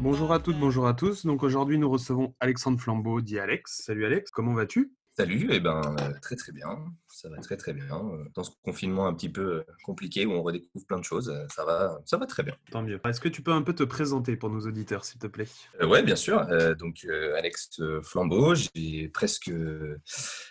Bonjour 0.00 0.32
à 0.32 0.38
toutes, 0.38 0.58
bonjour 0.60 0.86
à 0.86 0.94
tous. 0.94 1.26
Donc 1.26 1.42
aujourd'hui, 1.42 1.76
nous 1.76 1.90
recevons 1.90 2.32
Alexandre 2.38 2.78
Flambeau, 2.80 3.20
dit 3.20 3.40
Alex. 3.40 3.82
Salut 3.84 4.06
Alex, 4.06 4.30
comment 4.30 4.54
vas-tu? 4.54 4.92
Salut, 5.18 5.48
eh 5.50 5.58
ben, 5.58 5.82
euh, 6.00 6.12
très 6.22 6.36
très 6.36 6.52
bien, 6.52 6.78
ça 7.08 7.28
va 7.28 7.38
très 7.38 7.56
très 7.56 7.72
bien. 7.72 7.84
Euh, 7.92 8.24
dans 8.36 8.44
ce 8.44 8.52
confinement 8.62 9.08
un 9.08 9.14
petit 9.14 9.28
peu 9.28 9.40
euh, 9.40 9.66
compliqué 9.82 10.24
où 10.24 10.30
on 10.30 10.44
redécouvre 10.44 10.86
plein 10.86 11.00
de 11.00 11.04
choses, 11.04 11.36
ça 11.52 11.64
va, 11.64 11.98
ça 12.04 12.18
va 12.18 12.26
très 12.26 12.44
bien. 12.44 12.54
Tant 12.70 12.82
mieux. 12.82 13.00
Est-ce 13.04 13.20
que 13.20 13.28
tu 13.28 13.42
peux 13.42 13.50
un 13.50 13.62
peu 13.62 13.74
te 13.74 13.82
présenter 13.82 14.36
pour 14.36 14.48
nos 14.48 14.60
auditeurs, 14.60 15.04
s'il 15.04 15.18
te 15.18 15.26
plaît? 15.26 15.48
Oui, 15.82 16.04
bien 16.04 16.14
sûr. 16.14 16.46
donc, 16.78 17.04
Alex 17.36 17.82
Flambeau, 18.04 18.54
j'ai 18.54 19.08
presque, 19.08 19.50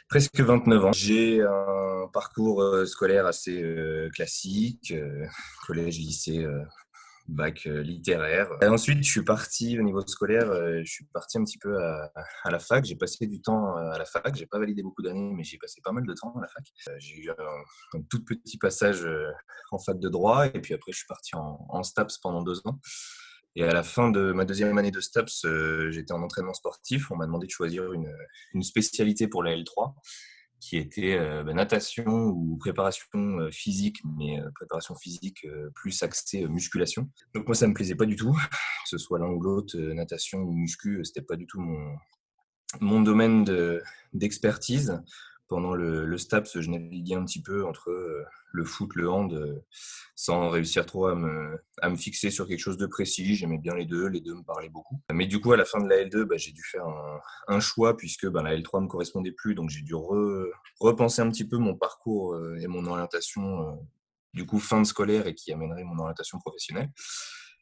presque 0.10 0.38
29 0.38 0.86
ans. 0.86 0.92
J'ai 0.92 1.42
un 1.44 2.10
parcours 2.12 2.62
scolaire 2.86 3.26
assez 3.26 3.64
classique, 4.14 4.94
collège, 5.66 5.98
lycée, 6.00 6.46
bac 7.28 7.68
euh, 7.68 7.82
littéraire. 7.82 8.50
Et 8.62 8.68
ensuite, 8.68 9.04
je 9.04 9.10
suis 9.10 9.24
parti 9.24 9.80
au 9.80 9.84
niveau 9.84 10.02
scolaire, 10.06 10.50
euh, 10.50 10.82
je 10.84 10.92
suis 10.92 11.06
parti 11.06 11.38
un 11.38 11.44
petit 11.44 11.58
peu 11.58 11.78
à, 11.78 12.12
la 12.50 12.60
fac. 12.60 12.86
J'ai 12.86 12.96
passé 12.96 13.28
du 13.28 13.42
temps 13.42 13.78
euh, 13.78 13.92
à 13.92 13.98
la 13.98 14.06
fac. 14.06 14.36
J'ai 14.36 14.46
pas 14.46 14.60
validé 14.60 14.84
beaucoup 14.84 15.02
d'années, 15.02 15.34
mais 15.34 15.44
j'ai 15.44 15.58
passé 15.58 15.82
pas 15.84 15.92
mal 15.92 16.06
de 16.06 16.14
temps 16.14 16.34
à 16.38 16.42
la 16.42 16.48
fac. 16.48 16.64
J'ai 16.98 17.18
eu 17.18 17.30
un, 17.30 18.02
tout 18.10 18.24
petit 18.24 18.58
passage 18.58 19.08
en 19.72 19.80
fac 19.80 20.00
de 20.00 20.10
droit, 20.10 20.48
et 20.48 20.62
puis 20.62 20.74
après, 20.74 20.92
je 20.92 20.98
suis 20.98 21.08
parti 21.08 21.36
en, 21.36 21.84
STAPS 21.84 22.18
pendant 22.20 22.42
deux 22.42 22.60
ans. 22.66 22.80
Et 23.56 23.64
à 23.64 23.74
la 23.74 23.84
fin 23.84 24.12
de 24.12 24.32
ma 24.34 24.46
deuxième 24.46 24.78
année 24.78 24.92
de 24.92 25.00
STAPS, 25.00 25.46
j'étais 25.90 26.14
en 26.14 26.22
entraînement 26.22 26.54
sportif. 26.54 27.12
On 27.12 27.16
m'a 27.16 27.26
demandé 27.26 27.48
de 27.48 27.52
choisir 27.52 27.92
une, 27.92 28.12
une 28.54 28.64
spécialité 28.64 29.28
pour 29.28 29.44
la 29.44 29.56
L3 29.56 29.94
qui 30.60 30.78
était 30.78 31.18
bah, 31.44 31.54
natation 31.54 32.06
ou 32.08 32.58
préparation 32.58 33.08
physique, 33.52 34.02
mais 34.18 34.40
préparation 34.56 34.96
physique 34.96 35.46
plus 35.76 36.02
axée 36.04 36.48
musculation. 36.48 37.10
Donc 37.34 37.48
moi, 37.48 37.56
ça 37.56 37.68
me 37.68 37.74
plaisait 37.74 37.96
pas 37.96 38.06
du 38.06 38.16
tout, 38.16 38.34
que 38.84 38.90
ce 38.90 38.98
soit 38.98 39.20
l'un 39.20 39.30
ou 39.30 39.42
l'autre, 39.42 39.78
natation 39.78 40.40
ou 40.40 40.52
muscu, 40.54 41.04
c'était 41.04 41.22
pas 41.22 41.36
du 41.36 41.46
tout 41.46 41.62
mon 42.82 43.02
domaine 43.02 43.46
d'expertise 44.14 45.02
pendant 45.48 45.74
le, 45.74 46.06
le, 46.06 46.18
STAPS, 46.18 46.60
je 46.60 46.70
naviguais 46.70 47.16
un 47.16 47.24
petit 47.24 47.42
peu 47.42 47.66
entre 47.66 47.90
euh, 47.90 48.24
le 48.52 48.64
foot, 48.64 48.96
le 48.96 49.10
hand, 49.10 49.34
euh, 49.34 49.64
sans 50.16 50.50
réussir 50.50 50.86
trop 50.86 51.08
à 51.08 51.16
me, 51.16 51.58
fixer 51.96 52.32
sur 52.32 52.48
quelque 52.48 52.60
chose 52.60 52.78
de 52.78 52.86
précis. 52.86 53.36
J'aimais 53.36 53.58
bien 53.58 53.76
les 53.76 53.86
deux, 53.86 54.08
les 54.08 54.20
deux 54.20 54.36
me 54.36 54.44
parlaient 54.44 54.70
beaucoup. 54.70 55.00
Mais 55.12 55.26
du 55.26 55.40
coup, 55.40 55.54
à 55.54 55.58
la 55.58 55.66
fin 55.66 55.80
de 55.82 55.88
la 55.88 56.04
L2, 56.04 56.24
bah, 56.24 56.38
j'ai 56.38 56.52
dû 56.52 56.64
faire 56.64 56.86
un, 57.48 57.60
choix 57.60 57.96
puisque 57.96 58.28
bah, 58.28 58.44
la 58.44 58.56
L3 58.56 58.84
me 58.84 58.88
correspondait 58.88 59.32
plus. 59.32 59.56
Donc 59.56 59.70
j'ai 59.70 59.82
dû 59.82 59.94
repenser 60.80 61.22
un 61.22 61.30
petit 61.30 61.48
peu 61.48 61.58
mon 61.58 61.76
parcours 61.76 62.34
euh, 62.34 62.58
et 62.60 62.68
mon 62.68 62.86
orientation, 62.86 63.80
du 64.34 64.46
coup, 64.46 64.60
fin 64.60 64.82
de 64.82 64.88
scolaire 64.88 65.28
et 65.28 65.36
qui 65.36 65.54
amènerait 65.54 65.84
mon 65.84 66.00
orientation 66.00 66.40
professionnelle. 66.40 66.90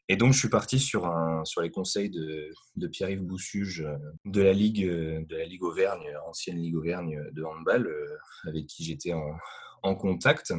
Et 0.08 0.16
donc, 0.16 0.32
je 0.32 0.38
suis 0.38 0.48
parti 0.48 0.78
sur, 0.78 1.12
les 1.60 1.70
conseils 1.70 2.10
de, 2.10 2.88
Pierre-Yves 2.92 3.24
Boussuge 3.24 3.80
euh, 3.80 3.96
de 4.24 4.40
la 4.40 4.52
Ligue, 4.52 4.84
euh, 4.84 5.24
de 5.28 5.36
la 5.36 5.46
Ligue 5.46 5.64
Auvergne, 5.64 6.08
ancienne 6.28 6.58
Ligue 6.58 6.76
Auvergne 6.76 7.20
de 7.32 7.42
handball, 7.42 7.86
euh, 7.86 8.16
avec 8.46 8.66
qui 8.66 8.84
j'étais 8.84 9.12
en, 9.12 9.36
en, 9.82 9.96
contact, 9.96 10.52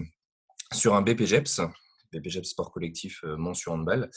sur 0.74 0.96
un 0.96 1.02
BPGEPS, 1.02 1.62
BPGEPS 2.12 2.50
Sport 2.50 2.72
Collectif 2.72 3.24
Mont 3.24 3.54
sur 3.54 3.72
Handball, 3.72 4.10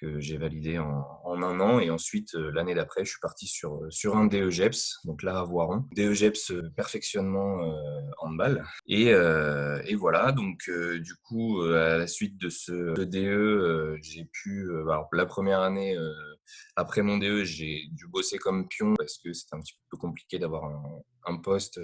que 0.00 0.20
j'ai 0.20 0.36
validé 0.36 0.78
en, 0.78 1.42
un 1.42 1.60
an. 1.60 1.78
Et 1.80 1.90
ensuite, 1.90 2.34
euh, 2.34 2.50
l'année 2.52 2.74
d'après, 2.74 3.04
je 3.04 3.10
suis 3.10 3.20
parti 3.20 3.46
sur, 3.46 3.76
euh, 3.76 3.90
sur 3.90 4.16
un 4.16 4.26
DEGEPS, 4.26 5.00
donc 5.04 5.22
là 5.22 5.38
à 5.38 5.44
Voiron. 5.44 5.84
DEGEPS 5.94 6.50
euh, 6.52 6.70
perfectionnement 6.76 7.58
en 8.18 8.28
handball. 8.28 8.64
Et, 8.86 9.08
et, 9.08 9.94
voilà, 9.94 10.32
donc 10.32 10.68
du 10.68 11.14
coup, 11.26 11.62
à 11.62 11.96
la 11.96 12.06
suite 12.06 12.38
de 12.38 12.48
ce 12.48 12.94
DE, 13.04 13.96
j'ai 14.02 14.24
pu, 14.24 14.68
alors, 14.70 15.08
la 15.12 15.26
première 15.26 15.60
année, 15.60 15.96
après 16.76 17.02
mon 17.02 17.18
DE, 17.18 17.44
j'ai 17.44 17.82
dû 17.92 18.06
bosser 18.06 18.38
comme 18.38 18.68
pion 18.68 18.94
parce 18.96 19.18
que 19.18 19.32
c'était 19.32 19.56
un 19.56 19.60
petit 19.60 19.78
peu 19.90 19.96
compliqué 19.96 20.38
d'avoir 20.38 20.64
un, 20.64 20.82
un, 21.26 21.36
poste 21.36 21.80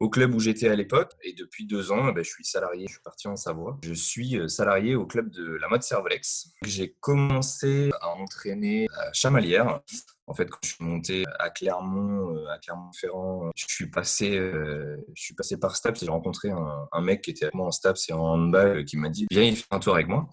au 0.00 0.08
club 0.08 0.34
où 0.34 0.40
j'étais 0.40 0.68
à 0.68 0.76
l'époque. 0.76 1.12
Et 1.22 1.32
depuis 1.32 1.66
deux 1.66 1.92
ans, 1.92 2.12
ben, 2.12 2.24
je 2.24 2.30
suis 2.30 2.44
salarié, 2.44 2.86
je 2.86 2.94
suis 2.94 3.02
parti 3.02 3.28
en 3.28 3.36
Savoie. 3.36 3.78
Je 3.82 3.94
suis 3.94 4.38
euh, 4.38 4.48
salarié 4.48 4.94
au 4.94 5.06
club 5.06 5.30
de 5.30 5.56
la 5.60 5.68
mode 5.68 5.82
Cervelex. 5.82 6.52
J'ai 6.64 6.96
commencé 7.00 7.90
à 8.00 8.10
entraîner 8.10 8.86
à 8.96 9.12
Chamalières 9.12 9.80
en 10.28 10.34
fait, 10.34 10.48
quand 10.50 10.58
je 10.62 10.68
suis 10.68 10.84
monté 10.84 11.24
à 11.38 11.48
Clermont, 11.48 12.36
euh, 12.36 12.46
à 12.48 12.58
Clermont-Ferrand, 12.58 13.50
je 13.56 13.64
suis 13.66 13.90
passé, 13.90 14.36
euh, 14.36 14.96
je 15.14 15.22
suis 15.22 15.34
passé 15.34 15.58
par 15.58 15.74
Staps 15.74 16.02
et 16.02 16.06
j'ai 16.06 16.12
rencontré 16.12 16.50
un, 16.50 17.00
mec 17.00 17.22
qui 17.22 17.30
était 17.30 17.46
avec 17.46 17.54
moi 17.54 17.66
en 17.66 17.70
Staps 17.70 18.10
et 18.10 18.12
en 18.12 18.20
handball 18.20 18.84
qui 18.84 18.96
m'a 18.96 19.08
dit 19.08 19.26
viens 19.30 19.42
y 19.42 19.56
faire 19.56 19.66
un 19.70 19.78
tour 19.78 19.94
avec 19.94 20.08
moi. 20.08 20.28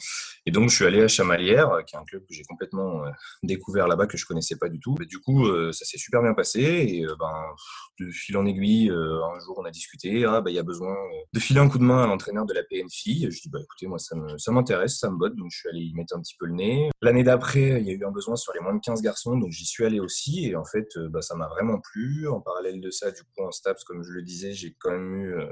Et 0.45 0.51
donc 0.51 0.69
je 0.69 0.75
suis 0.75 0.85
allé 0.85 1.01
à 1.01 1.07
Chamalières, 1.07 1.71
qui 1.87 1.95
est 1.95 1.99
un 1.99 2.03
club 2.03 2.23
que 2.27 2.33
j'ai 2.33 2.43
complètement 2.43 3.05
euh, 3.05 3.09
découvert 3.43 3.87
là-bas 3.87 4.07
que 4.07 4.17
je 4.17 4.25
connaissais 4.25 4.57
pas 4.57 4.67
du 4.67 4.79
tout. 4.79 4.95
Du 5.07 5.19
coup, 5.19 5.45
ça 5.71 5.85
s'est 5.85 5.97
super 5.97 6.21
bien 6.21 6.33
passé 6.33 6.61
et 6.61 7.05
ben 7.19 7.33
de 7.99 8.11
fil 8.11 8.35
en 8.35 8.45
aiguille, 8.45 8.89
un 8.89 9.39
jour 9.39 9.55
on 9.57 9.63
a 9.63 9.71
discuté, 9.71 10.25
ah 10.25 10.41
bah 10.41 10.51
il 10.51 10.55
y 10.55 10.59
a 10.59 10.63
besoin 10.63 10.93
de 11.31 11.39
filer 11.39 11.61
un 11.61 11.69
coup 11.69 11.77
de 11.77 11.83
main 11.83 12.03
à 12.03 12.07
l'entraîneur 12.07 12.45
de 12.45 12.53
la 12.53 12.63
PNFI. 12.63 13.27
Je 13.31 13.41
dis 13.41 13.49
bah 13.49 13.59
écoutez 13.61 13.87
moi 13.87 13.99
ça 13.99 14.15
ça 14.37 14.51
m'intéresse, 14.51 14.99
ça 14.99 15.09
me 15.09 15.17
botte, 15.17 15.35
donc 15.35 15.51
je 15.51 15.59
suis 15.59 15.69
allé 15.69 15.79
y 15.79 15.93
mettre 15.93 16.15
un 16.15 16.21
petit 16.21 16.35
peu 16.37 16.45
le 16.47 16.53
nez. 16.53 16.89
L'année 17.01 17.23
d'après, 17.23 17.79
il 17.79 17.87
y 17.87 17.91
a 17.91 17.93
eu 17.93 18.05
un 18.05 18.11
besoin 18.11 18.35
sur 18.35 18.53
les 18.53 18.59
moins 18.59 18.73
de 18.73 18.79
15 18.79 19.01
garçons, 19.01 19.37
donc 19.37 19.51
j'y 19.51 19.65
suis 19.65 19.84
aussi. 19.99 20.45
Et 20.45 20.55
en 20.55 20.65
fait, 20.65 20.97
euh, 20.97 21.09
bah, 21.09 21.21
ça 21.21 21.35
m'a 21.35 21.47
vraiment 21.47 21.79
plu. 21.79 22.27
En 22.27 22.41
parallèle 22.41 22.81
de 22.81 22.91
ça, 22.91 23.11
du 23.11 23.21
coup, 23.23 23.43
en 23.43 23.51
STAPS, 23.51 23.83
comme 23.83 24.03
je 24.03 24.11
le 24.11 24.21
disais, 24.21 24.53
j'ai 24.53 24.75
quand 24.79 24.91
même 24.91 25.15
eu 25.15 25.33
euh, 25.35 25.47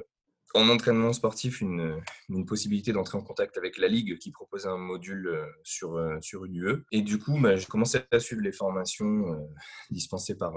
en 0.56 0.70
entraînement 0.70 1.14
sportif 1.14 1.62
une, 1.62 2.00
une 2.30 2.46
possibilité 2.46 2.94
d'entrer 2.94 3.18
en 3.18 3.24
contact 3.24 3.58
avec 3.58 3.80
la 3.80 3.88
Ligue 3.88 4.20
qui 4.20 4.30
proposait 4.32 4.70
un 4.70 4.78
module 4.78 5.28
euh, 5.28 5.46
sur, 5.64 6.00
sur 6.22 6.46
UE. 6.46 6.84
Et 6.92 7.02
du 7.02 7.18
coup, 7.18 7.40
bah, 7.40 7.56
j'ai 7.56 7.66
commencé 7.66 8.00
à 8.12 8.20
suivre 8.20 8.42
les 8.42 8.52
formations 8.52 9.50
dispensées 9.90 10.38
par, 10.38 10.54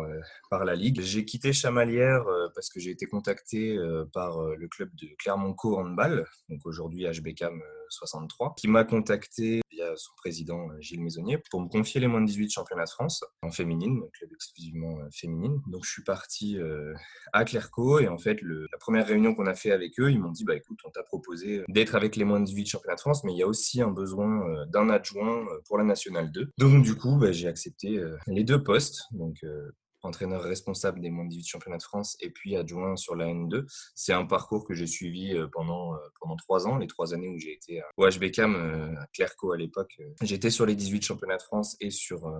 par 0.50 0.64
la 0.64 0.74
Ligue. 0.74 1.00
J'ai 1.00 1.24
quitté 1.24 1.52
Chamalières 1.52 2.26
parce 2.54 2.68
que 2.68 2.78
j'ai 2.78 2.90
été 2.90 3.06
contacté 3.06 3.78
par 4.12 4.42
le 4.42 4.68
club 4.68 4.90
de 4.96 5.08
Clermont-Co 5.18 5.78
Handball, 5.78 6.26
donc 6.50 6.60
aujourd'hui 6.66 7.06
HBCAM 7.06 7.62
63, 7.88 8.54
qui 8.56 8.68
m'a 8.68 8.84
contacté 8.84 9.62
via 9.86 9.96
son 9.96 10.12
président 10.16 10.68
euh, 10.70 10.80
Gilles 10.80 11.02
Maisonnier 11.02 11.38
pour 11.50 11.60
me 11.60 11.68
confier 11.68 12.00
les 12.00 12.06
moins 12.06 12.20
de 12.20 12.26
18 12.26 12.50
championnats 12.50 12.84
de 12.84 12.90
France 12.90 13.24
en 13.42 13.50
féminine, 13.50 14.00
club 14.12 14.30
exclusivement 14.34 14.98
euh, 15.00 15.08
féminine. 15.12 15.60
Donc 15.68 15.84
je 15.84 15.90
suis 15.90 16.04
parti 16.04 16.58
euh, 16.58 16.94
à 17.32 17.44
Clercaux 17.44 18.00
et 18.00 18.08
en 18.08 18.18
fait 18.18 18.40
la 18.42 18.78
première 18.78 19.06
réunion 19.06 19.34
qu'on 19.34 19.46
a 19.46 19.54
fait 19.54 19.70
avec 19.70 19.98
eux, 20.00 20.10
ils 20.10 20.20
m'ont 20.20 20.30
dit 20.30 20.44
bah 20.44 20.54
écoute, 20.54 20.78
on 20.84 20.90
t'a 20.90 21.02
proposé 21.02 21.62
d'être 21.68 21.94
avec 21.94 22.16
les 22.16 22.24
moins 22.24 22.40
de 22.40 22.44
18 22.44 22.66
championnats 22.66 22.96
de 22.96 23.00
France, 23.00 23.24
mais 23.24 23.32
il 23.32 23.38
y 23.38 23.42
a 23.42 23.46
aussi 23.46 23.80
un 23.80 23.90
besoin 23.90 24.64
d'un 24.66 24.88
adjoint 24.90 25.44
pour 25.66 25.78
la 25.78 25.84
nationale 25.84 26.30
2. 26.32 26.50
Donc 26.58 26.82
du 26.82 26.94
coup, 26.94 27.16
bah, 27.16 27.32
j'ai 27.32 27.48
accepté 27.48 28.00
les 28.26 28.44
deux 28.44 28.62
postes. 28.62 29.02
Donc 29.12 29.36
entraîneur 30.06 30.42
responsable 30.42 31.00
des 31.00 31.10
moins 31.10 31.24
de 31.24 31.30
18 31.30 31.46
championnats 31.46 31.78
de 31.78 31.82
France 31.82 32.16
et 32.20 32.30
puis 32.30 32.56
adjoint 32.56 32.96
sur 32.96 33.14
la 33.14 33.26
N2. 33.26 33.64
C'est 33.94 34.12
un 34.12 34.24
parcours 34.24 34.64
que 34.66 34.74
j'ai 34.74 34.86
suivi 34.86 35.34
euh, 35.34 35.48
pendant, 35.52 35.94
euh, 35.94 35.98
pendant 36.20 36.36
trois 36.36 36.66
ans, 36.66 36.78
les 36.78 36.86
trois 36.86 37.14
années 37.14 37.28
où 37.28 37.38
j'ai 37.38 37.52
été 37.52 37.82
au 37.96 38.08
HBCAM 38.08 38.54
euh, 38.54 39.00
à 39.00 39.06
Clerco 39.12 39.52
à 39.52 39.56
l'époque. 39.56 39.98
J'étais 40.22 40.50
sur 40.50 40.66
les 40.66 40.74
18 40.74 41.02
championnats 41.02 41.36
de 41.36 41.42
France 41.42 41.76
et 41.80 41.90
sur, 41.90 42.32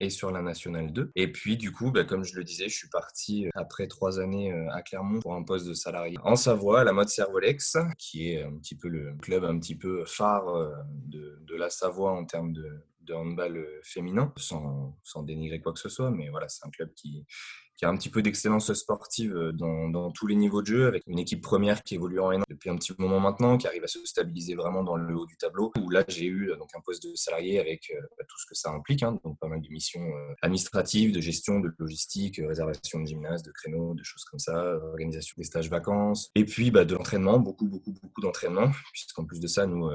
et 0.00 0.10
sur 0.10 0.30
la 0.30 0.42
Nationale 0.42 0.92
2. 0.92 1.12
Et 1.16 1.30
puis, 1.30 1.56
du 1.56 1.72
coup, 1.72 1.90
bah, 1.90 2.04
comme 2.04 2.24
je 2.24 2.36
le 2.36 2.44
disais, 2.44 2.68
je 2.68 2.76
suis 2.76 2.88
parti 2.88 3.46
après 3.54 3.86
trois 3.86 4.20
années 4.20 4.52
à 4.70 4.82
Clermont 4.82 5.20
pour 5.20 5.34
un 5.34 5.42
poste 5.42 5.66
de 5.66 5.74
salarié 5.74 6.16
en 6.22 6.36
Savoie, 6.36 6.80
à 6.80 6.84
la 6.84 6.92
mode 6.92 7.08
Servolex, 7.08 7.76
qui 7.98 8.30
est 8.30 8.42
un 8.42 8.56
petit 8.56 8.76
peu 8.76 8.88
le 8.88 9.14
club 9.20 9.44
un 9.44 9.58
petit 9.58 9.76
peu 9.76 10.04
phare 10.04 10.46
de, 11.06 11.38
de 11.40 11.56
la 11.56 11.70
Savoie 11.70 12.12
en 12.12 12.24
termes 12.24 12.52
de, 12.52 12.82
de 13.02 13.14
handball 13.14 13.56
euh, 13.56 13.80
féminin, 13.82 14.32
sans, 14.36 14.98
sans, 15.02 15.22
dénigrer 15.22 15.60
quoi 15.60 15.72
que 15.72 15.78
ce 15.78 15.88
soit, 15.88 16.10
mais 16.10 16.28
voilà, 16.28 16.48
c'est 16.48 16.66
un 16.66 16.70
club 16.70 16.92
qui, 16.94 17.26
qui 17.76 17.84
a 17.84 17.88
un 17.88 17.96
petit 17.96 18.10
peu 18.10 18.22
d'excellence 18.22 18.72
sportive 18.72 19.34
dans, 19.54 19.88
dans, 19.88 20.10
tous 20.10 20.26
les 20.26 20.34
niveaux 20.34 20.62
de 20.62 20.66
jeu, 20.66 20.86
avec 20.86 21.04
une 21.06 21.18
équipe 21.18 21.42
première 21.42 21.82
qui 21.82 21.94
évolue 21.94 22.20
en 22.20 22.30
N1 22.30 22.42
depuis 22.48 22.70
un 22.70 22.76
petit 22.76 22.92
moment 22.98 23.20
maintenant, 23.20 23.56
qui 23.56 23.66
arrive 23.66 23.84
à 23.84 23.88
se 23.88 24.04
stabiliser 24.04 24.54
vraiment 24.54 24.82
dans 24.82 24.96
le 24.96 25.16
haut 25.16 25.26
du 25.26 25.36
tableau. 25.36 25.72
Où 25.80 25.90
là, 25.90 26.04
j'ai 26.08 26.26
eu 26.26 26.52
donc 26.58 26.70
un 26.76 26.80
poste 26.80 27.02
de 27.02 27.14
salarié 27.14 27.58
avec 27.58 27.92
bah, 28.18 28.24
tout 28.28 28.38
ce 28.38 28.46
que 28.46 28.54
ça 28.54 28.70
implique, 28.70 29.02
hein, 29.02 29.18
donc 29.24 29.38
pas 29.38 29.48
mal 29.48 29.60
de 29.60 29.68
missions 29.68 30.12
administratives, 30.42 31.12
de 31.12 31.20
gestion, 31.20 31.60
de 31.60 31.72
logistique, 31.78 32.40
réservation 32.46 33.00
de 33.00 33.06
gymnase, 33.06 33.42
de 33.42 33.50
créneaux, 33.50 33.94
de 33.94 34.02
choses 34.02 34.24
comme 34.24 34.38
ça, 34.38 34.76
organisation 34.76 35.34
des 35.38 35.44
stages 35.44 35.70
vacances, 35.70 36.30
et 36.34 36.44
puis 36.44 36.70
bah, 36.70 36.84
de 36.84 36.94
l'entraînement, 36.94 37.38
beaucoup, 37.38 37.66
beaucoup, 37.66 37.92
beaucoup 37.92 38.20
d'entraînement, 38.20 38.70
puisqu'en 38.92 39.24
plus 39.24 39.40
de 39.40 39.46
ça, 39.46 39.66
nous, 39.66 39.90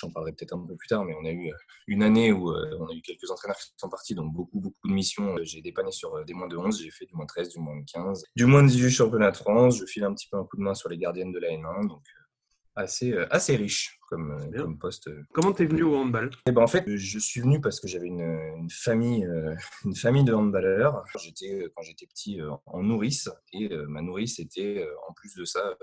j'en 0.00 0.10
parlerai 0.10 0.32
peut-être 0.32 0.54
un 0.54 0.64
peu 0.66 0.76
plus 0.76 0.88
tard, 0.88 1.04
mais 1.04 1.14
on 1.20 1.24
a 1.24 1.30
eu 1.30 1.52
une 1.86 2.02
année 2.02 2.32
où 2.32 2.50
on 2.50 2.86
a 2.86 2.92
eu 2.94 3.02
quelques 3.02 3.30
entraîneurs 3.30 3.58
qui 3.58 3.72
sont 3.76 3.88
partis, 3.88 4.14
donc 4.14 4.32
beaucoup, 4.32 4.60
beaucoup 4.60 4.88
de 4.88 4.92
missions. 4.92 5.36
J'ai 5.42 5.60
dépanné 5.60 5.92
sur 5.92 6.24
des 6.24 6.34
moins 6.34 6.48
de 6.48 6.56
11, 6.56 6.80
j'ai 6.80 6.90
fait 6.90 7.07
du 7.08 7.16
moins 7.16 7.26
13, 7.26 7.48
du 7.48 7.58
moins 7.58 7.82
15, 7.82 8.24
du 8.36 8.46
moins 8.46 8.62
18 8.62 8.90
championnats 8.90 9.30
de 9.30 9.36
France. 9.36 9.78
Je 9.78 9.86
file 9.86 10.04
un 10.04 10.14
petit 10.14 10.28
peu 10.30 10.36
un 10.36 10.44
coup 10.44 10.56
de 10.56 10.62
main 10.62 10.74
sur 10.74 10.88
les 10.88 10.98
gardiennes 10.98 11.32
de 11.32 11.38
la 11.38 11.48
N1, 11.48 11.88
donc 11.88 12.02
euh, 12.02 12.82
assez, 12.82 13.12
euh, 13.12 13.26
assez 13.32 13.56
riche 13.56 13.97
comme, 14.08 14.32
euh, 14.32 14.62
comme 14.62 14.78
poste. 14.78 15.10
Comment 15.32 15.52
t'es 15.52 15.66
venu 15.66 15.82
au 15.82 15.96
handball? 15.96 16.30
Eh 16.46 16.52
ben, 16.52 16.62
En 16.62 16.66
fait, 16.66 16.84
je 16.86 17.18
suis 17.18 17.40
venu 17.40 17.60
parce 17.60 17.78
que 17.80 17.86
j'avais 17.86 18.06
une, 18.06 18.22
une, 18.56 18.70
famille, 18.70 19.28
une 19.84 19.94
famille 19.94 20.24
de 20.24 20.32
handballeurs. 20.32 21.04
J'étais, 21.22 21.70
quand 21.74 21.82
j'étais 21.82 22.06
petit 22.06 22.40
en 22.66 22.82
nourrice 22.82 23.28
et 23.52 23.68
ma 23.86 24.00
nourrice 24.00 24.38
était 24.38 24.86
en 25.08 25.12
plus 25.12 25.34
de 25.34 25.44
ça 25.44 25.76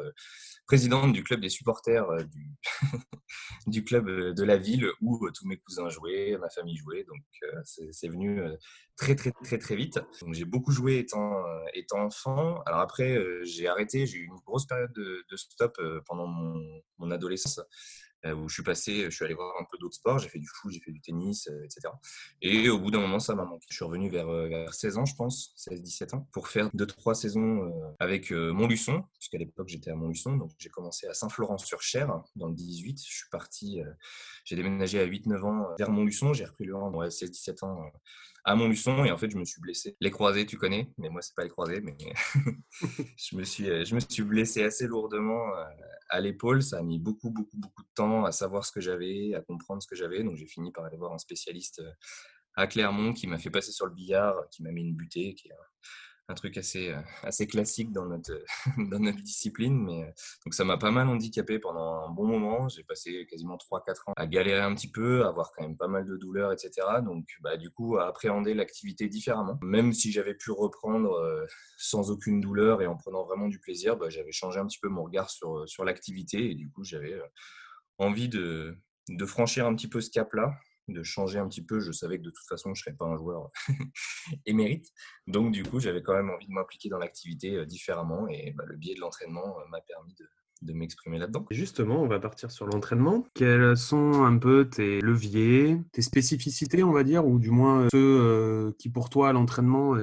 présidente 0.66 1.13
du 1.13 1.24
club 1.24 1.42
des 1.42 1.50
supporters 1.50 2.07
du, 2.25 2.50
du 3.68 3.83
club 3.83 4.10
de 4.10 4.44
la 4.44 4.57
ville 4.57 4.89
où 5.01 5.30
tous 5.31 5.48
mes 5.48 5.57
cousins 5.57 5.89
jouaient, 5.89 6.38
ma 6.39 6.50
famille 6.50 6.77
jouait. 6.77 7.04
Donc 7.04 7.22
c'est 7.63 8.07
venu 8.07 8.42
très 8.98 9.16
très 9.16 9.31
très 9.31 9.60
très 9.60 9.75
vite. 9.75 10.00
Donc 10.22 10.33
j'ai 10.33 10.45
beaucoup 10.45 10.72
joué 10.72 10.98
étant, 10.98 11.44
étant 11.74 12.06
enfant. 12.06 12.62
Alors 12.66 12.80
après, 12.80 13.19
j'ai 13.44 13.68
arrêté, 13.68 14.07
j'ai 14.07 14.18
eu 14.18 14.25
une 14.25 14.39
grosse 14.45 14.66
période 14.66 14.92
de, 14.94 15.24
de 15.30 15.36
stop 15.36 15.80
pendant 16.07 16.27
mon, 16.27 16.81
mon 16.98 17.12
adolescence. 17.12 17.60
Euh, 18.25 18.33
où 18.33 18.50
je 18.50 18.56
suis 18.56 18.63
passé, 18.63 19.04
je 19.06 19.10
suis 19.10 19.24
allé 19.24 19.36
voir 19.36 19.54
un 19.60 19.66
peu 19.69 19.77
d'autres 19.77 19.95
sports, 19.95 20.18
j'ai 20.19 20.30
fait 20.30 20.39
du 20.39 20.48
foot, 20.48 20.72
j'ai 20.72 20.80
fait 20.80 20.92
du 20.92 21.01
tennis, 21.01 21.48
euh, 21.48 21.63
etc. 21.63 21.94
Et 22.42 22.69
au 22.69 22.80
bout 22.80 22.89
d'un 22.89 23.00
moment, 23.00 23.19
ça 23.19 23.36
m'a 23.36 23.45
manqué. 23.45 23.68
Je 23.69 23.75
suis 23.75 23.86
revenu 23.86 24.10
vers, 24.10 24.27
euh, 24.30 24.48
vers 24.48 24.74
16 24.74 24.98
ans, 24.98 25.06
je 25.06 25.16
pense, 25.16 25.54
16-17 25.57 26.16
ans, 26.16 26.27
pour 26.31 26.48
faire 26.48 26.69
2-3 26.74 27.13
saisons 27.13 27.95
avec 28.00 28.31
Montluçon, 28.31 29.04
puisqu'à 29.19 29.38
l'époque 29.38 29.68
j'étais 29.68 29.92
à 29.92 29.95
Montluçon, 29.95 30.38
donc 30.38 30.51
j'ai 30.57 30.69
commencé 30.69 31.07
à 31.07 31.13
Saint-Florent-sur-Cher, 31.13 32.22
dans 32.36 32.48
le 32.48 32.56
18. 32.56 33.00
Je 33.00 33.16
suis 33.16 33.30
parti, 33.30 33.80
j'ai 34.44 34.56
déménagé 34.56 35.00
à 35.00 35.06
8-9 35.06 35.44
ans 35.44 35.68
vers 35.77 35.92
Montluçon, 35.92 36.33
j'ai 36.33 36.45
repris 36.45 36.66
le 36.66 36.75
rang 36.75 37.00
à 37.00 37.07
16-17 37.10 37.66
ans 37.66 37.92
à 38.45 38.56
Montluçon 38.56 39.03
et 39.03 39.12
en 39.12 39.18
fait 39.18 39.30
je 39.30 39.38
me 39.38 39.44
suis 39.44 39.59
blessé. 39.59 39.97
Les 40.00 40.12
croisés, 40.12 40.45
tu 40.45 40.57
connais, 40.57 40.89
mais 40.97 41.09
moi 41.09 41.21
c'est 41.21 41.36
pas 41.36 41.44
les 41.44 41.50
croisés, 41.50 41.81
mais 41.81 41.97
je 43.18 43.36
me 43.36 43.44
suis 43.44 43.65
je 43.65 43.95
me 43.95 44.00
suis 44.00 44.24
blessé 44.24 44.63
assez 44.63 44.88
lourdement 44.88 45.51
à 46.09 46.19
l'épaule. 46.19 46.63
Ça 46.63 46.80
a 46.80 46.83
mis 46.83 47.00
beaucoup, 47.00 47.30
beaucoup, 47.31 47.57
beaucoup 47.57 47.83
de 47.83 47.89
temps 47.95 48.25
à 48.25 48.31
savoir 48.31 48.65
ce 48.65 48.71
que 48.71 48.81
j'avais, 48.81 49.33
à 49.33 49.42
comprendre 49.42 49.81
ce 49.81 49.88
que 49.88 49.95
j'avais. 49.95 50.24
Donc 50.24 50.36
j'ai 50.36 50.47
fini 50.47 50.71
par 50.71 50.86
aller 50.86 50.97
voir 50.97 51.13
un 51.13 51.18
spécialiste 51.18 51.80
euh, 51.80 51.92
à 52.56 52.68
Clermont 52.68 53.13
qui 53.13 53.27
m'a 53.27 53.38
fait 53.38 53.50
passer 53.50 53.71
sur 53.71 53.86
le 53.86 53.94
billard, 53.94 54.36
qui 54.51 54.63
m'a 54.63 54.71
mis 54.71 54.81
une 54.81 54.95
butée, 54.95 55.33
qui 55.36 55.50
un 56.27 56.33
truc 56.33 56.57
assez, 56.57 56.89
euh, 56.89 57.00
assez 57.24 57.48
classique 57.48 57.92
dans 57.92 58.06
notre, 58.06 58.44
dans 58.77 59.00
notre 59.00 59.22
discipline. 59.22 59.77
Mais, 59.83 60.04
euh, 60.04 60.12
donc 60.45 60.54
ça 60.54 60.63
m'a 60.63 60.77
pas 60.77 60.92
mal 60.92 61.07
handicapé 61.07 61.60
pendant 61.60 62.06
un 62.07 62.10
bon 62.10 62.25
moment. 62.25 62.68
J'ai 62.68 62.83
passé 62.83 63.27
quasiment 63.30 63.57
3-4 63.57 64.10
ans 64.10 64.13
à 64.16 64.27
galérer 64.27 64.62
un 64.62 64.74
petit 64.74 64.89
peu, 64.89 65.24
à 65.24 65.30
avoir 65.30 65.51
quand 65.51 65.63
même 65.63 65.77
pas 65.77 65.88
mal 65.88 66.06
de 66.06 66.18
douleurs, 66.18 66.51
etc. 66.51 66.72
Donc 67.04 67.27
bah, 67.42 67.57
du 67.57 67.69
coup, 67.69 67.98
à 67.98 68.07
appréhender 68.07 68.54
l'activité 68.54 69.07
différemment. 69.07 69.60
Même 69.62 69.94
si 69.94 70.12
j'avais 70.12 70.36
pu 70.36 70.51
reprendre 70.51 71.13
euh, 71.13 71.45
sans 71.77 72.10
aucune 72.12 72.42
douleur 72.42 72.81
et 72.81 72.88
en 72.88 72.95
prenant 72.95 73.24
vraiment 73.24 73.48
du 73.48 73.60
plaisir, 73.60 73.98
bah, 73.98 74.10
j'avais 74.10 74.31
changé 74.31 74.60
un 74.60 74.66
petit 74.66 74.80
peu 74.80 74.89
mon 74.89 75.04
regard 75.04 75.30
sur, 75.30 75.68
sur 75.68 75.86
l'activité. 75.86 76.51
Et 76.51 76.56
du 76.56 76.69
coup, 76.72 76.83
j'avais 76.83 77.19
envie 77.98 78.30
de, 78.30 78.77
de 79.10 79.25
franchir 79.25 79.68
un 79.68 79.75
petit 79.75 79.88
peu 79.88 80.01
ce 80.01 80.10
cap-là 80.10 80.54
de 80.87 81.03
changer 81.03 81.39
un 81.39 81.47
petit 81.47 81.63
peu. 81.63 81.79
Je 81.79 81.91
savais 81.91 82.17
que 82.17 82.23
de 82.23 82.29
toute 82.29 82.47
façon, 82.47 82.73
je 82.73 82.81
ne 82.81 82.83
serais 82.83 82.95
pas 82.95 83.05
un 83.05 83.17
joueur 83.17 83.51
émérite. 84.45 84.91
Donc, 85.27 85.51
du 85.51 85.63
coup, 85.63 85.79
j'avais 85.79 86.01
quand 86.01 86.13
même 86.13 86.29
envie 86.29 86.47
de 86.47 86.53
m'impliquer 86.53 86.89
dans 86.89 86.97
l'activité 86.97 87.55
euh, 87.55 87.65
différemment. 87.65 88.27
Et 88.29 88.53
bah, 88.55 88.63
le 88.67 88.75
biais 88.75 88.95
de 88.95 88.99
l'entraînement 88.99 89.59
euh, 89.59 89.67
m'a 89.69 89.81
permis 89.81 90.15
de, 90.15 90.73
m'exprimer 90.73 91.19
là-dedans. 91.19 91.45
Justement, 91.51 92.01
on 92.01 92.07
va 92.07 92.19
partir 92.19 92.49
sur 92.49 92.65
l'entraînement. 92.65 93.27
Quels 93.35 93.77
sont 93.77 94.23
un 94.23 94.35
peu 94.37 94.67
tes 94.67 94.99
leviers, 94.99 95.79
tes 95.91 96.01
spécificités, 96.01 96.83
on 96.83 96.91
va 96.91 97.03
dire, 97.03 97.27
ou 97.27 97.38
du 97.38 97.51
moins 97.51 97.88
ceux 97.91 98.19
euh, 98.21 98.71
qui 98.79 98.89
pour 98.89 99.11
toi, 99.11 99.31
l'entraînement 99.31 99.95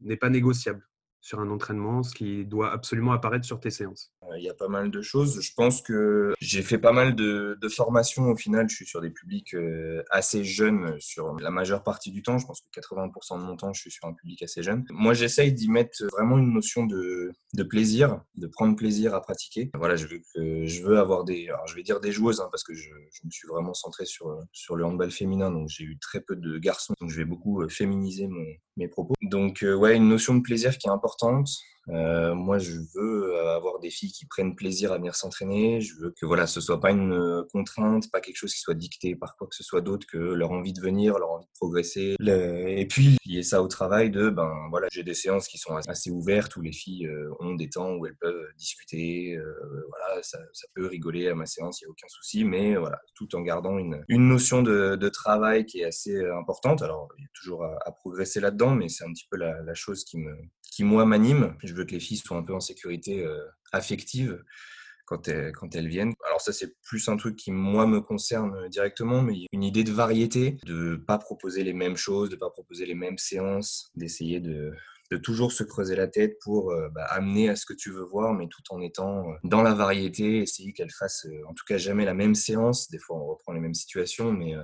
n'est 0.00 0.18
pas 0.18 0.28
négociable 0.28 0.86
sur 1.22 1.40
un 1.40 1.48
entraînement, 1.48 2.02
ce 2.02 2.14
qui 2.14 2.44
doit 2.44 2.72
absolument 2.72 3.12
apparaître 3.12 3.46
sur 3.46 3.58
tes 3.58 3.70
séances? 3.70 4.12
Il 4.36 4.42
y 4.42 4.48
a 4.48 4.54
pas 4.54 4.68
mal 4.68 4.90
de 4.90 5.02
choses. 5.02 5.40
Je 5.40 5.52
pense 5.54 5.82
que 5.82 6.34
j'ai 6.40 6.62
fait 6.62 6.78
pas 6.78 6.92
mal 6.92 7.14
de, 7.14 7.58
formations. 7.68 8.30
Au 8.30 8.36
final, 8.36 8.68
je 8.70 8.76
suis 8.76 8.86
sur 8.86 9.00
des 9.00 9.10
publics 9.10 9.54
euh, 9.54 10.02
assez 10.10 10.44
jeunes 10.44 10.96
sur 11.00 11.34
la 11.40 11.50
majeure 11.50 11.82
partie 11.82 12.10
du 12.10 12.22
temps. 12.22 12.38
Je 12.38 12.46
pense 12.46 12.60
que 12.60 12.80
80% 12.80 13.40
de 13.40 13.44
mon 13.44 13.56
temps, 13.56 13.72
je 13.72 13.80
suis 13.80 13.90
sur 13.90 14.06
un 14.06 14.12
public 14.12 14.42
assez 14.42 14.62
jeune. 14.62 14.84
Moi, 14.90 15.14
j'essaye 15.14 15.52
d'y 15.52 15.68
mettre 15.68 16.04
vraiment 16.12 16.38
une 16.38 16.52
notion 16.52 16.86
de, 16.86 17.32
plaisir, 17.68 18.20
de 18.36 18.46
prendre 18.46 18.76
plaisir 18.76 19.14
à 19.14 19.20
pratiquer. 19.20 19.70
Voilà, 19.74 19.96
je 19.96 20.06
veux, 20.06 20.98
avoir 20.98 21.24
des, 21.24 21.48
je 21.66 21.74
vais 21.74 21.82
dire 21.82 22.00
des 22.00 22.12
joueuses, 22.12 22.40
hein, 22.40 22.48
parce 22.50 22.62
que 22.62 22.74
je, 22.74 22.90
me 23.24 23.30
suis 23.30 23.48
vraiment 23.48 23.74
centré 23.74 24.06
sur, 24.06 24.38
sur 24.52 24.76
le 24.76 24.84
handball 24.84 25.10
féminin. 25.10 25.50
Donc, 25.50 25.68
j'ai 25.68 25.84
eu 25.84 25.98
très 25.98 26.20
peu 26.20 26.36
de 26.36 26.58
garçons. 26.58 26.94
Donc, 27.00 27.10
je 27.10 27.16
vais 27.16 27.24
beaucoup 27.24 27.62
euh, 27.62 27.68
féminiser 27.68 28.28
mes 28.76 28.88
propos. 28.88 29.14
Donc, 29.22 29.62
euh, 29.62 29.74
ouais, 29.74 29.96
une 29.96 30.08
notion 30.08 30.34
de 30.34 30.40
plaisir 30.40 30.78
qui 30.78 30.88
est 30.88 30.90
importante. 30.90 31.48
Euh, 31.88 32.34
moi, 32.34 32.58
je 32.58 32.78
veux 32.94 33.38
avoir 33.48 33.78
des 33.78 33.90
filles 33.90 34.10
qui 34.12 34.26
prennent 34.26 34.56
plaisir 34.56 34.92
à 34.92 34.98
venir 34.98 35.14
s'entraîner. 35.14 35.80
Je 35.80 35.94
veux 35.96 36.10
que 36.10 36.26
voilà, 36.26 36.46
ce 36.46 36.60
soit 36.60 36.80
pas 36.80 36.90
une 36.90 37.12
euh, 37.12 37.42
contrainte, 37.52 38.10
pas 38.10 38.20
quelque 38.20 38.36
chose 38.36 38.52
qui 38.52 38.60
soit 38.60 38.74
dicté 38.74 39.14
par 39.14 39.36
quoi 39.36 39.46
que 39.46 39.54
ce 39.54 39.62
soit 39.62 39.80
d'autre 39.80 40.06
que 40.06 40.18
leur 40.18 40.50
envie 40.50 40.72
de 40.72 40.80
venir, 40.80 41.18
leur 41.18 41.30
envie 41.30 41.46
de 41.46 41.52
progresser. 41.54 42.16
Et 42.20 42.86
puis 42.88 43.16
lier 43.24 43.42
ça 43.42 43.62
au 43.62 43.68
travail 43.68 44.10
de 44.10 44.30
ben 44.30 44.52
voilà, 44.70 44.88
j'ai 44.90 45.02
des 45.02 45.14
séances 45.14 45.48
qui 45.48 45.58
sont 45.58 45.76
assez 45.76 46.10
ouvertes 46.10 46.56
où 46.56 46.60
les 46.60 46.72
filles 46.72 47.06
euh, 47.06 47.30
ont 47.40 47.54
des 47.54 47.68
temps 47.68 47.94
où 47.94 48.06
elles 48.06 48.16
peuvent 48.16 48.46
discuter. 48.58 49.38
voilà, 49.88 50.22
ça, 50.22 50.38
ça, 50.52 50.66
peut 50.74 50.86
rigoler 50.86 51.28
à 51.28 51.34
ma 51.34 51.46
séance, 51.46 51.80
il 51.80 51.84
y 51.84 51.86
a 51.86 51.90
aucun 51.90 52.08
souci, 52.08 52.44
mais 52.44 52.76
voilà, 52.76 52.98
tout 53.14 53.34
en 53.36 53.40
gardant 53.40 53.78
une, 53.78 54.04
une 54.08 54.28
notion 54.28 54.62
de, 54.62 54.96
de, 54.96 55.08
travail 55.08 55.64
qui 55.64 55.80
est 55.80 55.84
assez 55.84 56.18
importante. 56.26 56.82
Alors 56.82 57.08
il 57.18 57.22
y 57.22 57.26
a 57.26 57.30
toujours 57.34 57.64
à, 57.64 57.78
à 57.84 57.92
progresser 57.92 58.40
là-dedans, 58.40 58.74
mais 58.74 58.88
c'est 58.88 59.04
un 59.04 59.12
petit 59.12 59.26
peu 59.30 59.36
la, 59.36 59.62
la 59.62 59.74
chose 59.74 60.04
qui 60.04 60.18
me 60.18 60.36
qui 60.76 60.84
moi 60.84 61.06
m'anime. 61.06 61.56
Je 61.64 61.72
veux 61.72 61.86
que 61.86 61.92
les 61.92 62.00
filles 62.00 62.18
soient 62.18 62.36
un 62.36 62.42
peu 62.42 62.52
en 62.52 62.60
sécurité 62.60 63.24
euh, 63.24 63.46
affective 63.72 64.44
quand 65.06 65.26
elles, 65.28 65.88
viennent. 65.88 66.12
Alors 66.26 66.40
ça, 66.40 66.52
c'est 66.52 66.76
plus 66.82 67.08
un 67.08 67.16
truc 67.16 67.36
qui, 67.36 67.50
moi, 67.52 67.86
me 67.86 68.00
concerne 68.00 68.68
directement, 68.68 69.22
mais 69.22 69.46
une 69.52 69.62
idée 69.62 69.84
de 69.84 69.92
variété, 69.92 70.58
de 70.66 70.96
pas 70.96 71.16
proposer 71.16 71.62
les 71.62 71.72
mêmes 71.72 71.96
choses, 71.96 72.28
de 72.28 72.36
pas 72.36 72.50
proposer 72.50 72.84
les 72.84 72.96
mêmes 72.96 73.16
séances, 73.16 73.90
d'essayer 73.94 74.40
de, 74.40 74.72
de 75.10 75.16
toujours 75.16 75.52
se 75.52 75.62
creuser 75.62 75.96
la 75.96 76.08
tête 76.08 76.38
pour 76.42 76.70
euh, 76.70 76.88
bah, 76.88 77.04
amener 77.10 77.48
à 77.48 77.56
ce 77.56 77.66
que 77.66 77.74
tu 77.74 77.90
veux 77.90 78.04
voir, 78.04 78.34
mais 78.34 78.48
tout 78.48 78.62
en 78.70 78.80
étant 78.80 79.28
euh, 79.28 79.34
dans 79.44 79.62
la 79.62 79.74
variété, 79.74 80.38
essayer 80.38 80.72
qu'elle 80.72 80.90
fasse 80.90 81.26
euh, 81.26 81.48
en 81.48 81.54
tout 81.54 81.64
cas 81.66 81.78
jamais 81.78 82.04
la 82.04 82.14
même 82.14 82.34
séance. 82.34 82.90
Des 82.90 82.98
fois, 82.98 83.16
on 83.16 83.26
reprend 83.26 83.52
les 83.52 83.60
mêmes 83.60 83.74
situations, 83.74 84.32
mais 84.32 84.54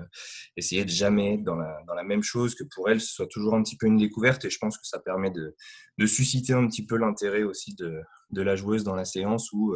essayer 0.56 0.84
de 0.84 0.90
jamais 0.90 1.34
être 1.34 1.44
dans 1.44 1.56
la, 1.56 1.78
dans 1.86 1.94
la 1.94 2.02
même 2.02 2.22
chose, 2.22 2.54
que 2.54 2.64
pour 2.74 2.88
elle, 2.88 3.00
ce 3.00 3.12
soit 3.12 3.26
toujours 3.26 3.54
un 3.54 3.62
petit 3.62 3.76
peu 3.76 3.86
une 3.86 3.98
découverte. 3.98 4.44
Et 4.44 4.50
je 4.50 4.58
pense 4.58 4.78
que 4.78 4.86
ça 4.86 4.98
permet 4.98 5.30
de, 5.30 5.54
de 5.98 6.06
susciter 6.06 6.52
un 6.52 6.66
petit 6.66 6.84
peu 6.84 6.96
l'intérêt 6.96 7.42
aussi 7.42 7.74
de, 7.74 8.00
de 8.30 8.42
la 8.42 8.56
joueuse 8.56 8.84
dans 8.84 8.94
la 8.94 9.04
séance 9.04 9.52
où 9.52 9.74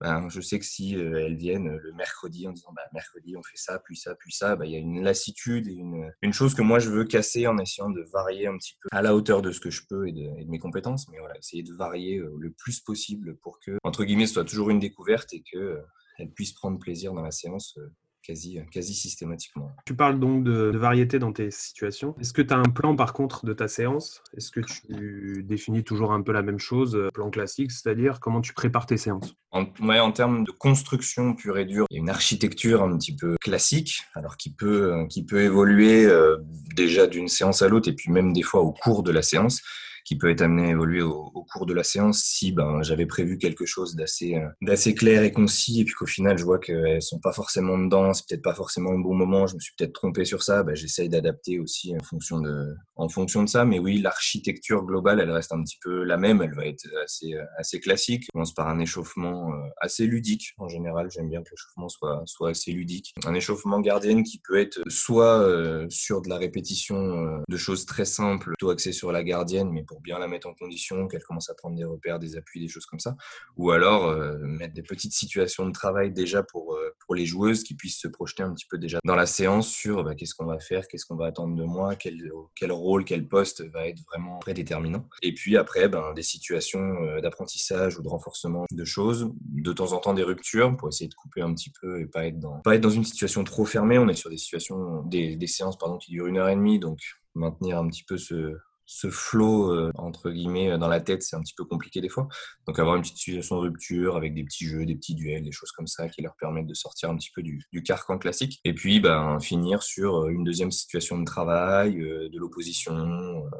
ben, 0.00 0.28
je 0.28 0.40
sais 0.40 0.58
que 0.58 0.64
si 0.64 0.96
euh, 0.96 1.24
elles 1.24 1.36
viennent 1.36 1.76
le 1.76 1.92
mercredi 1.92 2.46
en 2.46 2.52
disant 2.52 2.72
bah, 2.74 2.82
mercredi 2.92 3.36
on 3.36 3.42
fait 3.42 3.56
ça, 3.56 3.78
puis 3.78 3.96
ça, 3.96 4.14
puis 4.14 4.32
ça, 4.32 4.54
bah, 4.54 4.66
il 4.66 4.72
y 4.72 4.76
a 4.76 4.78
une 4.78 5.02
lassitude 5.02 5.68
et 5.68 5.72
une, 5.72 6.12
une, 6.22 6.32
chose 6.32 6.54
que 6.54 6.62
moi 6.62 6.78
je 6.78 6.90
veux 6.90 7.04
casser 7.04 7.46
en 7.46 7.58
essayant 7.58 7.88
de 7.88 8.02
varier 8.12 8.46
un 8.46 8.56
petit 8.58 8.76
peu 8.80 8.88
à 8.92 9.00
la 9.00 9.14
hauteur 9.14 9.40
de 9.40 9.52
ce 9.52 9.60
que 9.60 9.70
je 9.70 9.82
peux 9.88 10.06
et 10.06 10.12
de, 10.12 10.28
et 10.38 10.44
de 10.44 10.50
mes 10.50 10.58
compétences. 10.58 11.08
Mais 11.08 11.18
voilà, 11.18 11.36
essayer 11.38 11.62
de 11.62 11.72
varier 11.72 12.18
le 12.18 12.52
plus 12.52 12.80
possible 12.80 13.36
pour 13.38 13.58
que, 13.60 13.78
entre 13.84 14.04
guillemets, 14.04 14.26
ce 14.26 14.34
soit 14.34 14.44
toujours 14.44 14.70
une 14.70 14.80
découverte 14.80 15.32
et 15.32 15.42
qu'elle 15.42 15.60
euh, 15.60 16.26
puisse 16.34 16.52
prendre 16.52 16.78
plaisir 16.78 17.14
dans 17.14 17.22
la 17.22 17.30
séance 17.30 17.78
quasi, 18.26 18.58
quasi 18.70 18.94
systématiquement. 18.94 19.74
Tu 19.84 19.94
parles 19.94 20.18
donc 20.18 20.44
de, 20.44 20.76
variété 20.76 21.18
dans 21.18 21.32
tes 21.32 21.50
situations. 21.50 22.14
Est-ce 22.20 22.32
que 22.32 22.42
tu 22.42 22.52
as 22.52 22.56
un 22.56 22.64
plan 22.64 22.96
par 22.96 23.12
contre 23.12 23.46
de 23.46 23.52
ta 23.52 23.68
séance? 23.68 24.22
Est-ce 24.36 24.50
que 24.50 24.60
tu 24.60 25.44
définis 25.44 25.84
toujours 25.84 26.12
un 26.12 26.22
peu 26.22 26.32
la 26.32 26.42
même 26.42 26.58
chose, 26.58 26.96
euh, 26.96 27.10
plan 27.12 27.30
classique, 27.30 27.70
c'est-à-dire 27.70 28.20
comment 28.20 28.40
tu 28.40 28.52
prépares 28.52 28.86
tes 28.86 28.96
séances? 28.96 29.34
En, 29.52 29.66
ouais, 29.80 30.00
en 30.00 30.12
termes 30.12 30.44
de 30.44 30.50
construction 30.50 31.34
pure 31.34 31.58
et 31.58 31.64
dure, 31.64 31.86
il 31.90 31.94
y 31.94 31.98
a 31.98 32.02
une 32.02 32.10
architecture 32.10 32.82
un 32.82 32.96
petit 32.98 33.14
peu 33.14 33.36
classique, 33.40 34.02
alors 34.14 34.36
qui 34.36 34.52
peut, 34.52 34.92
euh, 34.92 35.06
qui 35.06 35.24
peut 35.24 35.42
évoluer 35.42 36.04
euh, 36.04 36.36
déjà 36.74 37.06
d'une 37.06 37.28
séance 37.28 37.62
à 37.62 37.68
l'autre 37.68 37.88
et 37.88 37.94
puis 37.94 38.10
même 38.10 38.32
des 38.32 38.42
fois 38.42 38.60
au 38.60 38.72
cours 38.72 39.02
de 39.02 39.12
la 39.12 39.22
séance 39.22 39.62
qui 40.06 40.16
peut 40.16 40.30
être 40.30 40.42
amené 40.42 40.68
à 40.68 40.70
évoluer 40.70 41.02
au, 41.02 41.30
cours 41.52 41.66
de 41.66 41.74
la 41.74 41.84
séance 41.84 42.22
si 42.22 42.50
ben, 42.52 42.82
j'avais 42.82 43.06
prévu 43.06 43.38
quelque 43.38 43.66
chose 43.66 43.94
d'assez 43.94 44.36
d'assez 44.62 44.94
clair 44.94 45.22
et 45.22 45.32
concis 45.32 45.80
et 45.80 45.84
puis 45.84 45.94
qu'au 45.94 46.06
final 46.06 46.38
je 46.38 46.44
vois 46.44 46.58
qu'elles 46.58 47.02
sont 47.02 47.20
pas 47.20 47.32
forcément 47.32 47.78
dedans, 47.78 48.12
c'est 48.12 48.26
peut-être 48.28 48.42
pas 48.42 48.54
forcément 48.54 48.92
le 48.92 49.02
bon 49.02 49.14
moment, 49.14 49.46
je 49.46 49.54
me 49.54 49.60
suis 49.60 49.74
peut-être 49.76 49.92
trompé 49.92 50.24
sur 50.24 50.42
ça, 50.42 50.62
ben, 50.62 50.74
j'essaye 50.74 51.08
d'adapter 51.08 51.60
aussi 51.60 51.94
en 51.94 52.02
fonction 52.02 52.40
de 52.40 52.74
en 52.96 53.08
fonction 53.08 53.42
de 53.42 53.48
ça. 53.48 53.64
Mais 53.64 53.78
oui, 53.78 54.00
l'architecture 54.00 54.82
globale, 54.84 55.20
elle 55.20 55.30
reste 55.30 55.52
un 55.52 55.62
petit 55.62 55.78
peu 55.82 56.02
la 56.02 56.16
même, 56.16 56.42
elle 56.42 56.54
va 56.54 56.66
être 56.66 56.86
assez 57.04 57.34
assez 57.58 57.80
classique. 57.80 58.24
On 58.30 58.38
commence 58.38 58.54
par 58.54 58.68
un 58.68 58.78
échauffement 58.78 59.52
assez 59.80 60.06
ludique 60.06 60.54
en 60.58 60.68
général. 60.68 61.10
J'aime 61.10 61.28
bien 61.28 61.42
que 61.42 61.50
l'échauffement 61.50 61.88
soit 61.88 62.22
soit 62.26 62.50
assez 62.50 62.72
ludique. 62.72 63.14
Un 63.24 63.34
échauffement 63.34 63.80
gardienne 63.80 64.22
qui 64.22 64.38
peut 64.38 64.58
être 64.58 64.80
soit 64.88 65.40
euh, 65.40 65.86
sur 65.90 66.22
de 66.22 66.28
la 66.28 66.38
répétition 66.38 66.96
euh, 66.96 67.38
de 67.48 67.56
choses 67.56 67.86
très 67.86 68.04
simples, 68.04 68.48
plutôt 68.48 68.70
axées 68.70 68.92
sur 68.92 69.12
la 69.12 69.22
gardienne, 69.22 69.70
mais 69.70 69.82
pour 69.82 69.95
bien 70.00 70.18
la 70.18 70.28
mettre 70.28 70.48
en 70.48 70.54
condition, 70.54 71.08
qu'elle 71.08 71.22
commence 71.22 71.50
à 71.50 71.54
prendre 71.54 71.76
des 71.76 71.84
repères, 71.84 72.18
des 72.18 72.36
appuis, 72.36 72.60
des 72.60 72.68
choses 72.68 72.86
comme 72.86 73.00
ça. 73.00 73.16
Ou 73.56 73.70
alors 73.70 74.06
euh, 74.06 74.38
mettre 74.38 74.74
des 74.74 74.82
petites 74.82 75.12
situations 75.12 75.66
de 75.66 75.72
travail 75.72 76.12
déjà 76.12 76.42
pour, 76.42 76.78
pour 77.00 77.14
les 77.14 77.26
joueuses 77.26 77.62
qui 77.62 77.74
puissent 77.74 78.00
se 78.00 78.08
projeter 78.08 78.42
un 78.42 78.52
petit 78.52 78.66
peu 78.68 78.78
déjà 78.78 78.98
dans 79.04 79.16
la 79.16 79.26
séance 79.26 79.68
sur 79.68 80.04
bah, 80.04 80.14
qu'est-ce 80.14 80.34
qu'on 80.34 80.46
va 80.46 80.58
faire, 80.58 80.86
qu'est-ce 80.88 81.06
qu'on 81.06 81.16
va 81.16 81.26
attendre 81.26 81.56
de 81.56 81.64
moi, 81.64 81.96
quel, 81.96 82.30
quel 82.54 82.72
rôle, 82.72 83.04
quel 83.04 83.26
poste 83.28 83.64
va 83.72 83.88
être 83.88 84.00
vraiment 84.10 84.38
prédéterminant. 84.38 85.08
Et 85.22 85.34
puis 85.34 85.56
après, 85.56 85.88
ben, 85.88 86.12
des 86.14 86.22
situations 86.22 87.20
d'apprentissage 87.22 87.98
ou 87.98 88.02
de 88.02 88.08
renforcement 88.08 88.64
de 88.70 88.84
choses, 88.84 89.30
de 89.40 89.72
temps 89.72 89.92
en 89.92 89.98
temps 89.98 90.14
des 90.14 90.22
ruptures 90.22 90.76
pour 90.76 90.88
essayer 90.88 91.08
de 91.08 91.14
couper 91.14 91.42
un 91.42 91.54
petit 91.54 91.70
peu 91.80 92.00
et 92.00 92.06
pas 92.06 92.26
être 92.26 92.38
dans, 92.38 92.60
pas 92.60 92.74
être 92.74 92.80
dans 92.80 92.90
une 92.90 93.04
situation 93.04 93.44
trop 93.44 93.64
fermée. 93.64 93.98
On 93.98 94.08
est 94.08 94.14
sur 94.14 94.30
des 94.30 94.36
situations, 94.36 95.02
des, 95.04 95.36
des 95.36 95.46
séances 95.46 95.78
pardon, 95.78 95.98
qui 95.98 96.10
durent 96.10 96.26
une 96.26 96.38
heure 96.38 96.48
et 96.48 96.56
demie, 96.56 96.78
donc 96.78 97.00
maintenir 97.34 97.78
un 97.78 97.88
petit 97.88 98.04
peu 98.04 98.16
ce, 98.16 98.56
ce 98.86 99.10
flow 99.10 99.72
euh, 99.72 99.90
entre 99.96 100.30
guillemets 100.30 100.70
euh, 100.70 100.78
dans 100.78 100.88
la 100.88 101.00
tête, 101.00 101.22
c'est 101.22 101.36
un 101.36 101.42
petit 101.42 101.54
peu 101.56 101.64
compliqué 101.64 102.00
des 102.00 102.08
fois. 102.08 102.28
Donc 102.66 102.78
avoir 102.78 102.96
une 102.96 103.02
petite 103.02 103.18
situation 103.18 103.56
de 103.56 103.62
rupture 103.62 104.16
avec 104.16 104.32
des 104.32 104.44
petits 104.44 104.66
jeux, 104.66 104.86
des 104.86 104.94
petits 104.94 105.14
duels, 105.14 105.42
des 105.42 105.52
choses 105.52 105.72
comme 105.72 105.88
ça 105.88 106.08
qui 106.08 106.22
leur 106.22 106.36
permettent 106.36 106.68
de 106.68 106.74
sortir 106.74 107.10
un 107.10 107.16
petit 107.16 107.30
peu 107.34 107.42
du, 107.42 107.60
du 107.72 107.82
carcan 107.82 108.16
classique. 108.16 108.60
Et 108.64 108.72
puis 108.72 109.00
ben, 109.00 109.40
finir 109.40 109.82
sur 109.82 110.22
euh, 110.22 110.28
une 110.28 110.44
deuxième 110.44 110.70
situation 110.70 111.18
de 111.18 111.24
travail, 111.24 111.96
de 111.96 112.38
l'opposition, 112.38 112.94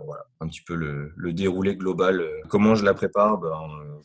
voilà, 0.04 0.24
un 0.40 0.48
petit 0.48 0.62
peu 0.62 0.74
le, 0.74 1.12
le, 1.16 1.32
déroulé 1.32 1.76
global. 1.76 2.24
Comment 2.48 2.74
je 2.74 2.84
la 2.84 2.94
prépare? 2.94 3.38
Ben, 3.38 3.50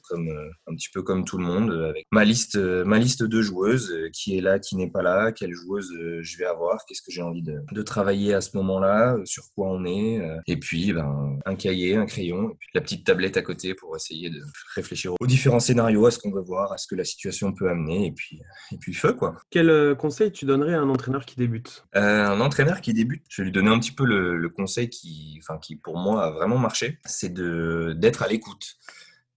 comme 0.09 0.27
un 0.67 0.75
petit 0.75 0.89
peu 0.91 1.03
comme 1.03 1.23
tout 1.23 1.37
le 1.37 1.45
monde, 1.45 1.71
avec 1.71 2.05
ma 2.11 2.25
liste, 2.25 2.57
ma 2.57 2.97
liste 2.97 3.23
de 3.23 3.41
joueuses, 3.41 3.93
qui 4.13 4.37
est 4.37 4.41
là, 4.41 4.59
qui 4.59 4.75
n'est 4.75 4.89
pas 4.89 5.03
là, 5.03 5.31
quelle 5.31 5.53
joueuse 5.53 5.93
je 6.21 6.37
vais 6.37 6.45
avoir, 6.45 6.85
qu'est-ce 6.85 7.01
que 7.01 7.11
j'ai 7.11 7.21
envie 7.21 7.43
de, 7.43 7.61
de, 7.71 7.81
travailler 7.83 8.33
à 8.33 8.41
ce 8.41 8.57
moment-là, 8.57 9.17
sur 9.25 9.43
quoi 9.55 9.67
on 9.69 9.85
est, 9.85 10.19
et 10.47 10.57
puis 10.57 10.91
ben, 10.91 11.10
un, 11.45 11.55
cahier, 11.55 11.95
un 11.95 12.05
crayon, 12.05 12.51
et 12.51 12.55
puis 12.59 12.69
la 12.73 12.81
petite 12.81 13.05
tablette 13.05 13.37
à 13.37 13.41
côté 13.41 13.73
pour 13.73 13.95
essayer 13.95 14.29
de 14.29 14.41
réfléchir 14.75 15.13
aux 15.19 15.27
différents 15.27 15.59
scénarios, 15.59 16.05
à 16.05 16.11
ce 16.11 16.19
qu'on 16.19 16.31
veut 16.31 16.41
voir, 16.41 16.71
à 16.71 16.77
ce 16.77 16.87
que 16.87 16.95
la 16.95 17.03
situation 17.03 17.53
peut 17.53 17.69
amener, 17.69 18.07
et 18.07 18.11
puis, 18.11 18.41
et 18.71 18.77
puis 18.77 18.93
feu, 18.93 19.13
quoi. 19.13 19.35
Quel 19.49 19.69
euh, 19.69 19.95
conseil 19.95 20.31
tu 20.31 20.45
donnerais 20.45 20.73
à 20.73 20.81
un 20.81 20.89
entraîneur 20.89 21.25
qui 21.25 21.35
débute? 21.35 21.85
Euh, 21.95 22.27
Un 22.27 22.41
entraîneur 22.41 22.81
qui 22.81 22.93
débute, 22.93 23.23
je 23.29 23.41
vais 23.41 23.45
lui 23.45 23.51
donner 23.51 23.69
un 23.69 23.79
petit 23.79 23.91
peu 23.91 24.05
le, 24.05 24.49
conseil 24.49 24.89
qui, 24.89 25.39
enfin, 25.41 25.57
qui, 25.57 25.75
pour 25.75 25.97
moi, 25.97 26.25
a 26.25 26.31
vraiment 26.31 26.57
marché, 26.57 26.99
c'est 27.05 27.33
d'être 27.33 28.23
à 28.23 28.27
l'écoute 28.27 28.75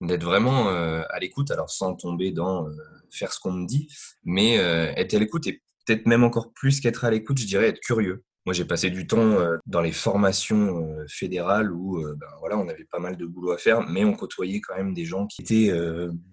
d'être 0.00 0.24
vraiment 0.24 0.68
euh, 0.68 1.02
à 1.08 1.18
l'écoute, 1.18 1.50
alors 1.50 1.70
sans 1.70 1.94
tomber 1.94 2.30
dans 2.30 2.66
faire 3.10 3.32
ce 3.32 3.40
qu'on 3.40 3.52
me 3.52 3.66
dit, 3.66 3.88
mais 4.24 4.56
être 4.56 5.14
à 5.14 5.18
l'écoute 5.18 5.46
et 5.46 5.62
peut-être 5.86 6.04
même 6.04 6.24
encore 6.24 6.52
plus 6.52 6.80
qu'être 6.80 7.04
à 7.04 7.10
l'écoute, 7.10 7.38
je 7.38 7.46
dirais 7.46 7.68
être 7.68 7.80
curieux. 7.80 8.22
Moi, 8.46 8.52
j'ai 8.52 8.66
passé 8.66 8.90
du 8.90 9.06
temps 9.06 9.18
euh, 9.18 9.56
dans 9.64 9.80
les 9.80 9.92
formations 9.92 10.78
euh, 10.78 11.06
fédérales 11.08 11.72
où 11.72 11.98
euh, 11.98 12.14
ben, 12.20 12.26
voilà, 12.40 12.58
on 12.58 12.68
avait 12.68 12.84
pas 12.84 12.98
mal 12.98 13.16
de 13.16 13.24
boulot 13.24 13.52
à 13.52 13.56
faire, 13.56 13.80
mais 13.88 14.04
on 14.04 14.12
côtoyait 14.12 14.60
quand 14.60 14.76
même 14.76 14.92
des 14.92 15.06
gens 15.06 15.26
qui 15.26 15.40
étaient 15.40 15.72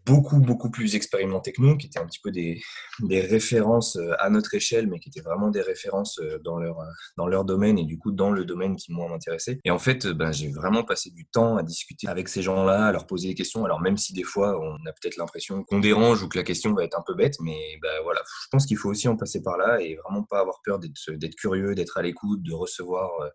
beaucoup, 0.05 0.39
beaucoup 0.39 0.69
plus 0.69 0.95
expérimentés 0.95 1.53
que 1.53 1.61
nous, 1.61 1.77
qui 1.77 1.87
étaient 1.87 1.99
un 1.99 2.05
petit 2.05 2.19
peu 2.21 2.31
des, 2.31 2.61
références 3.09 3.97
à 4.19 4.29
notre 4.29 4.53
échelle, 4.53 4.87
mais 4.87 4.99
qui 4.99 5.07
étaient 5.07 5.21
vraiment 5.21 5.49
des 5.49 5.61
références 5.61 6.19
dans 6.43 6.59
leur, 6.59 6.77
dans 7.17 7.27
leur 7.27 7.45
domaine 7.45 7.79
et 7.79 7.85
du 7.85 7.97
coup 7.97 8.11
dans 8.11 8.31
le 8.31 8.43
domaine 8.43 8.75
qui, 8.75 8.91
moi, 8.91 9.07
m'intéressait. 9.07 9.59
Et 9.63 9.71
en 9.71 9.79
fait, 9.79 10.07
ben, 10.07 10.31
j'ai 10.31 10.49
vraiment 10.49 10.83
passé 10.83 11.11
du 11.11 11.25
temps 11.25 11.55
à 11.55 11.63
discuter 11.63 12.07
avec 12.07 12.27
ces 12.27 12.41
gens-là, 12.41 12.87
à 12.87 12.91
leur 12.91 13.07
poser 13.07 13.29
des 13.29 13.35
questions. 13.35 13.63
Alors, 13.63 13.79
même 13.79 13.97
si 13.97 14.13
des 14.13 14.23
fois, 14.23 14.59
on 14.59 14.75
a 14.85 14.91
peut-être 14.91 15.17
l'impression 15.17 15.63
qu'on 15.63 15.79
dérange 15.79 16.23
ou 16.23 16.27
que 16.27 16.37
la 16.37 16.43
question 16.43 16.73
va 16.73 16.83
être 16.83 16.97
un 16.97 17.03
peu 17.05 17.13
bête, 17.13 17.35
mais 17.39 17.77
ben, 17.81 18.01
voilà, 18.03 18.21
je 18.43 18.47
pense 18.51 18.65
qu'il 18.65 18.77
faut 18.77 18.89
aussi 18.89 19.07
en 19.07 19.15
passer 19.15 19.41
par 19.41 19.57
là 19.57 19.81
et 19.81 19.95
vraiment 19.95 20.23
pas 20.23 20.39
avoir 20.39 20.61
peur 20.63 20.79
d'être 20.79 21.35
curieux, 21.35 21.73
d'être 21.73 22.00
l'écoute, 22.01 22.43
de 22.43 22.53
recevoir, 22.53 23.09
euh, 23.21 23.29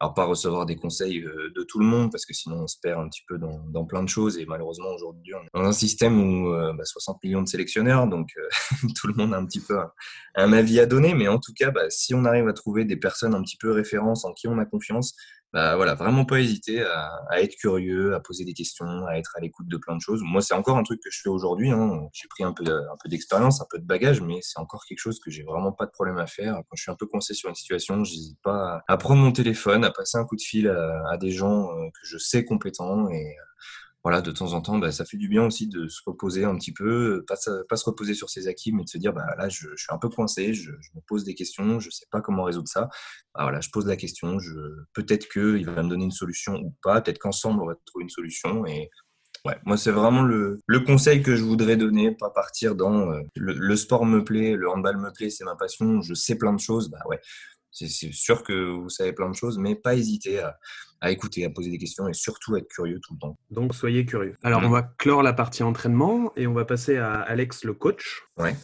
alors 0.00 0.14
pas 0.14 0.24
recevoir 0.24 0.66
des 0.66 0.76
conseils 0.76 1.24
euh, 1.24 1.52
de 1.54 1.62
tout 1.62 1.78
le 1.78 1.86
monde, 1.86 2.10
parce 2.10 2.24
que 2.24 2.34
sinon 2.34 2.62
on 2.62 2.66
se 2.66 2.76
perd 2.80 3.00
un 3.00 3.08
petit 3.08 3.22
peu 3.26 3.38
dans, 3.38 3.84
plein 3.84 4.02
de 4.02 4.08
choses. 4.08 4.38
Et 4.38 4.46
malheureusement, 4.46 4.90
aujourd'hui, 4.94 5.34
on 5.34 5.42
est 5.42 5.62
dans 5.62 5.68
un 5.68 5.72
système 5.72 6.20
où 6.20 6.52
60 6.52 6.54
euh, 6.54 6.72
bah, 6.72 7.18
millions 7.24 7.42
de 7.42 7.48
sélectionneurs, 7.48 8.06
donc 8.06 8.30
tout 8.96 9.06
le 9.06 9.14
monde 9.14 9.34
a 9.34 9.38
un 9.38 9.46
petit 9.46 9.60
peu 9.60 9.78
un, 10.34 10.52
avis 10.52 10.80
à 10.80 10.86
donner. 10.86 11.14
Mais 11.14 11.28
en 11.28 11.38
tout 11.38 11.52
cas, 11.54 11.70
bah, 11.70 11.90
si 11.90 12.14
on 12.14 12.24
arrive 12.24 12.48
à 12.48 12.52
trouver 12.52 12.84
des 12.84 12.96
personnes 12.96 13.34
un 13.34 13.42
petit 13.42 13.56
peu 13.56 13.70
références 13.70 14.24
en 14.24 14.32
qui 14.32 14.48
on 14.48 14.58
a 14.58 14.64
confiance, 14.64 15.14
bah, 15.52 15.76
voilà, 15.76 15.94
vraiment 15.94 16.24
pas 16.24 16.40
hésiter 16.40 16.82
à, 16.82 17.42
être 17.42 17.56
curieux, 17.56 18.14
à 18.14 18.20
poser 18.20 18.44
des 18.44 18.54
questions, 18.54 19.06
à 19.06 19.16
être 19.16 19.32
à 19.36 19.40
l'écoute 19.40 19.68
de 19.68 19.76
plein 19.76 19.94
de 19.94 20.00
choses. 20.00 20.22
Moi, 20.22 20.40
c'est 20.40 20.54
encore 20.54 20.78
un 20.78 20.82
truc 20.82 21.00
que 21.02 21.10
je 21.10 21.20
fais 21.22 21.28
aujourd'hui. 21.28 21.70
Hein. 21.70 22.08
J'ai 22.14 22.26
pris 22.28 22.42
un 22.42 22.52
peu, 22.52 22.64
d'expérience, 23.06 23.60
un 23.60 23.66
peu 23.70 23.78
de 23.78 23.84
bagage, 23.84 24.22
mais 24.22 24.38
c'est 24.40 24.58
encore 24.58 24.84
quelque 24.86 25.00
chose 25.00 25.20
que 25.20 25.30
j'ai 25.30 25.42
vraiment 25.42 25.72
pas 25.72 25.84
de 25.84 25.90
problème 25.90 26.16
à 26.16 26.26
faire. 26.26 26.54
Quand 26.54 26.76
je 26.76 26.82
suis 26.82 26.90
un 26.90 26.96
peu 26.96 27.06
coincé 27.06 27.34
sur 27.34 27.50
une 27.50 27.54
situation, 27.54 28.02
j'hésite 28.02 28.40
pas 28.42 28.82
à 28.88 28.96
prendre 28.96 29.20
mon 29.20 29.32
téléphone, 29.32 29.84
à 29.84 29.90
passer 29.90 30.16
un 30.16 30.24
coup 30.24 30.36
de 30.36 30.42
fil 30.42 30.68
à, 30.68 31.02
à 31.10 31.18
des 31.18 31.30
gens 31.30 31.70
euh, 31.70 31.88
que 31.88 32.06
je 32.06 32.16
sais 32.16 32.44
compétents 32.44 33.10
et 33.10 33.36
voilà, 34.04 34.20
de 34.20 34.32
temps 34.32 34.52
en 34.52 34.60
temps, 34.60 34.78
bah, 34.78 34.90
ça 34.90 35.04
fait 35.04 35.16
du 35.16 35.28
bien 35.28 35.44
aussi 35.44 35.68
de 35.68 35.86
se 35.86 36.00
reposer 36.04 36.44
un 36.44 36.56
petit 36.56 36.72
peu, 36.72 37.24
pas, 37.26 37.36
se 37.36 37.84
reposer 37.84 38.14
sur 38.14 38.30
ses 38.30 38.48
acquis, 38.48 38.72
mais 38.72 38.82
de 38.82 38.88
se 38.88 38.98
dire, 38.98 39.12
bah, 39.12 39.26
là, 39.38 39.48
je, 39.48 39.68
suis 39.76 39.88
un 39.90 39.98
peu 39.98 40.08
coincé, 40.08 40.54
je, 40.54 40.72
me 40.72 41.00
pose 41.06 41.24
des 41.24 41.34
questions, 41.34 41.78
je 41.78 41.86
ne 41.86 41.90
sais 41.90 42.06
pas 42.10 42.20
comment 42.20 42.42
résoudre 42.44 42.68
ça. 42.68 42.88
Bah, 43.34 43.42
voilà, 43.42 43.60
je 43.60 43.70
pose 43.70 43.86
la 43.86 43.96
question, 43.96 44.38
peut-être 44.92 45.28
qu'il 45.28 45.66
va 45.66 45.82
me 45.82 45.88
donner 45.88 46.04
une 46.04 46.10
solution 46.10 46.56
ou 46.56 46.74
pas, 46.82 47.00
peut-être 47.00 47.18
qu'ensemble, 47.18 47.62
on 47.62 47.66
va 47.66 47.74
trouver 47.86 48.02
une 48.02 48.10
solution. 48.10 48.66
Et 48.66 48.90
ouais, 49.44 49.56
moi, 49.64 49.76
c'est 49.76 49.92
vraiment 49.92 50.22
le, 50.22 50.60
conseil 50.84 51.22
que 51.22 51.36
je 51.36 51.44
voudrais 51.44 51.76
donner, 51.76 52.12
pas 52.12 52.30
partir 52.30 52.74
dans 52.74 53.12
euh, 53.12 53.20
le, 53.36 53.52
le, 53.52 53.76
sport 53.76 54.04
me 54.04 54.24
plaît, 54.24 54.56
le 54.56 54.68
handball 54.68 54.96
me 54.96 55.12
plaît, 55.12 55.30
c'est 55.30 55.44
ma 55.44 55.54
passion, 55.54 56.02
je 56.02 56.14
sais 56.14 56.36
plein 56.36 56.52
de 56.52 56.60
choses. 56.60 56.90
Bah 56.90 56.98
ouais, 57.06 57.20
c'est 57.72 57.88
sûr 57.88 58.42
que 58.42 58.70
vous 58.70 58.88
savez 58.88 59.12
plein 59.12 59.30
de 59.30 59.34
choses, 59.34 59.58
mais 59.58 59.74
pas 59.74 59.94
hésiter 59.94 60.40
à, 60.40 60.58
à, 61.00 61.10
écouter, 61.10 61.44
à 61.44 61.50
poser 61.50 61.70
des 61.70 61.78
questions 61.78 62.06
et 62.08 62.12
surtout 62.12 62.56
être 62.56 62.68
curieux 62.68 63.00
tout 63.00 63.14
le 63.14 63.18
temps. 63.18 63.38
Donc 63.50 63.74
soyez 63.74 64.04
curieux. 64.04 64.36
Alors 64.42 64.60
mmh. 64.60 64.66
on 64.66 64.70
va 64.70 64.82
clore 64.98 65.22
la 65.22 65.32
partie 65.32 65.62
entraînement 65.62 66.32
et 66.36 66.46
on 66.46 66.54
va 66.54 66.64
passer 66.64 66.96
à 66.98 67.14
Alex 67.20 67.64
le 67.64 67.74
coach. 67.74 68.22
Ouais. 68.36 68.54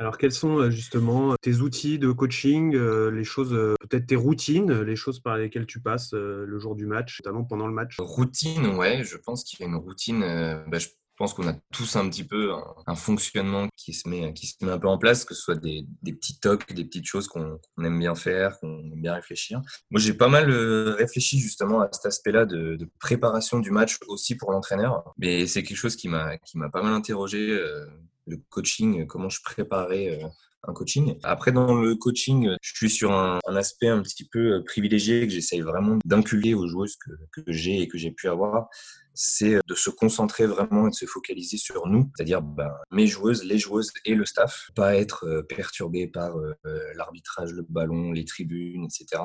Alors 0.00 0.16
quels 0.16 0.32
sont 0.32 0.58
euh, 0.58 0.70
justement 0.70 1.34
tes 1.42 1.56
outils 1.56 1.98
de 1.98 2.10
coaching, 2.10 2.74
euh, 2.74 3.10
les 3.10 3.22
choses, 3.22 3.52
euh, 3.52 3.74
peut-être 3.80 4.06
tes 4.06 4.16
routines, 4.16 4.80
les 4.80 4.96
choses 4.96 5.20
par 5.20 5.36
lesquelles 5.36 5.66
tu 5.66 5.78
passes 5.78 6.14
le 6.14 6.58
jour 6.58 6.74
du 6.74 6.86
match, 6.86 7.20
notamment 7.22 7.44
pendant 7.44 7.66
le 7.66 7.74
match? 7.74 7.96
Routine, 7.98 8.66
ouais, 8.76 9.04
je 9.04 9.18
pense 9.18 9.44
qu'il 9.44 9.60
y 9.60 9.62
a 9.64 9.66
une 9.66 9.76
routine. 9.76 10.20
Bah, 10.68 10.78
je 10.78 10.88
pense 11.20 11.34
qu'on 11.34 11.46
a 11.46 11.52
tous 11.70 11.96
un 11.96 12.08
petit 12.08 12.24
peu 12.24 12.50
un, 12.86 12.94
fonctionnement 12.94 13.68
qui 13.76 13.92
se, 13.92 14.08
met, 14.08 14.32
qui 14.32 14.46
se 14.46 14.64
met 14.64 14.72
un 14.72 14.78
peu 14.78 14.88
en 14.88 14.96
place, 14.96 15.26
que 15.26 15.34
ce 15.34 15.42
soit 15.42 15.54
des, 15.54 15.84
des 16.02 16.14
petits 16.14 16.40
tocs, 16.40 16.72
des 16.72 16.86
petites 16.86 17.04
choses 17.04 17.28
qu'on 17.28 17.58
aime 17.84 17.98
bien 17.98 18.14
faire, 18.14 18.58
qu'on 18.58 18.90
aime 18.90 19.02
bien 19.02 19.12
réfléchir. 19.12 19.60
Moi, 19.90 20.00
j'ai 20.00 20.14
pas 20.14 20.28
mal 20.28 20.50
euh, 20.50 20.94
réfléchi 20.94 21.38
justement 21.38 21.82
à 21.82 21.90
cet 21.92 22.06
aspect-là 22.06 22.46
de, 22.46 22.76
de, 22.76 22.88
préparation 22.98 23.58
du 23.58 23.70
match 23.70 23.98
aussi 24.08 24.34
pour 24.34 24.50
l'entraîneur. 24.50 25.12
Mais 25.18 25.46
c'est 25.46 25.62
quelque 25.62 25.76
chose 25.76 25.94
qui 25.94 26.08
m'a 26.08 26.38
pas 26.72 26.82
mal 26.82 26.94
interrogé, 26.94 27.50
euh, 27.50 27.84
le 28.26 28.38
coaching, 28.48 29.06
comment 29.06 29.28
je 29.28 29.42
préparais 29.44 30.22
euh, 30.22 30.26
un 30.66 30.72
coaching. 30.72 31.18
Après, 31.22 31.52
dans 31.52 31.74
le 31.74 31.94
coaching, 31.94 32.50
je 32.60 32.74
suis 32.74 32.90
sur 32.90 33.12
un, 33.12 33.38
aspect 33.46 33.88
un 33.88 34.02
petit 34.02 34.28
peu 34.28 34.62
privilégié 34.64 35.26
que 35.26 35.32
j'essaye 35.32 35.60
vraiment 35.60 35.98
d'inculquer 36.04 36.54
aux 36.54 36.68
joueuses 36.68 36.96
que, 36.96 37.42
j'ai 37.48 37.80
et 37.80 37.88
que 37.88 37.98
j'ai 37.98 38.10
pu 38.10 38.28
avoir 38.28 38.68
c'est 39.12 39.58
de 39.66 39.74
se 39.74 39.90
concentrer 39.90 40.46
vraiment 40.46 40.86
et 40.86 40.90
de 40.90 40.94
se 40.94 41.04
focaliser 41.04 41.58
sur 41.58 41.86
nous, 41.86 42.10
c'est-à-dire 42.16 42.40
ben, 42.40 42.72
mes 42.90 43.06
joueuses, 43.06 43.44
les 43.44 43.58
joueuses 43.58 43.92
et 44.04 44.14
le 44.14 44.24
staff, 44.24 44.70
pas 44.74 44.96
être 44.96 45.26
euh, 45.26 45.42
perturbé 45.42 46.06
par 46.06 46.38
euh, 46.38 46.54
l'arbitrage, 46.94 47.52
le 47.52 47.62
ballon, 47.68 48.12
les 48.12 48.24
tribunes, 48.24 48.84
etc. 48.84 49.22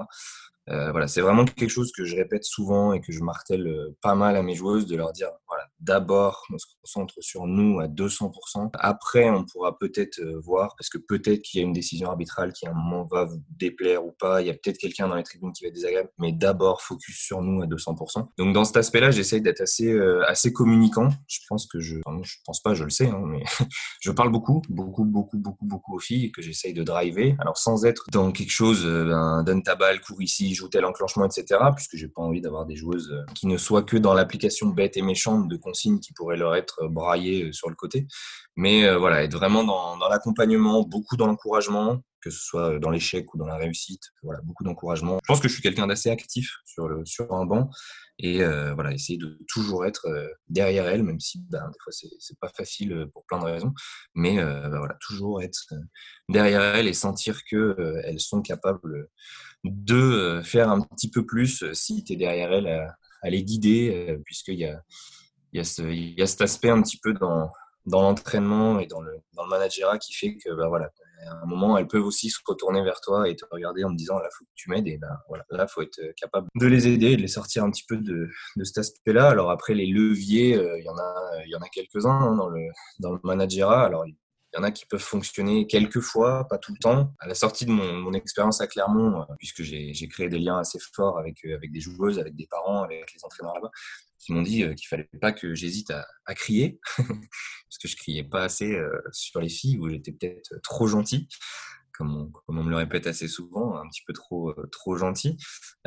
Euh, 0.69 0.91
voilà, 0.91 1.07
c'est 1.07 1.21
vraiment 1.21 1.45
quelque 1.45 1.69
chose 1.69 1.91
que 1.95 2.03
je 2.03 2.15
répète 2.15 2.43
souvent 2.43 2.91
et 2.91 2.99
que 2.99 3.11
je 3.11 3.21
martèle 3.21 3.93
pas 4.01 4.15
mal 4.15 4.35
à 4.35 4.41
mes 4.41 4.55
joueuses, 4.55 4.85
de 4.87 4.95
leur 4.97 5.13
dire 5.13 5.29
voilà, 5.47 5.64
d'abord, 5.85 6.43
on 6.51 6.57
se 6.57 6.65
concentre 6.81 7.15
sur 7.19 7.45
nous 7.45 7.79
à 7.79 7.87
200%. 7.87 8.71
Après, 8.73 9.29
on 9.29 9.45
pourra 9.45 9.77
peut-être 9.77 10.19
euh, 10.19 10.39
voir, 10.43 10.75
parce 10.77 10.89
que 10.89 10.97
peut-être 10.97 11.41
qu'il 11.41 11.59
y 11.59 11.63
a 11.63 11.65
une 11.65 11.73
décision 11.73 12.09
arbitrale 12.09 12.53
qui 12.53 12.65
à 12.67 12.71
un 12.71 12.73
moment 12.73 13.07
va 13.09 13.25
vous 13.25 13.41
déplaire 13.49 14.05
ou 14.05 14.11
pas. 14.11 14.41
Il 14.41 14.47
y 14.47 14.49
a 14.49 14.53
peut-être 14.53 14.77
quelqu'un 14.77 15.07
dans 15.07 15.15
les 15.15 15.23
tribunes 15.23 15.51
qui 15.53 15.63
va 15.63 15.69
être 15.69 15.75
désagréable, 15.75 16.09
mais 16.17 16.31
d'abord, 16.31 16.81
focus 16.81 17.17
sur 17.17 17.41
nous 17.41 17.61
à 17.61 17.67
200%. 17.67 18.27
Donc, 18.37 18.53
dans 18.53 18.65
cet 18.65 18.77
aspect-là, 18.77 19.11
j'essaye 19.11 19.41
d'être 19.41 19.61
assez, 19.61 19.91
euh, 19.91 20.23
assez 20.27 20.51
communicant. 20.51 21.09
Je 21.27 21.39
pense 21.47 21.67
que 21.67 21.79
je, 21.79 21.97
enfin, 22.05 22.19
je 22.23 22.35
pense 22.45 22.61
pas, 22.61 22.73
je 22.73 22.83
le 22.83 22.89
sais, 22.89 23.07
hein, 23.07 23.21
mais 23.25 23.43
je 24.01 24.11
parle 24.11 24.31
beaucoup, 24.31 24.61
beaucoup, 24.69 25.05
beaucoup, 25.05 25.37
beaucoup, 25.37 25.65
beaucoup 25.65 25.95
aux 25.95 25.99
filles 25.99 26.31
que 26.31 26.41
j'essaye 26.41 26.73
de 26.73 26.83
driver. 26.83 27.35
Alors, 27.39 27.57
sans 27.57 27.85
être 27.85 28.05
dans 28.11 28.31
quelque 28.31 28.51
chose, 28.51 28.85
euh, 28.85 29.05
ben, 29.05 29.43
donne 29.43 29.63
ta 29.63 29.75
balle, 29.75 30.01
cours 30.01 30.21
ici, 30.21 30.53
joue 30.55 30.67
tel 30.67 30.85
enclenchement, 30.85 31.25
etc., 31.25 31.59
puisque 31.75 31.95
j'ai 31.95 32.07
pas 32.07 32.21
envie 32.21 32.41
d'avoir 32.41 32.65
des 32.65 32.75
joueuses 32.75 33.11
euh, 33.11 33.25
qui 33.33 33.47
ne 33.47 33.57
soient 33.57 33.83
que 33.83 33.97
dans 33.97 34.13
l'application 34.13 34.67
bête 34.67 34.97
et 34.97 35.01
méchante 35.01 35.47
de 35.47 35.57
consignes 35.75 35.99
qui 35.99 36.13
pourraient 36.13 36.37
leur 36.37 36.55
être 36.55 36.87
braillées 36.87 37.51
sur 37.51 37.69
le 37.69 37.75
côté. 37.75 38.07
Mais 38.55 38.95
voilà, 38.95 39.23
être 39.23 39.33
vraiment 39.33 39.63
dans, 39.63 40.07
l'accompagnement, 40.09 40.83
beaucoup 40.83 41.17
dans 41.17 41.27
l'encouragement, 41.27 42.01
que 42.21 42.29
ce 42.29 42.39
soit 42.39 42.79
dans 42.79 42.89
l'échec 42.89 43.33
ou 43.33 43.37
dans 43.37 43.45
la 43.45 43.57
réussite. 43.57 44.01
Voilà, 44.23 44.41
beaucoup 44.43 44.63
d'encouragement. 44.63 45.19
Je 45.23 45.27
pense 45.27 45.39
que 45.39 45.47
je 45.47 45.53
suis 45.53 45.61
quelqu'un 45.61 45.87
d'assez 45.87 46.09
actif 46.09 46.55
sur, 46.65 46.89
sur 47.05 47.33
un 47.33 47.45
banc 47.45 47.69
et 48.17 48.41
euh, 48.41 48.73
voilà, 48.73 48.93
essayer 48.93 49.17
de 49.17 49.37
toujours 49.47 49.85
être 49.85 50.07
euh, 50.07 50.27
derrière 50.47 50.87
elle, 50.87 51.03
même 51.03 51.19
si 51.19 51.39
ben, 51.49 51.67
des 51.67 51.77
fois 51.83 51.91
c'est 51.91 52.39
pas 52.39 52.49
facile 52.55 52.93
euh, 52.93 53.07
pour 53.07 53.25
plein 53.25 53.39
de 53.39 53.45
raisons, 53.45 53.73
mais 54.13 54.37
ben, 54.37 54.77
voilà, 54.77 54.97
toujours 55.01 55.41
être 55.41 55.73
derrière 56.29 56.61
elle 56.61 56.87
et 56.87 56.93
sentir 56.93 57.41
que 57.49 57.99
elles 58.05 58.21
sont 58.21 58.41
capables 58.41 59.09
de 59.63 60.41
faire 60.43 60.69
un 60.69 60.81
petit 60.81 61.09
peu 61.09 61.25
plus 61.25 61.65
si 61.73 62.03
tu 62.03 62.13
es 62.13 62.15
derrière 62.15 62.53
elle 62.53 62.67
à, 62.67 62.95
les 63.29 63.43
guider, 63.43 64.19
puisqu'il 64.23 64.59
y 64.59 64.65
a, 64.65 64.83
il 65.55 66.13
y, 66.17 66.21
a 66.21 66.27
cet 66.27 66.41
aspect 66.41 66.69
un 66.69 66.81
petit 66.81 66.97
peu 66.97 67.13
dans, 67.13 67.51
l'entraînement 67.85 68.79
et 68.79 68.87
dans 68.87 69.01
le, 69.01 69.19
dans 69.33 69.45
qui 69.99 70.13
fait 70.13 70.35
que 70.37 70.49
à 71.27 71.43
un 71.43 71.45
moment, 71.45 71.77
elles 71.77 71.87
peuvent 71.87 72.05
aussi 72.05 72.29
se 72.29 72.39
retourner 72.45 72.83
vers 72.83 72.99
toi 73.01 73.27
et 73.29 73.35
te 73.35 73.45
regarder 73.49 73.83
en 73.83 73.89
me 73.89 73.97
disant 73.97 74.19
là, 74.19 74.27
faut 74.37 74.43
que 74.43 74.49
tu 74.55 74.69
m'aides. 74.69 74.87
Et 74.87 74.97
ben, 74.97 75.17
voilà, 75.27 75.43
là, 75.49 75.67
faut 75.67 75.81
être 75.81 75.99
capable 76.15 76.47
de 76.55 76.67
les 76.67 76.87
aider 76.87 77.11
et 77.11 77.17
de 77.17 77.21
les 77.21 77.27
sortir 77.27 77.63
un 77.63 77.71
petit 77.71 77.85
peu 77.87 77.97
de, 77.97 78.29
cet 78.63 78.77
aspect-là. 78.79 79.29
Alors 79.29 79.49
après, 79.49 79.73
les 79.73 79.87
leviers, 79.87 80.55
euh, 80.55 80.77
il 80.77 80.85
y 80.85 80.89
en 80.89 80.97
a, 80.97 81.45
y 81.45 81.55
en 81.55 81.61
a 81.61 81.69
quelques-uns 81.69 82.11
hein, 82.11 82.35
dans 82.35 82.49
le 82.49 82.67
dans. 82.99 83.85
Alors 83.85 84.05
il 84.55 84.59
y 84.59 84.61
en 84.61 84.63
a 84.63 84.71
qui 84.71 84.85
peuvent 84.85 85.01
fonctionner 85.01 85.67
quelques 85.67 85.99
fois, 85.99 86.47
pas 86.47 86.57
tout 86.57 86.71
le 86.71 86.79
temps. 86.79 87.13
À 87.19 87.27
la 87.27 87.35
sortie 87.35 87.65
de 87.65 87.71
mon, 87.71 88.13
expérience 88.13 88.61
à 88.61 88.67
Clermont, 88.67 89.21
euh, 89.21 89.33
puisque 89.37 89.63
j'ai 89.63 90.07
créé 90.07 90.29
des 90.29 90.39
liens 90.39 90.57
assez 90.57 90.79
forts 90.79 91.19
avec, 91.19 91.43
euh, 91.43 91.55
avec 91.55 91.73
des 91.73 91.81
joueuses, 91.81 92.19
avec 92.19 92.35
des 92.35 92.47
parents, 92.47 92.83
avec 92.83 93.13
les 93.13 93.25
entraîneurs 93.25 93.53
là-bas, 93.55 93.71
qui 94.17 94.31
m'ont 94.31 94.41
dit 94.41 94.63
qu'il 94.75 94.87
fallait 94.87 95.09
pas 95.19 95.33
que 95.33 95.53
j'hésite 95.53 95.91
à, 95.91 96.07
à, 96.25 96.33
crier, 96.33 96.79
parce 96.97 97.77
que 97.81 97.89
je 97.89 97.97
criais 97.97 98.23
pas 98.23 98.43
assez 98.43 98.79
sur 99.11 99.41
les 99.41 99.49
filles, 99.49 99.77
où 99.77 99.89
j'étais 99.89 100.13
peut-être 100.13 100.55
trop 100.63 100.87
gentil 100.87 101.27
comme 101.97 102.31
on, 102.47 102.53
me 102.53 102.69
le 102.69 102.75
répète 102.75 103.07
assez 103.07 103.27
souvent, 103.27 103.77
un 103.77 103.87
petit 103.89 104.01
peu 104.05 104.13
trop, 104.13 104.49
euh, 104.49 104.67
trop 104.71 104.97
gentil. 104.97 105.37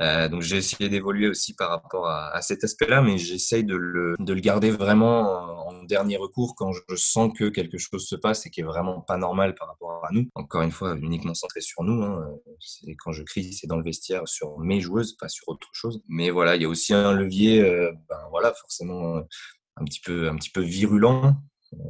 Euh, 0.01 0.29
donc 0.29 0.43
j'ai 0.43 0.57
essayé 0.57 0.89
d'évoluer 0.89 1.29
aussi 1.29 1.55
par 1.55 1.71
rapport 1.71 2.09
à, 2.09 2.41
cet 2.43 2.65
aspect-là, 2.65 3.03
mais 3.03 3.19
j'essaye 3.19 3.65
de 3.65 3.75
le, 3.75 4.15
de 4.19 4.33
le 4.33 4.41
garder 4.41 4.71
vraiment 4.71 5.67
en, 5.67 5.79
dernier 5.85 6.19
recours 6.19 6.55
quand 6.55 6.73
je 6.73 6.97
sens 6.97 7.33
que 7.35 7.49
quelque 7.49 7.79
chose 7.79 8.07
se 8.07 8.15
passe 8.15 8.45
et 8.45 8.51
qui 8.51 8.61
est 8.61 8.65
vraiment 8.65 9.01
pas 9.01 9.17
normal 9.17 9.55
par 9.55 9.69
rapport 9.69 10.05
à 10.05 10.13
nous. 10.13 10.29
Encore 10.35 10.61
une 10.61 10.71
fois, 10.71 10.97
uniquement 10.97 11.33
centré 11.33 11.63
sur 11.63 11.83
nous. 11.83 12.03
Hein. 12.03 12.29
Quand 12.99 13.13
je 13.13 13.23
crie, 13.23 13.55
c'est 13.55 13.67
dans 13.67 13.79
le 13.79 13.85
vestiaire 13.85 14.29
sur 14.29 14.59
mes 14.59 14.81
joueuses, 14.81 15.17
pas 15.17 15.29
sur 15.29 15.49
autre 15.49 15.69
chose. 15.73 16.03
Mais 16.09 16.29
voilà, 16.29 16.57
il 16.57 16.63
y 16.63 16.67
a 16.67 16.69
aussi 16.69 16.93
un 16.93 17.13
levier, 17.13 17.63
euh, 17.63 17.91
ben 18.09 18.19
voilà, 18.31 18.53
forcément 18.53 19.23
un 19.77 19.85
petit 19.85 20.01
peu, 20.01 20.29
un 20.29 20.37
petit 20.37 20.51
peu 20.51 20.61
virulent 20.61 21.27
euh, 21.27 21.33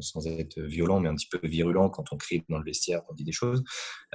sans 0.00 0.26
être 0.26 0.60
violent, 0.60 1.00
mais 1.00 1.08
un 1.08 1.14
petit 1.14 1.28
peu 1.28 1.40
virulent 1.42 1.90
quand 1.90 2.04
on 2.12 2.16
crie 2.16 2.44
dans 2.48 2.58
le 2.58 2.64
vestiaire, 2.64 3.02
on 3.08 3.14
dit 3.14 3.24
des 3.24 3.32
choses. 3.32 3.62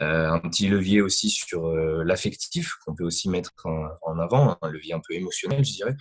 Euh, 0.02 0.30
un 0.30 0.40
petit 0.40 0.68
levier 0.68 1.02
aussi 1.02 1.30
sur 1.30 1.68
euh, 1.68 2.04
l'affectif 2.04 2.74
qu'on 2.86 2.96
peut 2.96 3.04
aussi 3.04 3.30
mettre 3.30 3.54
en, 3.66 4.20
avant, 4.20 4.58
un 4.62 4.70
levier 4.70 4.94
un 4.94 5.02
peu 5.06 5.14
émotionnel, 5.14 5.64
je 5.64 5.72
dirais, 5.72 5.96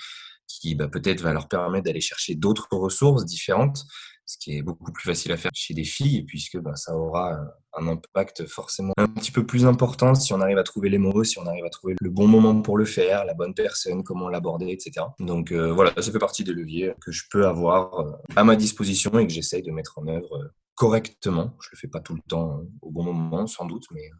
qui 0.47 0.75
bah, 0.75 0.88
peut-être 0.88 1.21
va 1.21 1.33
leur 1.33 1.49
permettre 1.49 1.85
d'aller 1.85 2.00
chercher 2.00 2.35
d'autres 2.35 2.69
ressources 2.73 3.25
différentes 3.25 3.85
ce 4.26 4.38
qui 4.38 4.56
est 4.56 4.62
beaucoup 4.62 4.92
plus 4.92 5.04
facile 5.04 5.32
à 5.32 5.36
faire 5.36 5.50
chez 5.54 5.74
des 5.74 5.84
filles, 5.84 6.24
puisque 6.24 6.58
ben, 6.58 6.74
ça 6.74 6.96
aura 6.96 7.38
un 7.74 7.88
impact 7.88 8.46
forcément 8.46 8.92
un 8.98 9.06
petit 9.08 9.32
peu 9.32 9.46
plus 9.46 9.66
important 9.66 10.14
si 10.14 10.32
on 10.32 10.40
arrive 10.40 10.58
à 10.58 10.62
trouver 10.62 10.88
les 10.88 10.98
mots, 10.98 11.24
si 11.24 11.38
on 11.38 11.46
arrive 11.46 11.64
à 11.64 11.70
trouver 11.70 11.94
le 12.00 12.10
bon 12.10 12.26
moment 12.26 12.60
pour 12.60 12.76
le 12.76 12.84
faire, 12.84 13.24
la 13.24 13.34
bonne 13.34 13.54
personne, 13.54 14.02
comment 14.02 14.28
l'aborder, 14.28 14.70
etc. 14.70 15.06
Donc 15.18 15.52
euh, 15.52 15.72
voilà, 15.72 15.92
ça 15.96 16.12
fait 16.12 16.18
partie 16.18 16.44
des 16.44 16.52
leviers 16.52 16.94
que 17.00 17.12
je 17.12 17.24
peux 17.30 17.46
avoir 17.46 18.00
euh, 18.00 18.12
à 18.36 18.44
ma 18.44 18.56
disposition 18.56 19.18
et 19.18 19.26
que 19.26 19.32
j'essaye 19.32 19.62
de 19.62 19.70
mettre 19.70 19.98
en 19.98 20.06
œuvre 20.06 20.36
euh, 20.36 20.48
correctement. 20.74 21.56
Je 21.60 21.68
le 21.72 21.78
fais 21.78 21.88
pas 21.88 22.00
tout 22.00 22.14
le 22.14 22.22
temps 22.28 22.62
au 22.82 22.90
bon 22.90 23.04
moment, 23.04 23.46
sans 23.46 23.66
doute, 23.66 23.84
mais 23.92 24.10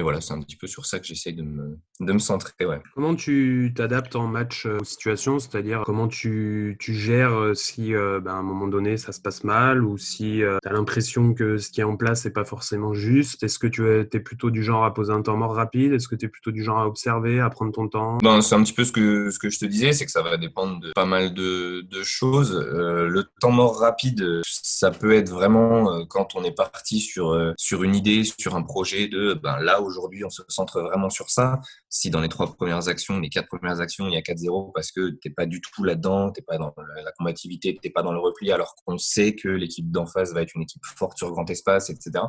mais 0.00 0.04
voilà, 0.04 0.22
c'est 0.22 0.32
un 0.32 0.40
petit 0.40 0.56
peu 0.56 0.66
sur 0.66 0.86
ça 0.86 0.98
que 0.98 1.04
j'essaye 1.04 1.34
de 1.34 1.42
me, 1.42 1.78
de 2.00 2.12
me 2.14 2.18
centrer. 2.18 2.64
Ouais. 2.64 2.80
Comment 2.94 3.14
tu 3.14 3.70
t'adaptes 3.76 4.16
en 4.16 4.26
match 4.26 4.64
euh, 4.64 4.78
aux 4.80 4.84
situations? 4.84 5.38
C'est-à-dire, 5.38 5.82
comment 5.84 6.08
tu, 6.08 6.78
tu 6.80 6.94
gères 6.94 7.34
euh, 7.34 7.52
si 7.52 7.94
euh, 7.94 8.18
ben, 8.18 8.30
à 8.30 8.36
un 8.36 8.42
moment 8.42 8.66
donné 8.66 8.96
ça 8.96 9.12
se 9.12 9.20
passe 9.20 9.44
mal 9.44 9.84
ou 9.84 9.98
si 9.98 10.40
tu 10.62 10.68
as 10.68 10.72
l'impression 10.72 11.34
que 11.34 11.58
ce 11.58 11.68
qui 11.68 11.82
est 11.82 11.84
en 11.84 11.98
place 11.98 12.24
n'est 12.24 12.30
pas 12.30 12.46
forcément 12.46 12.94
juste? 12.94 13.42
Est-ce 13.42 13.58
que 13.58 13.66
tu 13.66 13.86
es, 13.90 14.04
plutôt 14.20 14.50
du 14.50 14.62
genre 14.62 14.86
à 14.86 14.94
poser 14.94 15.12
un 15.12 15.20
temps 15.20 15.36
mort 15.36 15.54
rapide? 15.54 15.92
Est-ce 15.92 16.08
que 16.08 16.14
tu 16.14 16.24
es 16.24 16.28
plutôt 16.30 16.50
du 16.50 16.64
genre 16.64 16.78
à 16.78 16.86
observer, 16.86 17.38
à 17.40 17.50
prendre 17.50 17.72
ton 17.72 17.86
temps? 17.86 18.16
Ben, 18.22 18.40
C'est 18.40 18.54
un 18.54 18.62
petit 18.62 18.72
peu 18.72 18.84
ce 18.84 18.92
que, 18.92 19.30
ce 19.30 19.38
que 19.38 19.50
je 19.50 19.58
te 19.58 19.66
disais, 19.66 19.92
c'est 19.92 20.06
que 20.06 20.12
ça 20.12 20.22
va 20.22 20.38
dépendre 20.38 20.80
de 20.80 20.92
pas 20.92 21.04
mal 21.04 21.34
de, 21.34 21.82
de 21.82 22.02
choses. 22.02 22.56
le 22.56 23.22
temps 23.38 23.52
mort 23.52 23.78
rapide, 23.78 24.40
ça 24.46 24.90
peut 24.90 25.12
être 25.12 25.28
vraiment 25.28 26.06
quand 26.06 26.34
on 26.36 26.42
est 26.42 26.56
parti 26.56 27.00
sur, 27.00 27.52
sur 27.58 27.82
une 27.82 27.94
idée, 27.94 28.24
sur 28.24 28.56
un 28.56 28.62
projet 28.62 29.08
de 29.08 29.34
ben, 29.34 29.58
là 29.58 29.82
aujourd'hui, 29.90 30.24
on 30.24 30.30
se 30.30 30.42
centre 30.48 30.80
vraiment 30.80 31.10
sur 31.10 31.30
ça. 31.30 31.60
Si 31.88 32.10
dans 32.10 32.20
les 32.20 32.28
trois 32.28 32.52
premières 32.54 32.88
actions, 32.88 33.18
les 33.20 33.28
quatre 33.28 33.48
premières 33.48 33.80
actions, 33.80 34.08
il 34.08 34.14
y 34.14 34.16
a 34.16 34.20
4-0 34.20 34.72
parce 34.72 34.92
que 34.92 35.10
tu 35.10 35.28
n'es 35.28 35.34
pas 35.34 35.46
du 35.46 35.60
tout 35.60 35.84
là-dedans, 35.84 36.32
tu 36.32 36.40
n'es 36.40 36.44
pas 36.44 36.58
dans 36.58 36.74
la 37.04 37.12
combativité, 37.12 37.74
tu 37.74 37.80
n'es 37.86 37.92
pas 37.92 38.02
dans 38.02 38.12
le 38.12 38.18
repli, 38.20 38.50
alors 38.52 38.74
qu'on 38.84 38.98
sait 38.98 39.34
que 39.34 39.48
l'équipe 39.48 39.90
d'en 39.90 40.06
face 40.06 40.32
va 40.32 40.42
être 40.42 40.54
une 40.54 40.62
équipe 40.62 40.84
forte 40.96 41.18
sur 41.18 41.30
grand 41.30 41.48
espace, 41.50 41.90
etc. 41.90 42.24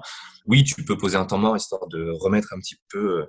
Oui, 0.47 0.63
tu 0.63 0.83
peux 0.83 0.97
poser 0.97 1.17
un 1.17 1.25
temps 1.25 1.37
mort 1.37 1.55
histoire 1.55 1.87
de 1.87 2.09
remettre 2.19 2.53
un 2.53 2.59
petit 2.59 2.75
peu 2.89 3.21
euh, 3.21 3.25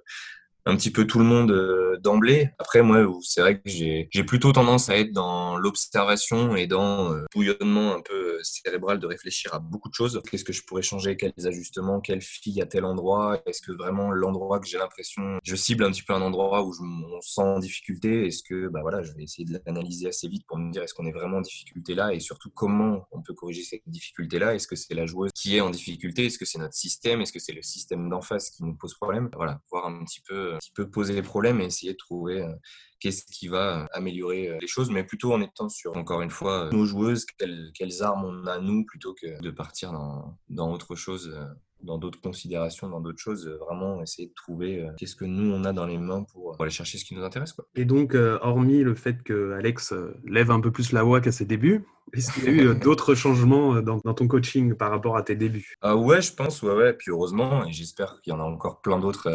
un 0.65 0.77
petit 0.77 0.91
peu 0.91 1.07
tout 1.07 1.19
le 1.19 1.25
monde 1.25 1.51
euh, 1.51 1.99
d'emblée. 1.99 2.51
Après, 2.59 2.83
moi, 2.83 3.05
c'est 3.23 3.41
vrai 3.41 3.57
que 3.57 3.63
j'ai 3.67 4.25
plutôt 4.25 4.53
tendance 4.53 4.89
à 4.89 4.97
être 4.97 5.13
dans 5.13 5.57
l'observation 5.57 6.57
et 6.57 6.67
dans 6.67 7.11
le 7.11 7.23
euh, 7.23 7.27
bouillonnement 7.35 7.95
un 7.95 8.01
peu 8.01 8.37
euh, 8.37 8.39
cérébral 8.43 8.99
de 8.99 9.07
réfléchir 9.07 9.55
à 9.55 9.59
beaucoup 9.59 9.89
de 9.89 9.95
choses. 9.95 10.21
Qu'est-ce 10.31 10.45
que 10.45 10.53
je 10.53 10.63
pourrais 10.65 10.83
changer? 10.83 11.17
Quels 11.17 11.33
ajustements? 11.45 12.01
Quelle 12.01 12.21
fille 12.21 12.61
à 12.63 12.67
tel 12.67 12.85
endroit? 12.85 13.43
Est-ce 13.47 13.61
que 13.63 13.73
vraiment 13.73 14.13
l'endroit 14.13 14.61
que 14.61 14.67
j'ai 14.67 14.79
l'impression, 14.79 15.39
je 15.43 15.57
cible 15.57 15.85
un 15.85 15.91
petit 15.91 16.03
peu 16.03 16.13
un 16.13 16.23
endroit 16.23 16.65
où 16.65 16.73
je 16.73 16.83
me 16.83 17.21
sens 17.21 17.57
en 17.57 17.59
difficulté? 17.59 18.27
Est-ce 18.27 18.43
que, 18.43 18.69
bah 18.69 18.81
voilà, 18.83 19.03
je 19.03 19.13
vais 19.13 19.25
essayer 19.25 19.45
de 19.45 19.61
l'analyser 19.67 20.09
assez 20.09 20.29
vite 20.29 20.45
pour 20.47 20.59
me 20.59 20.71
dire 20.73 20.83
est-ce 20.83 20.95
qu'on 20.95 21.07
est 21.07 21.13
vraiment 21.13 21.39
en 21.39 21.43
difficulté 21.43 21.95
là? 21.95 22.15
Et 22.15 22.21
surtout 22.21 22.51
comment 22.51 23.07
on 23.11 23.23
peut 23.23 23.35
corriger 23.35 23.63
cette 23.63 23.83
difficulté 23.87 24.39
là? 24.39 24.55
Est-ce 24.55 24.69
que 24.69 24.77
c'est 24.77 24.95
la 24.95 25.07
joueuse 25.07 25.31
qui 25.35 25.57
est 25.57 25.61
en 25.61 25.71
difficulté? 25.71 26.27
Est-ce 26.27 26.39
que 26.39 26.45
c'est 26.45 26.59
notre 26.59 26.75
système? 26.75 27.21
Est-ce 27.21 27.33
que 27.33 27.41
c'est 27.41 27.53
le 27.53 27.63
système 27.63 28.09
d'en 28.09 28.21
face 28.21 28.51
qui 28.51 28.65
nous 28.65 28.75
pose 28.75 28.95
problème? 28.95 29.29
Voilà, 29.35 29.61
voir 29.71 29.87
un 29.87 30.05
petit 30.05 30.21
peu 30.21 30.52
qui 30.61 30.71
peut 30.73 30.89
poser 30.89 31.15
des 31.15 31.23
problèmes 31.23 31.61
et 31.61 31.67
essayer 31.67 31.93
de 31.93 31.99
trouver 31.99 32.43
euh, 32.43 32.53
qu'est-ce 33.01 33.25
qui 33.25 33.49
va 33.49 33.83
euh, 33.83 33.87
améliorer 33.93 34.49
euh, 34.49 34.59
les 34.61 34.67
choses, 34.67 34.91
mais 34.91 35.05
plutôt 35.05 35.33
en 35.33 35.41
étant 35.41 35.69
sur, 35.69 35.97
encore 35.97 36.23
une 36.23 36.31
fois, 36.31 36.71
nos 36.73 36.85
joueuses, 36.85 37.27
quelles, 37.27 38.03
armes 38.03 38.25
on 38.25 38.47
a 38.47 38.59
nous, 38.59 38.85
plutôt 38.85 39.15
que 39.15 39.41
de 39.41 39.51
partir 39.51 39.93
dans, 39.93 40.39
dans 40.49 40.73
autre 40.73 40.95
chose 40.95 41.35
dans 41.83 41.99
d'autres 41.99 42.21
considérations, 42.21 42.89
dans 42.89 43.01
d'autres 43.01 43.19
choses, 43.19 43.49
vraiment 43.49 44.01
essayer 44.05 44.29
de 44.29 44.35
trouver 44.35 44.89
qu'est-ce 44.97 45.17
que 45.17 45.25
nous 45.25 45.53
on 45.53 45.65
a 45.65 45.73
dans 45.73 45.85
les 45.85 45.99
mains 45.99 46.23
pour, 46.23 46.55
aller 46.63 46.71
chercher 46.71 46.97
ce 46.97 47.05
qui 47.05 47.17
nous 47.17 47.25
intéresse. 47.25 47.57
Et 47.75 47.85
donc, 47.85 48.15
hormis 48.15 48.85
le 48.85 48.95
fait 48.95 49.21
que 49.25 49.51
Alex 49.55 49.93
lève 50.25 50.53
un 50.53 50.61
peu 50.61 50.71
plus 50.71 50.93
la 50.93 51.03
voix 51.03 51.21
qu'à 51.21 51.33
ses 51.33 51.45
débuts, 51.45 51.85
est-ce 52.13 52.33
qu'il 52.33 52.45
y 52.45 52.49
a 52.49 52.51
eu 52.51 52.75
d'autres 52.75 53.15
changements 53.15 53.81
dans, 53.81 54.01
ton 54.01 54.29
coaching 54.29 54.75
par 54.75 54.91
rapport 54.91 55.17
à 55.17 55.23
tes 55.23 55.35
débuts? 55.35 55.75
Ah 55.81 55.97
Ouais, 55.97 56.21
je 56.21 56.33
pense, 56.33 56.63
ouais, 56.63 56.75
ouais. 56.75 56.93
Puis 56.93 57.11
heureusement, 57.11 57.65
et 57.67 57.73
j'espère 57.73 58.21
qu'il 58.21 58.33
y 58.33 58.37
en 58.37 58.41
a 58.41 58.45
encore 58.45 58.81
plein 58.81 58.99
d'autres 58.99 59.31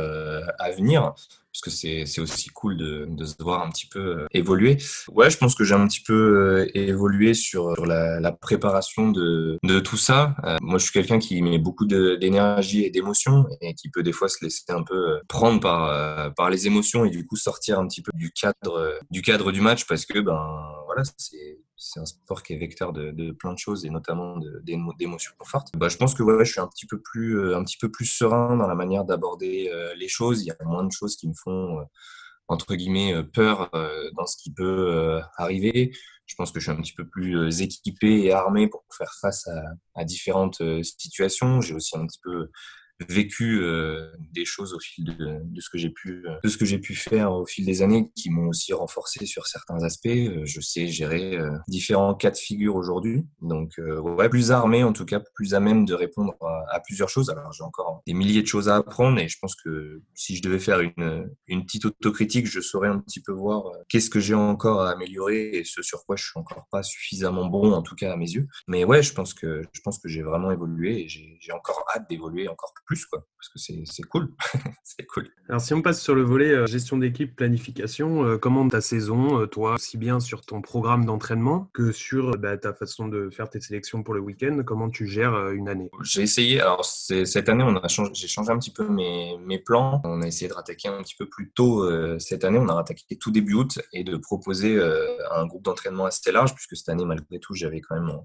à 0.59 0.71
venir 0.71 1.13
parce 1.57 1.75
que 1.75 2.05
c'est 2.05 2.21
aussi 2.21 2.49
cool 2.49 2.77
de, 2.77 3.05
de, 3.09 3.25
se 3.25 3.35
voir 3.39 3.65
un 3.65 3.69
petit 3.69 3.87
peu 3.87 3.99
euh, 3.99 4.27
évoluer. 4.31 4.77
Ouais, 5.11 5.29
je 5.29 5.37
pense 5.37 5.55
que 5.55 5.63
j'ai 5.63 5.73
un 5.73 5.87
petit 5.87 6.01
peu 6.01 6.13
euh, 6.13 6.71
évolué 6.75 7.33
sur, 7.33 7.73
sur 7.73 7.85
la, 7.85 8.31
préparation 8.31 9.11
de, 9.11 9.57
de 9.63 9.79
tout 9.79 9.97
ça. 9.97 10.35
Euh, 10.43 10.57
moi, 10.61 10.77
je 10.77 10.83
suis 10.83 10.93
quelqu'un 10.93 11.17
qui 11.17 11.41
met 11.41 11.57
beaucoup 11.57 11.85
d'énergie 11.85 12.83
et 12.83 12.89
d'émotion 12.91 13.47
et 13.61 13.73
qui 13.73 13.89
peut 13.89 14.03
des 14.03 14.11
fois 14.11 14.29
se 14.29 14.43
laisser 14.43 14.65
un 14.69 14.83
peu 14.83 15.19
prendre 15.27 15.59
par, 15.59 16.33
par 16.35 16.49
les 16.49 16.67
émotions 16.67 17.05
et 17.05 17.09
du 17.09 17.25
coup 17.25 17.35
sortir 17.35 17.79
un 17.79 17.87
petit 17.87 18.01
peu 18.01 18.11
du 18.13 18.31
cadre 18.31 18.99
du, 19.09 19.21
cadre 19.21 19.51
du 19.51 19.61
match 19.61 19.85
parce 19.85 20.05
que 20.05 20.19
ben 20.19 20.39
voilà, 20.85 21.03
c'est 21.17 21.59
c'est 21.77 21.99
un 21.99 22.05
sport 22.05 22.41
qui 22.41 22.53
est 22.53 22.57
vecteur 22.57 22.91
de, 22.91 23.31
plein 23.31 23.53
de 23.53 23.57
choses 23.57 23.85
et 23.85 23.89
notamment 23.89 24.37
d'émotions 24.63 25.33
fortes. 25.43 25.69
Bah, 25.77 25.89
je 25.89 25.97
pense 25.97 26.15
que 26.15 26.23
ouais, 26.23 26.43
je 26.43 26.51
suis 26.51 26.59
un 26.59 26.67
petit 26.67 26.87
peu 26.87 26.99
plus, 26.99 27.39
euh, 27.39 27.55
un 27.55 27.63
petit 27.63 27.77
peu 27.77 27.89
plus 27.89 28.05
serein 28.05 28.57
dans 28.57 28.67
la 28.67 28.75
manière 28.75 29.05
d'aborder 29.05 29.69
euh, 29.71 29.93
les 29.95 30.07
choses. 30.07 30.41
Il 30.41 30.47
y 30.47 30.51
a 30.51 30.55
moins 30.65 30.83
de 30.83 30.91
choses 30.91 31.15
qui 31.15 31.27
me 31.27 31.33
font 31.33 31.79
euh, 31.79 31.83
entre 32.47 32.75
guillemets 32.75 33.13
peur 33.33 33.69
dans 34.15 34.25
ce 34.25 34.37
qui 34.37 34.53
peut 34.53 35.19
arriver. 35.35 35.91
Je 36.25 36.35
pense 36.35 36.53
que 36.53 36.61
je 36.61 36.71
suis 36.71 36.79
un 36.79 36.81
petit 36.81 36.93
peu 36.93 37.05
plus 37.05 37.61
équipé 37.61 38.23
et 38.23 38.31
armé 38.31 38.69
pour 38.69 38.85
faire 38.97 39.13
face 39.19 39.45
à, 39.47 39.63
à 39.95 40.05
différentes 40.05 40.61
situations. 40.81 41.59
J'ai 41.59 41.73
aussi 41.73 41.97
un 41.97 42.07
petit 42.07 42.21
peu 42.23 42.49
vécu 43.09 43.61
euh, 43.61 44.11
des 44.33 44.45
choses 44.45 44.73
au 44.73 44.79
fil 44.79 45.05
de, 45.05 45.39
de 45.43 45.61
ce 45.61 45.69
que 45.69 45.77
j'ai 45.77 45.89
pu 45.89 46.23
euh, 46.25 46.35
de 46.43 46.49
ce 46.49 46.57
que 46.57 46.65
j'ai 46.65 46.79
pu 46.79 46.95
faire 46.95 47.31
au 47.31 47.45
fil 47.45 47.65
des 47.65 47.81
années 47.81 48.11
qui 48.15 48.29
m'ont 48.29 48.47
aussi 48.47 48.73
renforcé 48.73 49.25
sur 49.25 49.47
certains 49.47 49.83
aspects. 49.83 50.07
Euh, 50.07 50.41
je 50.45 50.61
sais 50.61 50.87
gérer 50.87 51.37
différents 51.67 52.15
cas 52.15 52.31
de 52.31 52.37
figure 52.37 52.75
aujourd'hui, 52.75 53.25
donc 53.41 53.73
ouais, 53.77 54.29
plus 54.29 54.51
armé 54.51 54.83
en 54.83 54.93
tout 54.93 55.05
cas, 55.05 55.21
plus 55.35 55.53
à 55.53 55.59
même 55.59 55.85
de 55.85 55.93
répondre 55.93 56.33
à, 56.41 56.79
plusieurs 56.79 57.09
choses. 57.09 57.29
Alors 57.29 57.51
j'ai 57.51 57.63
encore 57.63 58.01
des 58.07 58.13
milliers 58.13 58.41
de 58.41 58.47
choses 58.47 58.69
à 58.69 58.77
apprendre 58.77 59.19
et 59.19 59.27
je 59.27 59.37
pense 59.39 59.55
que 59.55 60.01
si 60.13 60.35
je 60.35 60.41
devais 60.41 60.59
faire 60.59 60.79
une, 60.79 61.29
une 61.47 61.65
petite 61.65 61.85
autocritique, 61.85 62.47
je 62.47 62.61
saurais 62.61 62.87
un 62.87 62.99
petit 62.99 63.21
peu 63.21 63.31
voir 63.31 63.71
qu'est-ce 63.89 64.09
que 64.09 64.19
j'ai 64.19 64.33
encore 64.33 64.81
à 64.81 64.91
améliorer 64.91 65.49
et 65.49 65.63
ce 65.63 65.81
sur 65.81 66.05
quoi 66.05 66.15
je 66.15 66.23
suis 66.23 66.39
encore 66.39 66.67
pas 66.71 66.83
suffisamment 66.83 67.45
bon 67.45 67.73
en 67.73 67.81
tout 67.81 67.95
cas 67.95 68.13
à 68.13 68.15
mes 68.15 68.29
yeux. 68.29 68.47
Mais 68.67 68.83
ouais, 68.83 69.03
je 69.03 69.13
pense 69.13 69.33
que 69.33 69.61
je 69.71 69.81
pense 69.81 69.99
que 69.99 70.07
j'ai 70.07 70.21
vraiment 70.21 70.51
évolué 70.51 71.01
et 71.01 71.07
j'ai 71.07 71.51
encore 71.51 71.83
hâte 71.95 72.09
d'évoluer 72.09 72.47
encore 72.47 72.73
plus 72.86 72.86
plus, 72.87 73.05
quoi, 73.05 73.27
parce 73.37 73.49
que 73.49 73.59
c'est 73.59 74.03
cool. 74.03 74.33
c'est 74.83 75.05
cool. 75.05 75.29
Alors, 75.49 75.61
si 75.61 75.73
on 75.73 75.81
passe 75.81 76.01
sur 76.01 76.15
le 76.15 76.23
volet 76.23 76.51
euh, 76.51 76.65
gestion 76.65 76.97
d'équipe, 76.97 77.35
planification, 77.35 78.23
euh, 78.23 78.37
comment 78.37 78.67
ta 78.67 78.81
saison, 78.81 79.41
euh, 79.41 79.45
toi, 79.45 79.75
aussi 79.75 79.97
bien 79.97 80.19
sur 80.19 80.41
ton 80.41 80.61
programme 80.61 81.05
d'entraînement 81.05 81.69
que 81.73 81.91
sur 81.91 82.37
bah, 82.37 82.57
ta 82.57 82.73
façon 82.73 83.07
de 83.07 83.29
faire 83.29 83.49
tes 83.49 83.59
sélections 83.59 84.01
pour 84.01 84.13
le 84.13 84.21
week-end, 84.21 84.63
comment 84.65 84.89
tu 84.89 85.05
gères 85.05 85.49
une 85.51 85.69
année? 85.69 85.91
J'ai 86.01 86.23
essayé, 86.23 86.61
alors 86.61 86.85
cette 86.85 87.49
année, 87.49 87.63
on 87.63 87.75
a 87.75 87.87
changé, 87.87 88.11
j'ai 88.15 88.27
changé 88.27 88.51
un 88.51 88.57
petit 88.57 88.71
peu 88.71 88.87
mes, 88.87 89.37
mes, 89.45 89.59
plans. 89.59 90.01
On 90.05 90.21
a 90.21 90.27
essayé 90.27 90.47
de 90.47 90.53
rattaquer 90.53 90.87
un 90.87 91.03
petit 91.03 91.15
peu 91.15 91.27
plus 91.27 91.51
tôt 91.51 91.85
cette 92.19 92.45
année. 92.45 92.57
On 92.57 92.69
a 92.69 92.75
rattaqué 92.75 93.17
tout 93.17 93.31
début 93.31 93.53
août 93.53 93.79
et 93.91 94.03
de 94.03 94.15
proposer 94.15 94.79
un 95.31 95.45
groupe 95.45 95.63
d'entraînement 95.63 96.05
assez 96.05 96.31
large, 96.31 96.55
puisque 96.55 96.77
cette 96.77 96.89
année, 96.89 97.05
malgré 97.05 97.39
tout, 97.39 97.53
j'avais 97.53 97.81
quand 97.81 97.95
même 97.95 98.17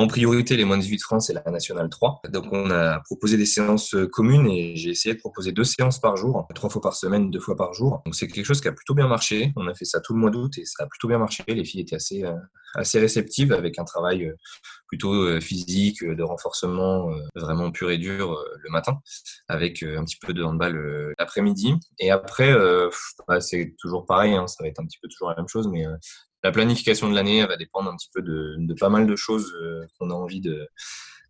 en 0.00 0.06
priorité 0.06 0.56
les 0.56 0.64
moins 0.64 0.78
de 0.78 0.82
18 0.82 1.02
France 1.02 1.28
et 1.28 1.34
la 1.34 1.42
nationale 1.50 1.90
3. 1.90 2.22
Donc 2.30 2.46
on 2.52 2.70
a 2.70 3.00
proposé 3.00 3.36
des 3.36 3.44
séances 3.44 3.94
euh, 3.94 4.06
communes 4.06 4.46
et 4.46 4.74
j'ai 4.74 4.88
essayé 4.88 5.14
de 5.14 5.20
proposer 5.20 5.52
deux 5.52 5.64
séances 5.64 6.00
par 6.00 6.16
jour, 6.16 6.48
trois 6.54 6.70
fois 6.70 6.80
par 6.80 6.94
semaine, 6.94 7.30
deux 7.30 7.38
fois 7.38 7.54
par 7.54 7.74
jour. 7.74 8.00
Donc 8.06 8.14
c'est 8.14 8.26
quelque 8.26 8.46
chose 8.46 8.62
qui 8.62 8.68
a 8.68 8.72
plutôt 8.72 8.94
bien 8.94 9.08
marché. 9.08 9.52
On 9.56 9.68
a 9.68 9.74
fait 9.74 9.84
ça 9.84 10.00
tout 10.00 10.14
le 10.14 10.20
mois 10.20 10.30
d'août 10.30 10.56
et 10.56 10.64
ça 10.64 10.84
a 10.84 10.86
plutôt 10.86 11.06
bien 11.06 11.18
marché. 11.18 11.44
Les 11.48 11.64
filles 11.64 11.82
étaient 11.82 11.96
assez 11.96 12.24
euh, 12.24 12.34
réceptives 12.76 13.52
avec 13.52 13.78
un 13.78 13.84
travail 13.84 14.24
euh, 14.24 14.34
plutôt 14.88 15.38
physique, 15.40 16.02
de 16.02 16.22
renforcement 16.22 17.10
vraiment 17.36 17.70
pur 17.70 17.92
et 17.92 17.98
dur 17.98 18.36
le 18.58 18.70
matin, 18.70 18.98
avec 19.46 19.84
un 19.84 20.04
petit 20.04 20.16
peu 20.16 20.32
de 20.32 20.42
handball 20.42 21.14
l'après-midi. 21.16 21.74
Et 22.00 22.10
après, 22.10 22.52
bah, 23.28 23.40
c'est 23.40 23.76
toujours 23.78 24.04
pareil, 24.04 24.34
hein, 24.34 24.48
ça 24.48 24.64
va 24.64 24.68
être 24.68 24.80
un 24.80 24.86
petit 24.86 24.98
peu 25.00 25.06
toujours 25.06 25.28
la 25.28 25.36
même 25.36 25.46
chose, 25.46 25.68
mais 25.68 25.86
la 26.42 26.52
planification 26.52 27.08
de 27.08 27.14
l'année 27.14 27.44
va 27.44 27.56
dépendre 27.56 27.90
un 27.90 27.96
petit 27.96 28.10
peu 28.12 28.22
de, 28.22 28.56
de 28.58 28.74
pas 28.74 28.88
mal 28.88 29.06
de 29.06 29.16
choses 29.16 29.52
euh, 29.62 29.84
qu'on 29.98 30.10
a 30.10 30.14
envie 30.14 30.40
de 30.40 30.68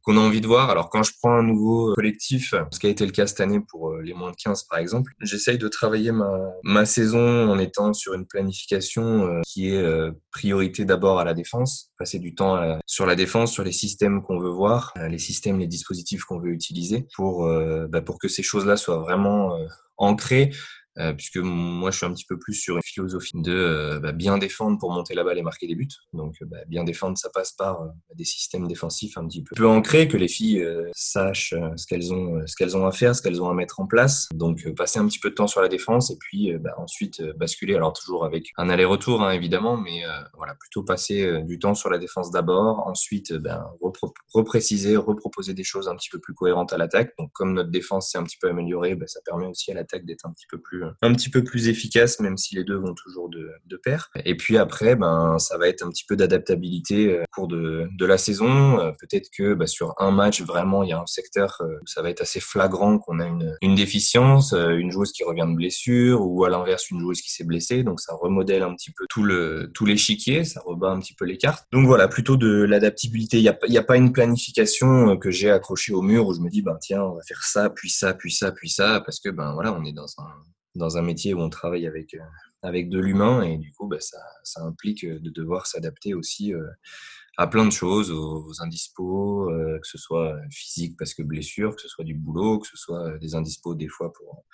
qu'on 0.02 0.16
a 0.16 0.20
envie 0.20 0.40
de 0.40 0.46
voir. 0.46 0.70
Alors 0.70 0.88
quand 0.88 1.02
je 1.02 1.12
prends 1.20 1.34
un 1.34 1.42
nouveau 1.42 1.92
collectif, 1.92 2.54
ce 2.70 2.78
qui 2.78 2.86
a 2.86 2.90
été 2.90 3.04
le 3.04 3.12
cas 3.12 3.26
cette 3.26 3.40
année 3.40 3.60
pour 3.60 3.90
euh, 3.90 4.00
les 4.00 4.14
moins 4.14 4.30
de 4.30 4.36
15 4.36 4.64
par 4.64 4.78
exemple, 4.78 5.12
j'essaye 5.20 5.58
de 5.58 5.68
travailler 5.68 6.10
ma, 6.10 6.38
ma 6.62 6.86
saison 6.86 7.50
en 7.50 7.58
étant 7.58 7.92
sur 7.92 8.14
une 8.14 8.26
planification 8.26 9.26
euh, 9.26 9.40
qui 9.46 9.68
est 9.68 9.84
priorité 10.30 10.86
d'abord 10.86 11.20
à 11.20 11.24
la 11.24 11.34
défense, 11.34 11.90
passer 11.98 12.18
du 12.18 12.34
temps 12.34 12.78
sur 12.86 13.04
la 13.04 13.14
défense, 13.14 13.52
sur 13.52 13.62
les 13.62 13.72
systèmes 13.72 14.22
qu'on 14.22 14.38
veut 14.38 14.48
voir, 14.48 14.94
les 15.10 15.18
systèmes, 15.18 15.58
les 15.58 15.66
dispositifs 15.66 16.24
qu'on 16.24 16.40
veut 16.40 16.52
utiliser 16.52 17.06
pour, 17.14 17.46
bah, 17.88 18.00
pour 18.00 18.18
que 18.18 18.28
ces 18.28 18.42
choses-là 18.42 18.76
soient 18.76 19.00
vraiment 19.00 19.58
ancrées 19.98 20.50
euh, 20.98 21.12
puisque 21.12 21.36
moi 21.36 21.92
je 21.92 21.98
suis 21.98 22.06
un 22.06 22.12
petit 22.12 22.24
peu 22.24 22.38
plus 22.38 22.54
sur 22.54 22.74
une 22.74 22.82
philosophie 22.82 23.40
de 23.40 23.52
euh, 23.52 24.00
bah, 24.00 24.10
bien 24.10 24.38
défendre 24.38 24.76
pour 24.78 24.90
monter 24.90 25.14
la 25.14 25.22
balle 25.22 25.38
et 25.38 25.42
marquer 25.42 25.68
des 25.68 25.76
buts. 25.76 25.88
Donc 26.12 26.34
euh, 26.42 26.46
bah, 26.46 26.58
bien 26.66 26.82
défendre, 26.82 27.16
ça 27.16 27.30
passe 27.30 27.52
par 27.52 27.88
des 28.14 28.24
systèmes 28.24 28.66
défensifs 28.66 29.16
un 29.16 29.26
petit 29.28 29.44
peu, 29.44 29.66
ancrés, 29.68 30.08
que 30.08 30.16
les 30.16 30.26
filles 30.26 30.66
sachent 30.92 31.54
ce 31.76 31.86
qu'elles 31.86 32.12
ont, 32.12 32.44
ce 32.46 32.56
qu'elles 32.56 32.76
ont 32.76 32.86
à 32.86 32.92
faire, 32.92 33.14
ce 33.14 33.22
qu'elles 33.22 33.40
ont 33.40 33.48
à 33.48 33.54
mettre 33.54 33.78
en 33.78 33.86
place. 33.86 34.28
Donc 34.34 34.68
passer 34.74 34.98
un 34.98 35.06
petit 35.06 35.20
peu 35.20 35.30
de 35.30 35.34
temps 35.34 35.46
sur 35.46 35.62
la 35.62 35.68
défense 35.68 36.10
et 36.10 36.16
puis 36.18 36.52
bah, 36.58 36.74
ensuite 36.78 37.22
basculer, 37.36 37.76
alors 37.76 37.92
toujours 37.92 38.24
avec 38.24 38.50
un 38.56 38.68
aller-retour 38.68 39.22
hein, 39.22 39.30
évidemment, 39.30 39.76
mais 39.76 40.02
voilà 40.36 40.54
plutôt 40.54 40.82
passer 40.82 41.42
du 41.44 41.58
temps 41.58 41.74
sur 41.74 41.88
la 41.90 41.98
défense 41.98 42.30
d'abord, 42.30 42.86
ensuite 42.86 43.32
ben, 43.32 43.64
repréciser, 44.32 44.96
reproposer 44.96 45.54
des 45.54 45.64
choses 45.64 45.88
un 45.88 45.94
petit 45.94 46.10
peu 46.10 46.18
plus 46.18 46.34
cohérentes 46.34 46.72
à 46.72 46.78
l'attaque. 46.78 47.12
Donc 47.18 47.30
comme 47.32 47.54
notre 47.54 47.70
défense 47.70 48.10
s'est 48.10 48.18
un 48.18 48.24
petit 48.24 48.38
peu 48.40 48.48
améliorée, 48.48 48.98
ça 49.06 49.20
permet 49.24 49.46
aussi 49.46 49.70
à 49.70 49.74
l'attaque 49.74 50.04
d'être 50.04 50.26
un 50.26 50.32
petit 50.32 50.46
peu 50.48 50.58
plus 50.58 50.79
un 51.02 51.12
petit 51.12 51.30
peu 51.30 51.44
plus 51.44 51.68
efficace, 51.68 52.20
même 52.20 52.36
si 52.36 52.54
les 52.54 52.64
deux 52.64 52.76
vont 52.76 52.94
toujours 52.94 53.28
de, 53.28 53.50
de 53.66 53.76
pair. 53.76 54.10
Et 54.24 54.36
puis 54.36 54.56
après, 54.56 54.96
ben, 54.96 55.38
ça 55.38 55.58
va 55.58 55.68
être 55.68 55.84
un 55.84 55.90
petit 55.90 56.04
peu 56.06 56.16
d'adaptabilité 56.16 57.12
euh, 57.12 57.22
au 57.22 57.34
cours 57.34 57.48
de, 57.48 57.88
de 57.96 58.06
la 58.06 58.18
saison. 58.18 58.78
Euh, 58.80 58.92
peut-être 58.98 59.28
que 59.36 59.54
bah, 59.54 59.66
sur 59.66 59.94
un 59.98 60.10
match, 60.10 60.42
vraiment, 60.42 60.82
il 60.82 60.90
y 60.90 60.92
a 60.92 61.00
un 61.00 61.06
secteur 61.06 61.58
euh, 61.60 61.78
où 61.82 61.86
ça 61.86 62.02
va 62.02 62.10
être 62.10 62.20
assez 62.20 62.40
flagrant 62.40 62.98
qu'on 62.98 63.20
a 63.20 63.26
une, 63.26 63.56
une 63.62 63.74
déficience, 63.74 64.52
une 64.52 64.90
joueuse 64.90 65.12
qui 65.12 65.24
revient 65.24 65.46
de 65.48 65.54
blessure, 65.54 66.20
ou 66.22 66.44
à 66.44 66.50
l'inverse, 66.50 66.90
une 66.90 67.00
joueuse 67.00 67.20
qui 67.20 67.30
s'est 67.30 67.44
blessée. 67.44 67.82
Donc 67.82 68.00
ça 68.00 68.14
remodèle 68.14 68.62
un 68.62 68.74
petit 68.74 68.92
peu 68.92 69.04
tout 69.08 69.24
le 69.24 69.70
l'échiquier, 69.90 70.44
ça 70.44 70.60
rebat 70.64 70.90
un 70.90 71.00
petit 71.00 71.14
peu 71.14 71.24
les 71.24 71.36
cartes. 71.36 71.66
Donc 71.72 71.86
voilà, 71.86 72.08
plutôt 72.08 72.36
de 72.36 72.62
l'adaptabilité. 72.62 73.38
Il 73.38 73.42
n'y 73.42 73.48
a, 73.48 73.58
y 73.66 73.78
a 73.78 73.82
pas 73.82 73.96
une 73.96 74.12
planification 74.12 75.16
que 75.16 75.30
j'ai 75.30 75.50
accrochée 75.50 75.92
au 75.92 76.02
mur 76.02 76.26
où 76.26 76.34
je 76.34 76.40
me 76.40 76.48
dis, 76.48 76.62
ben 76.62 76.76
tiens, 76.80 77.02
on 77.02 77.14
va 77.14 77.22
faire 77.22 77.42
ça, 77.42 77.70
puis 77.70 77.90
ça, 77.90 78.14
puis 78.14 78.32
ça, 78.32 78.52
puis 78.52 78.70
ça, 78.70 79.02
parce 79.04 79.20
que 79.20 79.30
ben 79.30 79.52
voilà, 79.54 79.72
on 79.74 79.84
est 79.84 79.92
dans 79.92 80.06
un 80.18 80.30
dans 80.80 80.98
un 80.98 81.02
métier 81.02 81.34
où 81.34 81.40
on 81.40 81.48
travaille 81.48 81.86
avec, 81.86 82.14
euh, 82.14 82.20
avec 82.62 82.88
de 82.88 82.98
l'humain 82.98 83.42
et 83.42 83.56
du 83.58 83.72
coup, 83.72 83.86
bah, 83.86 84.00
ça, 84.00 84.18
ça, 84.42 84.62
implique 84.62 85.04
euh, 85.04 85.20
de 85.20 85.30
devoir 85.30 85.66
s'adapter 85.66 86.14
aussi 86.14 86.52
euh, 86.52 86.66
à 87.36 87.46
plein 87.46 87.64
de 87.64 87.70
choses, 87.70 88.10
aux, 88.10 88.50
indispos, 88.60 89.48
que 89.48 89.86
ce 89.86 89.96
soit 89.96 90.36
physique 90.50 90.96
parce 90.98 91.14
que 91.14 91.22
blessure, 91.22 91.74
que 91.74 91.80
ce 91.80 91.88
soit 91.88 92.04
du 92.04 92.14
boulot, 92.14 92.58
que 92.58 92.66
ce 92.66 92.76
soit 92.76 93.16
des 93.18 93.34
indispos 93.34 93.74
des 93.74 93.88
fois 93.88 94.12
pour 94.12 94.44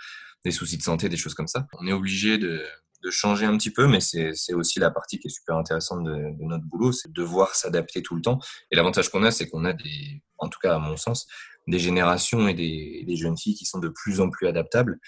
des 0.44 0.52
soucis 0.52 0.76
de 0.76 0.82
santé, 0.82 1.08
des 1.08 1.16
choses 1.16 1.34
comme 1.34 1.48
ça. 1.48 1.66
On 1.80 1.86
est 1.88 1.92
obligé 1.92 2.38
de, 2.38 2.62
de 3.02 3.10
changer 3.10 3.46
un 3.46 3.56
petit 3.56 3.72
peu, 3.72 3.88
mais 3.88 3.98
c'est 4.00 4.54
aussi 4.54 4.78
la 4.78 4.90
partie 4.90 5.18
qui 5.18 5.26
est 5.26 5.30
super 5.30 5.56
intéressante 5.56 6.04
de, 6.04 6.12
de 6.12 6.44
notre 6.44 6.64
boulot, 6.64 6.92
c'est 6.92 7.08
de 7.08 7.14
devoir 7.14 7.56
s'adapter 7.56 8.02
tout 8.02 8.14
le 8.14 8.22
temps. 8.22 8.38
Et 8.70 8.76
l'avantage 8.76 9.08
qu'on 9.08 9.24
a, 9.24 9.32
c'est 9.32 9.48
qu'on 9.48 9.64
a 9.64 9.72
des, 9.72 10.22
en 10.38 10.48
tout 10.48 10.60
cas 10.60 10.76
à 10.76 10.78
mon 10.78 10.96
sens, 10.96 11.26
des 11.66 11.78
générations 11.78 12.46
et 12.46 12.54
des, 12.54 13.04
des, 13.06 13.16
jeunes 13.16 13.36
filles 13.36 13.54
qui 13.54 13.64
sont 13.64 13.80
de 13.80 13.88
plus 13.88 14.20
en 14.20 14.30
plus 14.30 14.46
adaptables 14.46 14.98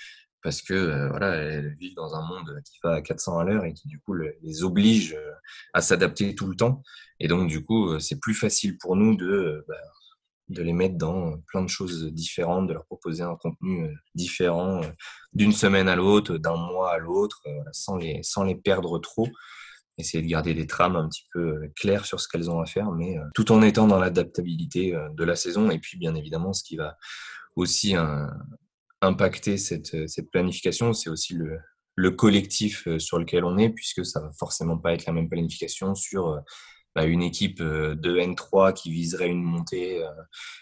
parce 0.42 0.62
que 0.62 0.74
euh, 0.74 1.08
voilà, 1.08 1.34
elles 1.34 1.74
vivent 1.74 1.94
dans 1.96 2.14
un 2.14 2.26
monde 2.26 2.60
qui 2.64 2.78
va 2.82 2.94
à 2.94 3.02
400 3.02 3.38
à 3.38 3.44
l'heure 3.44 3.64
et 3.64 3.74
qui 3.74 3.88
du 3.88 4.00
coup 4.00 4.14
les 4.14 4.62
oblige 4.62 5.14
euh, 5.14 5.32
à 5.74 5.80
s'adapter 5.80 6.34
tout 6.34 6.46
le 6.46 6.56
temps. 6.56 6.82
Et 7.20 7.28
donc 7.28 7.48
du 7.48 7.64
coup, 7.64 7.90
euh, 7.90 7.98
c'est 7.98 8.20
plus 8.20 8.34
facile 8.34 8.78
pour 8.78 8.96
nous 8.96 9.16
de 9.16 9.64
bah, 9.68 9.74
de 10.48 10.62
les 10.62 10.72
mettre 10.72 10.96
dans 10.96 11.38
plein 11.48 11.62
de 11.62 11.68
choses 11.68 12.06
différentes, 12.06 12.68
de 12.68 12.72
leur 12.72 12.86
proposer 12.86 13.22
un 13.22 13.36
contenu 13.36 13.94
différent 14.14 14.80
d'une 15.34 15.52
semaine 15.52 15.88
à 15.88 15.96
l'autre, 15.96 16.38
d'un 16.38 16.56
mois 16.56 16.92
à 16.94 16.98
l'autre, 16.98 17.42
sans 17.72 17.96
les 17.96 18.20
sans 18.22 18.44
les 18.44 18.54
perdre 18.54 18.98
trop. 18.98 19.28
Essayer 19.98 20.22
de 20.22 20.28
garder 20.28 20.54
des 20.54 20.66
trames 20.66 20.96
un 20.96 21.08
petit 21.08 21.26
peu 21.34 21.68
claires 21.76 22.06
sur 22.06 22.20
ce 22.20 22.28
qu'elles 22.28 22.50
ont 22.50 22.60
à 22.60 22.66
faire, 22.66 22.92
mais 22.92 23.16
tout 23.34 23.52
en 23.52 23.60
étant 23.60 23.86
dans 23.88 23.98
l'adaptabilité 23.98 24.96
de 25.12 25.24
la 25.24 25.36
saison. 25.36 25.70
Et 25.70 25.80
puis 25.80 25.98
bien 25.98 26.14
évidemment, 26.14 26.54
ce 26.54 26.62
qui 26.62 26.76
va 26.76 26.96
aussi 27.56 27.94
un, 27.94 28.30
impacter 29.00 29.58
cette, 29.58 29.94
euh, 29.94 30.06
cette 30.06 30.30
planification, 30.30 30.92
c'est 30.92 31.10
aussi 31.10 31.34
le, 31.34 31.58
le, 31.94 32.10
collectif 32.10 32.86
euh, 32.86 32.98
sur 32.98 33.18
lequel 33.18 33.44
on 33.44 33.58
est, 33.58 33.70
puisque 33.70 34.04
ça 34.04 34.20
va 34.20 34.30
forcément 34.38 34.78
pas 34.78 34.94
être 34.94 35.06
la 35.06 35.12
même 35.12 35.28
planification 35.28 35.94
sur 35.94 36.28
euh, 36.28 36.40
bah, 36.94 37.04
une 37.04 37.22
équipe 37.22 37.62
de 37.62 38.16
N3 38.18 38.72
qui 38.72 38.90
viserait 38.90 39.28
une 39.28 39.42
montée 39.42 40.04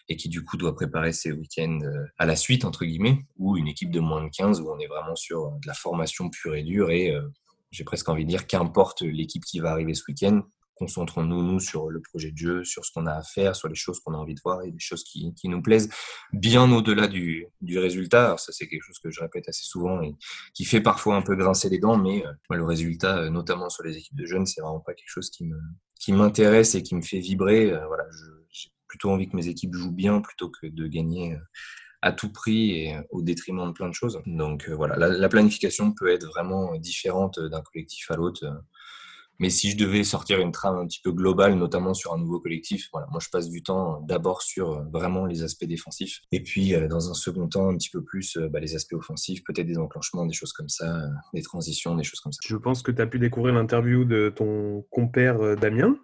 et 0.08 0.16
qui 0.16 0.28
du 0.28 0.44
coup 0.44 0.56
doit 0.56 0.74
préparer 0.74 1.12
ses 1.12 1.32
week-ends 1.32 1.78
à 2.18 2.26
la 2.26 2.36
suite, 2.36 2.64
entre 2.64 2.84
guillemets, 2.84 3.20
ou 3.36 3.56
une 3.56 3.68
équipe 3.68 3.90
de 3.90 4.00
moins 4.00 4.24
de 4.24 4.28
15 4.28 4.60
où 4.60 4.70
on 4.70 4.78
est 4.78 4.88
vraiment 4.88 5.16
sur 5.16 5.52
de 5.52 5.66
la 5.66 5.72
formation 5.72 6.28
pure 6.28 6.56
et 6.56 6.62
dure 6.62 6.90
et 6.90 7.14
j'ai 7.70 7.84
presque 7.84 8.08
envie 8.08 8.24
de 8.24 8.28
dire 8.28 8.46
qu'importe 8.46 9.02
l'équipe 9.02 9.44
qui 9.44 9.60
va 9.60 9.70
arriver 9.70 9.94
ce 9.94 10.02
week-end, 10.08 10.42
concentrons-nous 10.76 11.42
nous 11.42 11.58
sur 11.58 11.90
le 11.90 12.00
projet 12.00 12.30
de 12.30 12.36
jeu, 12.36 12.64
sur 12.64 12.84
ce 12.84 12.92
qu'on 12.92 13.06
a 13.06 13.12
à 13.12 13.22
faire, 13.22 13.56
sur 13.56 13.68
les 13.68 13.74
choses 13.74 13.98
qu'on 14.00 14.14
a 14.14 14.18
envie 14.18 14.34
de 14.34 14.40
voir 14.44 14.62
et 14.62 14.70
des 14.70 14.78
choses 14.78 15.02
qui, 15.02 15.34
nous 15.44 15.62
plaisent 15.62 15.88
bien 16.32 16.70
au-delà 16.70 17.08
du, 17.08 17.48
résultat. 17.66 18.26
Alors 18.26 18.40
ça 18.40 18.52
c'est 18.52 18.68
quelque 18.68 18.82
chose 18.82 18.98
que 18.98 19.10
je 19.10 19.20
répète 19.20 19.48
assez 19.48 19.64
souvent 19.64 20.02
et 20.02 20.14
qui 20.54 20.64
fait 20.64 20.80
parfois 20.80 21.16
un 21.16 21.22
peu 21.22 21.34
grincer 21.34 21.68
les 21.68 21.78
dents, 21.78 21.96
mais 21.96 22.24
euh, 22.26 22.32
le 22.56 22.64
résultat, 22.64 23.18
euh, 23.18 23.30
notamment 23.30 23.68
sur 23.70 23.84
les 23.84 23.96
équipes 23.96 24.16
de 24.16 24.26
jeunes, 24.26 24.46
c'est 24.46 24.60
vraiment 24.60 24.80
pas 24.80 24.94
quelque 24.94 25.08
chose 25.08 25.30
qui 25.30 26.12
m'intéresse 26.12 26.74
et 26.74 26.82
qui 26.82 26.94
me 26.94 27.02
fait 27.02 27.20
vibrer. 27.20 27.72
Euh, 27.72 27.86
voilà, 27.86 28.04
j'ai 28.50 28.70
plutôt 28.86 29.10
envie 29.10 29.28
que 29.28 29.36
mes 29.36 29.48
équipes 29.48 29.74
jouent 29.74 29.92
bien 29.92 30.20
plutôt 30.20 30.50
que 30.50 30.66
de 30.66 30.86
gagner 30.86 31.36
à 32.02 32.12
tout 32.12 32.30
prix 32.30 32.72
et 32.72 32.96
au 33.10 33.22
détriment 33.22 33.66
de 33.66 33.72
plein 33.72 33.88
de 33.88 33.94
choses. 33.94 34.20
Donc 34.26 34.68
voilà, 34.68 34.96
la 34.96 35.28
planification 35.28 35.92
peut 35.92 36.08
être 36.08 36.26
vraiment 36.26 36.76
différente 36.76 37.40
d'un 37.40 37.62
collectif 37.62 38.10
à 38.10 38.16
l'autre 38.16 38.46
Mais 39.38 39.50
si 39.50 39.70
je 39.70 39.76
devais 39.76 40.04
sortir 40.04 40.40
une 40.40 40.52
trame 40.52 40.76
un 40.76 40.86
petit 40.86 41.00
peu 41.02 41.12
globale, 41.12 41.54
notamment 41.54 41.94
sur 41.94 42.12
un 42.12 42.18
nouveau 42.18 42.40
collectif, 42.40 42.88
voilà, 42.92 43.06
moi 43.10 43.20
je 43.20 43.28
passe 43.28 43.48
du 43.48 43.62
temps 43.62 44.00
d'abord 44.02 44.42
sur 44.42 44.82
vraiment 44.90 45.26
les 45.26 45.42
aspects 45.42 45.64
défensifs, 45.64 46.20
et 46.32 46.42
puis 46.42 46.74
dans 46.88 47.10
un 47.10 47.14
second 47.14 47.48
temps 47.48 47.68
un 47.68 47.76
petit 47.76 47.90
peu 47.90 48.02
plus 48.02 48.38
bah, 48.50 48.60
les 48.60 48.74
aspects 48.74 48.94
offensifs, 48.94 49.42
peut-être 49.44 49.66
des 49.66 49.78
enclenchements, 49.78 50.26
des 50.26 50.34
choses 50.34 50.52
comme 50.52 50.68
ça, 50.68 51.02
des 51.34 51.42
transitions, 51.42 51.94
des 51.94 52.04
choses 52.04 52.20
comme 52.20 52.32
ça. 52.32 52.38
Je 52.44 52.56
pense 52.56 52.82
que 52.82 52.90
tu 52.90 53.02
as 53.02 53.06
pu 53.06 53.18
découvrir 53.18 53.54
l'interview 53.54 54.04
de 54.04 54.32
ton 54.34 54.84
compère 54.90 55.56
Damien, 55.56 55.96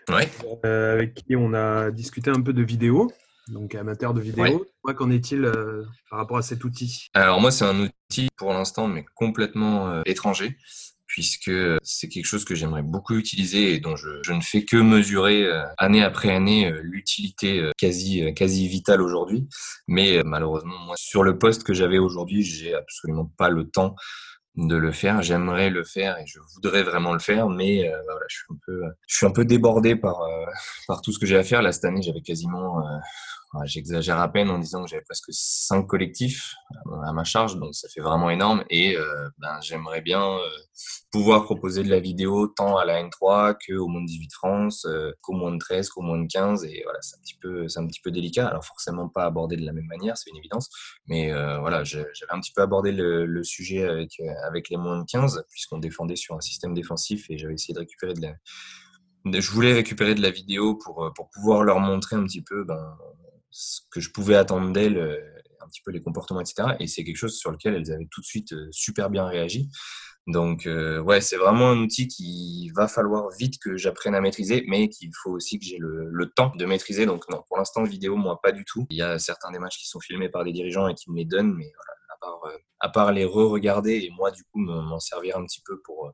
avec 0.62 1.14
qui 1.14 1.36
on 1.36 1.54
a 1.54 1.90
discuté 1.90 2.30
un 2.30 2.40
peu 2.40 2.52
de 2.52 2.62
vidéo. 2.62 3.10
Donc 3.48 3.74
amateur 3.74 4.14
de 4.14 4.20
vidéo. 4.20 4.64
Qu'en 4.96 5.10
est-il 5.10 5.44
euh, 5.44 5.84
par 6.10 6.20
rapport 6.20 6.36
à 6.36 6.42
cet 6.42 6.64
outil? 6.64 7.08
Alors 7.14 7.40
moi, 7.40 7.50
c'est 7.50 7.64
un 7.64 7.80
outil 7.80 8.28
pour 8.36 8.52
l'instant, 8.52 8.86
mais 8.86 9.04
complètement 9.14 9.90
euh, 9.90 10.02
étranger, 10.06 10.56
puisque 11.12 11.52
c'est 11.82 12.08
quelque 12.08 12.24
chose 12.24 12.46
que 12.46 12.54
j'aimerais 12.54 12.82
beaucoup 12.82 13.14
utiliser 13.14 13.74
et 13.74 13.80
dont 13.80 13.96
je, 13.96 14.32
ne 14.32 14.40
fais 14.40 14.64
que 14.64 14.78
mesurer 14.78 15.44
euh, 15.44 15.62
année 15.76 16.02
après 16.02 16.34
année 16.34 16.72
l'utilité 16.80 17.70
quasi, 17.76 18.32
quasi 18.34 18.66
vitale 18.66 19.02
aujourd'hui. 19.02 19.46
Mais 19.86 20.22
malheureusement, 20.24 20.78
moi, 20.86 20.94
sur 20.98 21.22
le 21.22 21.36
poste 21.36 21.64
que 21.64 21.74
j'avais 21.74 21.98
aujourd'hui, 21.98 22.42
j'ai 22.42 22.74
absolument 22.74 23.30
pas 23.36 23.50
le 23.50 23.68
temps 23.68 23.94
de 24.56 24.74
le 24.74 24.90
faire. 24.90 25.20
J'aimerais 25.20 25.68
le 25.68 25.84
faire 25.84 26.16
et 26.18 26.24
je 26.26 26.38
voudrais 26.54 26.82
vraiment 26.82 27.12
le 27.12 27.18
faire, 27.18 27.50
mais 27.50 27.82
voilà, 28.04 28.26
je 28.28 28.36
suis 28.36 28.46
un 28.50 28.58
peu, 28.64 28.82
je 29.06 29.16
suis 29.16 29.26
un 29.26 29.32
peu 29.32 29.44
débordé 29.44 29.96
par 29.96 30.16
par 30.88 31.02
tout 31.02 31.12
ce 31.12 31.18
que 31.18 31.26
j'ai 31.26 31.36
à 31.36 31.44
faire. 31.44 31.60
Là 31.60 31.72
cette 31.72 31.84
année, 31.84 32.00
j'avais 32.00 32.22
quasiment 32.22 32.82
J'exagère 33.64 34.18
à 34.18 34.32
peine 34.32 34.48
en 34.48 34.58
disant 34.58 34.82
que 34.82 34.88
j'avais 34.88 35.02
presque 35.02 35.28
cinq 35.30 35.86
collectifs 35.86 36.54
à 37.04 37.12
ma 37.12 37.22
charge, 37.22 37.56
donc 37.56 37.74
ça 37.74 37.86
fait 37.90 38.00
vraiment 38.00 38.30
énorme. 38.30 38.64
Et 38.70 38.96
euh, 38.96 39.28
ben, 39.38 39.60
j'aimerais 39.60 40.00
bien 40.00 40.22
euh, 40.22 40.40
pouvoir 41.10 41.44
proposer 41.44 41.82
de 41.82 41.90
la 41.90 42.00
vidéo 42.00 42.46
tant 42.46 42.78
à 42.78 42.86
la 42.86 43.02
N3 43.02 43.56
qu'au 43.66 43.88
moins 43.88 44.00
de 44.00 44.06
18 44.06 44.32
France, 44.32 44.86
euh, 44.86 45.12
qu'au 45.20 45.34
moins 45.34 45.52
de 45.52 45.58
13, 45.58 45.90
qu'au 45.90 46.00
moins 46.00 46.18
de 46.18 46.26
15. 46.26 46.64
Et 46.64 46.80
voilà, 46.84 46.98
c'est 47.02 47.16
un 47.16 47.20
petit 47.20 47.36
peu, 47.40 47.66
un 47.76 47.86
petit 47.86 48.00
peu 48.00 48.10
délicat. 48.10 48.48
Alors 48.48 48.64
forcément 48.64 49.08
pas 49.08 49.26
abordé 49.26 49.56
de 49.56 49.66
la 49.66 49.72
même 49.74 49.86
manière, 49.86 50.16
c'est 50.16 50.30
une 50.30 50.38
évidence. 50.38 50.70
Mais 51.06 51.30
voilà, 51.60 51.84
j'avais 51.84 52.06
un 52.30 52.40
petit 52.40 52.52
peu 52.52 52.62
abordé 52.62 52.90
le, 52.92 53.42
sujet 53.44 53.86
avec 53.86 54.22
avec 54.46 54.70
les 54.70 54.76
moins 54.76 54.98
de 55.00 55.04
15 55.04 55.44
puisqu'on 55.50 55.78
défendait 55.78 56.16
sur 56.16 56.36
un 56.36 56.40
système 56.40 56.74
défensif 56.74 57.26
et 57.28 57.36
j'avais 57.36 57.54
essayé 57.54 57.74
de 57.74 57.80
récupérer 57.80 58.14
de 58.14 58.22
la 58.22 59.40
je 59.40 59.50
voulais 59.50 59.72
récupérer 59.72 60.14
de 60.14 60.22
la 60.22 60.30
vidéo 60.30 60.76
pour, 60.76 61.12
pour 61.14 61.28
pouvoir 61.30 61.64
leur 61.64 61.80
montrer 61.80 62.16
un 62.16 62.24
petit 62.24 62.42
peu 62.42 62.64
ben, 62.64 62.96
ce 63.52 63.82
que 63.90 64.00
je 64.00 64.10
pouvais 64.10 64.34
attendre 64.34 64.72
d'elles, 64.72 64.98
euh, 64.98 65.18
un 65.60 65.68
petit 65.68 65.82
peu 65.84 65.92
les 65.92 66.02
comportements, 66.02 66.40
etc. 66.40 66.70
Et 66.80 66.86
c'est 66.86 67.04
quelque 67.04 67.16
chose 67.16 67.36
sur 67.38 67.52
lequel 67.52 67.74
elles 67.74 67.92
avaient 67.92 68.08
tout 68.10 68.20
de 68.20 68.26
suite 68.26 68.52
euh, 68.52 68.68
super 68.72 69.10
bien 69.10 69.26
réagi. 69.26 69.68
Donc, 70.28 70.66
euh, 70.66 71.00
ouais, 71.00 71.20
c'est 71.20 71.36
vraiment 71.36 71.70
un 71.70 71.78
outil 71.78 72.06
qui 72.06 72.70
va 72.76 72.86
falloir 72.86 73.28
vite 73.30 73.58
que 73.60 73.76
j'apprenne 73.76 74.14
à 74.14 74.20
maîtriser, 74.20 74.64
mais 74.68 74.88
qu'il 74.88 75.10
faut 75.20 75.32
aussi 75.32 75.58
que 75.58 75.64
j'ai 75.64 75.78
le, 75.78 76.08
le, 76.10 76.30
temps 76.30 76.52
de 76.56 76.64
maîtriser. 76.64 77.06
Donc, 77.06 77.28
non, 77.28 77.42
pour 77.48 77.58
l'instant, 77.58 77.82
vidéo, 77.82 78.16
moi, 78.16 78.38
pas 78.40 78.52
du 78.52 78.64
tout. 78.64 78.86
Il 78.90 78.96
y 78.96 79.02
a 79.02 79.18
certains 79.18 79.50
des 79.50 79.58
matchs 79.58 79.78
qui 79.78 79.88
sont 79.88 79.98
filmés 79.98 80.28
par 80.28 80.44
des 80.44 80.52
dirigeants 80.52 80.86
et 80.86 80.94
qui 80.94 81.10
me 81.10 81.16
les 81.16 81.24
donnent, 81.24 81.54
mais 81.54 81.72
voilà, 81.74 82.54
euh, 82.54 82.58
à 82.78 82.88
part, 82.88 83.12
les 83.12 83.24
re-regarder 83.24 83.94
et 83.94 84.10
moi, 84.10 84.30
du 84.30 84.44
coup, 84.44 84.60
m'en 84.60 85.00
servir 85.00 85.36
un 85.38 85.44
petit 85.44 85.62
peu 85.64 85.80
pour, 85.82 86.12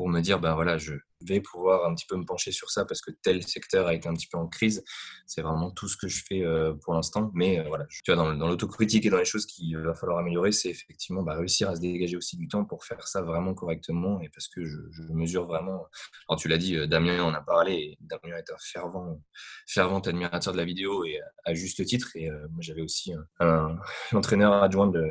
pour 0.00 0.08
me 0.08 0.22
dire, 0.22 0.40
ben 0.40 0.54
voilà, 0.54 0.78
je 0.78 0.94
vais 1.20 1.42
pouvoir 1.42 1.84
un 1.84 1.94
petit 1.94 2.06
peu 2.06 2.16
me 2.16 2.24
pencher 2.24 2.52
sur 2.52 2.70
ça 2.70 2.86
parce 2.86 3.02
que 3.02 3.10
tel 3.10 3.46
secteur 3.46 3.86
a 3.86 3.92
été 3.92 4.08
un 4.08 4.14
petit 4.14 4.28
peu 4.28 4.38
en 4.38 4.48
crise. 4.48 4.82
C'est 5.26 5.42
vraiment 5.42 5.70
tout 5.70 5.88
ce 5.88 5.98
que 5.98 6.08
je 6.08 6.24
fais 6.26 6.42
euh, 6.42 6.72
pour 6.72 6.94
l'instant. 6.94 7.30
Mais 7.34 7.62
voilà, 7.68 7.84
tu 7.84 8.00
vois, 8.10 8.16
dans, 8.16 8.48
l'autocritique 8.48 9.04
et 9.04 9.10
dans 9.10 9.18
les 9.18 9.26
choses 9.26 9.44
qu'il 9.44 9.76
va 9.76 9.92
falloir 9.92 10.18
améliorer, 10.20 10.52
c'est 10.52 10.70
effectivement 10.70 11.22
bah, 11.22 11.34
réussir 11.34 11.68
à 11.68 11.76
se 11.76 11.82
dégager 11.82 12.16
aussi 12.16 12.38
du 12.38 12.48
temps 12.48 12.64
pour 12.64 12.82
faire 12.82 13.06
ça 13.06 13.20
vraiment 13.20 13.52
correctement 13.52 14.22
et 14.22 14.30
parce 14.30 14.48
que 14.48 14.64
je, 14.64 15.02
mesure 15.12 15.46
vraiment. 15.46 15.86
Alors, 16.30 16.40
tu 16.40 16.48
l'as 16.48 16.56
dit, 16.56 16.88
Damien 16.88 17.22
en 17.22 17.34
a 17.34 17.42
parlé. 17.42 17.98
Damien 18.00 18.38
est 18.38 18.50
un 18.50 18.58
fervent, 18.58 19.20
fervent 19.66 20.00
admirateur 20.00 20.54
de 20.54 20.58
la 20.58 20.64
vidéo 20.64 21.04
et 21.04 21.20
à 21.44 21.52
juste 21.52 21.84
titre. 21.84 22.08
Et 22.14 22.30
moi, 22.30 22.60
j'avais 22.60 22.80
aussi 22.80 23.12
un, 23.12 23.26
un 23.40 23.78
entraîneur 24.16 24.62
adjoint 24.62 24.86
de 24.86 25.10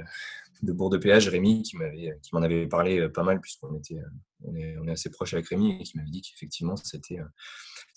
de 0.61 0.73
Bourg 0.73 0.89
de 0.89 0.97
Péage, 0.97 1.27
Rémi, 1.29 1.63
qui 1.63 1.77
m'avait, 1.77 2.17
qui 2.21 2.33
m'en 2.33 2.41
avait 2.41 2.67
parlé 2.67 2.99
euh, 2.99 3.09
pas 3.09 3.23
mal 3.23 3.39
puisqu'on 3.39 3.75
était, 3.75 3.99
euh, 3.99 4.09
on 4.43 4.55
est, 4.55 4.75
est 4.87 4.91
assez 4.91 5.09
proche 5.09 5.33
avec 5.33 5.47
Rémi 5.47 5.71
et 5.79 5.83
qui 5.83 5.97
m'avait 5.97 6.09
dit 6.09 6.21
qu'effectivement 6.21 6.75
c'était, 6.75 7.19
euh, 7.19 7.25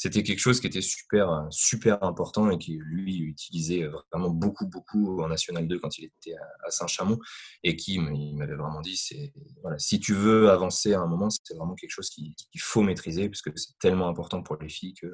c'était 0.02 0.24
quelque 0.24 0.40
chose 0.40 0.60
qui 0.60 0.66
était 0.66 0.82
super, 0.82 1.46
super 1.50 2.02
important 2.02 2.50
et 2.50 2.58
qui 2.58 2.76
lui 2.76 3.18
utilisait 3.18 3.88
vraiment 4.10 4.30
beaucoup, 4.30 4.66
beaucoup 4.66 5.22
en 5.22 5.28
National 5.28 5.68
2 5.68 5.78
quand 5.78 5.96
il 5.96 6.06
était 6.06 6.34
à 6.66 6.70
Saint-Chamond 6.72 7.20
et 7.62 7.76
qui 7.76 8.00
m'avait 8.00 8.56
vraiment 8.56 8.80
dit 8.80 8.96
c'est 8.96 9.32
voilà, 9.60 9.78
si 9.78 10.00
tu 10.00 10.12
veux 10.12 10.50
avancer 10.50 10.92
à 10.94 10.98
un 10.98 11.06
moment, 11.06 11.28
c'est 11.30 11.54
vraiment 11.54 11.76
quelque 11.76 11.92
chose 11.92 12.10
qu'il 12.10 12.34
faut 12.60 12.82
maîtriser 12.82 13.28
parce 13.28 13.42
que 13.42 13.50
c'est 13.54 13.78
tellement 13.78 14.08
important 14.08 14.42
pour 14.42 14.56
les 14.56 14.68
filles 14.68 14.94
que 14.94 15.06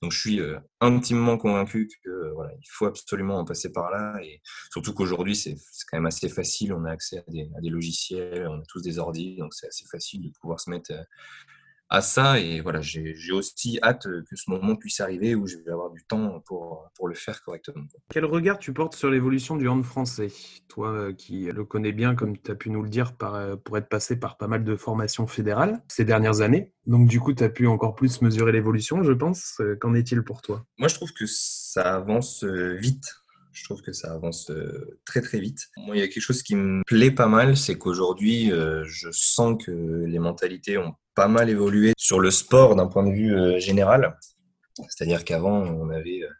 donc 0.00 0.12
je 0.12 0.20
suis 0.20 0.40
intimement 0.80 1.36
convaincu 1.36 1.88
que 2.04 2.32
voilà, 2.34 2.52
il 2.54 2.68
faut 2.70 2.86
absolument 2.86 3.38
en 3.40 3.44
passer 3.44 3.72
par 3.72 3.90
là 3.90 4.16
et 4.22 4.40
surtout 4.70 4.94
qu'aujourd'hui 4.94 5.34
c'est 5.34 5.56
quand 5.90 5.96
même 5.96 6.06
assez 6.06 6.28
facile, 6.28 6.72
on 6.72 6.84
a 6.84 6.92
accès 6.92 7.18
à 7.18 7.24
des, 7.26 7.50
à 7.58 7.60
des 7.60 7.70
logiciels, 7.70 8.46
on 8.46 8.60
a 8.60 8.64
tous 8.68 8.80
des 8.80 9.00
ordi 9.00 9.38
donc 9.38 9.54
c'est 9.54 9.66
assez 9.66 9.86
facile 9.90 10.22
de 10.22 10.30
pouvoir 10.40 10.60
se 10.60 10.70
mettre 10.70 10.92
à 11.90 12.00
ça. 12.00 12.38
Et 12.38 12.60
voilà, 12.60 12.80
j'ai 12.80 13.32
aussi 13.32 13.78
hâte 13.82 14.04
que 14.04 14.36
ce 14.36 14.48
moment 14.48 14.76
puisse 14.76 15.00
arriver 15.00 15.34
où 15.34 15.46
je 15.46 15.56
vais 15.58 15.72
avoir 15.72 15.90
du 15.90 16.04
temps 16.04 16.40
pour, 16.46 16.88
pour 16.94 17.08
le 17.08 17.14
faire 17.14 17.42
correctement. 17.42 17.84
Quel 18.10 18.24
regard 18.24 18.58
tu 18.58 18.72
portes 18.72 18.94
sur 18.94 19.10
l'évolution 19.10 19.56
du 19.56 19.68
hand 19.68 19.84
français? 19.84 20.28
Toi 20.68 20.92
euh, 20.92 21.12
qui 21.12 21.46
le 21.46 21.64
connais 21.64 21.92
bien, 21.92 22.14
comme 22.14 22.38
tu 22.38 22.50
as 22.50 22.54
pu 22.54 22.70
nous 22.70 22.82
le 22.82 22.88
dire, 22.88 23.16
par, 23.16 23.34
euh, 23.34 23.56
pour 23.56 23.76
être 23.76 23.88
passé 23.88 24.18
par 24.18 24.38
pas 24.38 24.46
mal 24.46 24.64
de 24.64 24.76
formations 24.76 25.26
fédérales 25.26 25.82
ces 25.88 26.04
dernières 26.04 26.40
années. 26.40 26.72
Donc 26.86 27.08
du 27.08 27.20
coup, 27.20 27.34
tu 27.34 27.42
as 27.42 27.48
pu 27.48 27.66
encore 27.66 27.96
plus 27.96 28.22
mesurer 28.22 28.52
l'évolution, 28.52 29.02
je 29.02 29.12
pense. 29.12 29.56
Euh, 29.60 29.76
qu'en 29.76 29.94
est-il 29.94 30.22
pour 30.22 30.42
toi? 30.42 30.64
Moi, 30.78 30.88
je 30.88 30.94
trouve 30.94 31.12
que 31.12 31.24
ça 31.26 31.96
avance 31.96 32.44
vite. 32.44 33.16
Je 33.52 33.64
trouve 33.64 33.82
que 33.82 33.92
ça 33.92 34.14
avance 34.14 34.50
très 35.04 35.20
très 35.20 35.40
vite. 35.40 35.68
Moi, 35.76 35.96
il 35.96 35.98
y 35.98 36.02
a 36.02 36.08
quelque 36.08 36.22
chose 36.22 36.42
qui 36.42 36.54
me 36.54 36.82
plaît 36.86 37.10
pas 37.10 37.26
mal, 37.26 37.56
c'est 37.56 37.76
qu'aujourd'hui, 37.76 38.48
je 38.48 39.08
sens 39.10 39.62
que 39.62 40.04
les 40.06 40.18
mentalités 40.20 40.78
ont 40.78 40.94
mal 41.28 41.50
évolué 41.50 41.92
sur 41.96 42.20
le 42.20 42.30
sport 42.30 42.76
d'un 42.76 42.86
point 42.86 43.04
de 43.04 43.12
vue 43.12 43.34
euh, 43.34 43.58
général. 43.58 44.16
C'est-à-dire 44.88 45.24
qu'avant, 45.24 45.62
on 45.62 45.90
avait, 45.90 46.22
euh, 46.22 46.30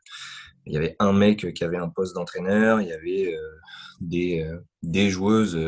il 0.66 0.73
y 0.73 0.77
avait 0.77 0.97
un 0.99 1.12
mec 1.12 1.53
qui 1.53 1.64
avait 1.64 1.77
un 1.77 1.88
poste 1.88 2.14
d'entraîneur, 2.14 2.81
il 2.81 2.88
y 2.88 2.93
avait 2.93 3.35
euh, 3.35 4.61
des, 4.83 5.11
joueuses 5.11 5.59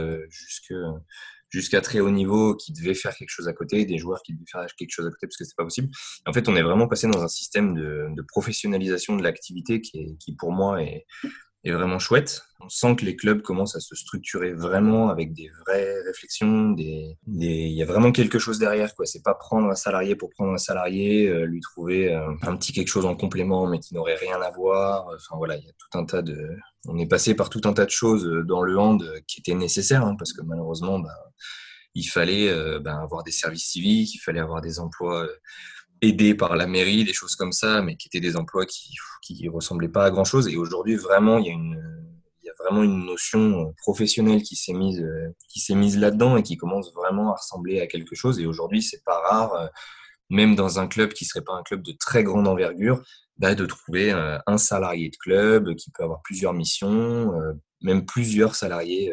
jusqu'à 1.51 1.81
très 1.81 2.01
haut 2.01 2.11
niveau 2.11 2.57
qui 2.57 2.73
devaient 2.73 2.95
faire 2.95 3.15
quelque 3.15 3.31
chose 3.31 3.49
à 3.49 3.53
côté, 3.53 3.85
des 3.85 3.99
joueurs 3.99 4.23
qui 4.23 4.33
devaient 4.33 4.45
faire 4.51 4.67
quelque 4.77 4.91
chose 4.91 5.07
à 5.07 5.11
côté 5.11 5.27
parce 5.27 5.37
que 5.37 5.45
c'est 5.45 5.57
pas 5.57 5.65
possible. 5.65 5.89
En 6.27 6.33
fait, 6.33 6.49
on 6.49 6.57
est 6.57 6.63
vraiment 6.63 6.89
passé 6.89 7.07
dans 7.09 7.23
un 7.23 7.29
système 7.29 7.75
de, 7.75 8.23
professionnalisation 8.29 9.17
de 9.17 9.23
l'activité 9.23 9.81
qui, 9.81 10.17
pour 10.39 10.53
moi, 10.53 10.83
est, 10.83 11.05
est 11.65 11.71
vraiment 11.71 11.99
chouette. 11.99 12.43
On 12.61 12.69
sent 12.69 12.97
que 12.97 13.05
les 13.05 13.17
clubs 13.17 13.43
commencent 13.43 13.77
à 13.77 13.81
se 13.81 13.95
structurer 13.95 14.53
vraiment 14.53 15.11
avec 15.11 15.33
des 15.33 15.51
vraies 15.61 16.01
réflexions. 16.07 16.75
Il 16.77 17.17
y 17.37 17.83
a 17.83 17.87
vraiment 17.87 18.13
quelque 18.13 18.39
chose 18.39 18.59
derrière. 18.59 18.95
quoi. 18.95 19.07
C'est 19.07 19.23
pas 19.23 19.35
prendre 19.35 19.69
un 19.69 19.75
salarié 19.75 20.17
pour 20.17 20.31
prendre 20.31 20.53
un 20.53 20.59
salarié, 20.59 21.29
euh, 21.29 21.45
lui 21.45 21.61
trouver 21.61 22.13
euh, 22.13 22.33
un 22.43 22.57
petit 22.57 22.73
quelque 22.73 22.89
chose 22.89 23.07
en 23.07 23.17
complément, 23.17 23.67
mais 23.67 23.79
qui 23.79 23.95
n'aurait 23.95 24.17
rien 24.17 24.41
à 24.41 24.51
voir. 24.51 25.07
Enfin 25.15 25.37
voilà, 25.37 25.57
il 25.57 25.65
y 25.65 25.69
a 25.69 25.73
tout 25.73 25.99
un 25.99 26.05
tas 26.05 26.23
de. 26.23 26.51
On 26.89 26.99
est 26.99 27.07
passé 27.07 27.35
par 27.35 27.49
tout 27.49 27.63
un 27.65 27.73
tas 27.73 27.85
de 27.85 27.91
choses 27.91 28.29
dans 28.47 28.63
le 28.63 28.79
hand 28.79 29.05
qui 29.27 29.41
étaient 29.41 29.55
nécessaires, 29.55 30.05
hein, 30.05 30.17
parce 30.19 30.33
que 30.33 30.43
malheureusement, 30.43 30.99
bah, 30.99 31.17
il 31.95 32.05
fallait 32.05 32.53
bah, 32.81 32.99
avoir 33.01 33.23
des 33.23 33.31
services 33.31 33.67
civiques, 33.67 34.15
il 34.15 34.19
fallait 34.19 34.41
avoir 34.41 34.61
des 34.63 34.81
emplois 34.81 35.29
aidés 36.03 36.35
par 36.35 36.57
la 36.57 36.67
mairie, 36.67 37.05
des 37.05 37.13
choses 37.15 37.37
comme 37.37 37.53
ça, 37.53 37.81
mais 37.83 37.97
qui 37.97 38.09
étaient 38.09 38.21
des 38.21 38.37
emplois 38.37 38.67
qui 38.67 38.95
qui 39.23 39.49
ressemblaient 39.49 39.89
pas 39.89 40.05
à 40.05 40.11
grand 40.11 40.25
chose. 40.25 40.49
Et 40.49 40.57
aujourd'hui, 40.57 40.97
vraiment, 40.97 41.39
il 41.39 41.47
y 41.47 41.51
a 41.51 41.53
une 41.53 41.81
vraiment 42.59 42.83
une 42.83 43.07
notion 43.07 43.75
professionnelle 43.79 44.43
qui 44.43 44.57
s'est 44.57 44.73
mise 44.73 45.05
qui 45.49 45.61
s'est 45.61 45.75
mise 45.75 45.99
là-dedans 45.99 46.37
et 46.37 46.43
qui 46.43 46.57
commence 46.57 46.93
vraiment 46.95 47.33
à 47.33 47.37
ressembler 47.37 47.81
à 47.81 47.87
quelque 47.87 48.15
chose. 48.15 48.39
Et 48.39 48.47
aujourd'hui, 48.47 48.83
c'est 48.83 49.03
pas 49.05 49.19
rare, 49.19 49.71
même 50.31 50.55
dans 50.55 50.79
un 50.79 50.87
club 50.87 51.13
qui 51.13 51.25
serait 51.25 51.43
pas 51.43 51.55
un 51.55 51.63
club 51.63 51.83
de 51.83 51.93
très 51.93 52.23
grande 52.23 52.47
envergure, 52.47 53.03
bah, 53.39 53.55
de 53.55 53.67
trouver 53.67 54.13
un 54.13 54.59
salarié 54.59 55.11
de 55.11 55.17
club 55.17 55.75
qui 55.75 55.91
peut 55.91 56.05
avoir 56.05 56.21
plusieurs 56.23 56.53
missions, 56.53 57.33
même 57.81 58.07
plusieurs 58.07 58.55
salariés 58.55 59.13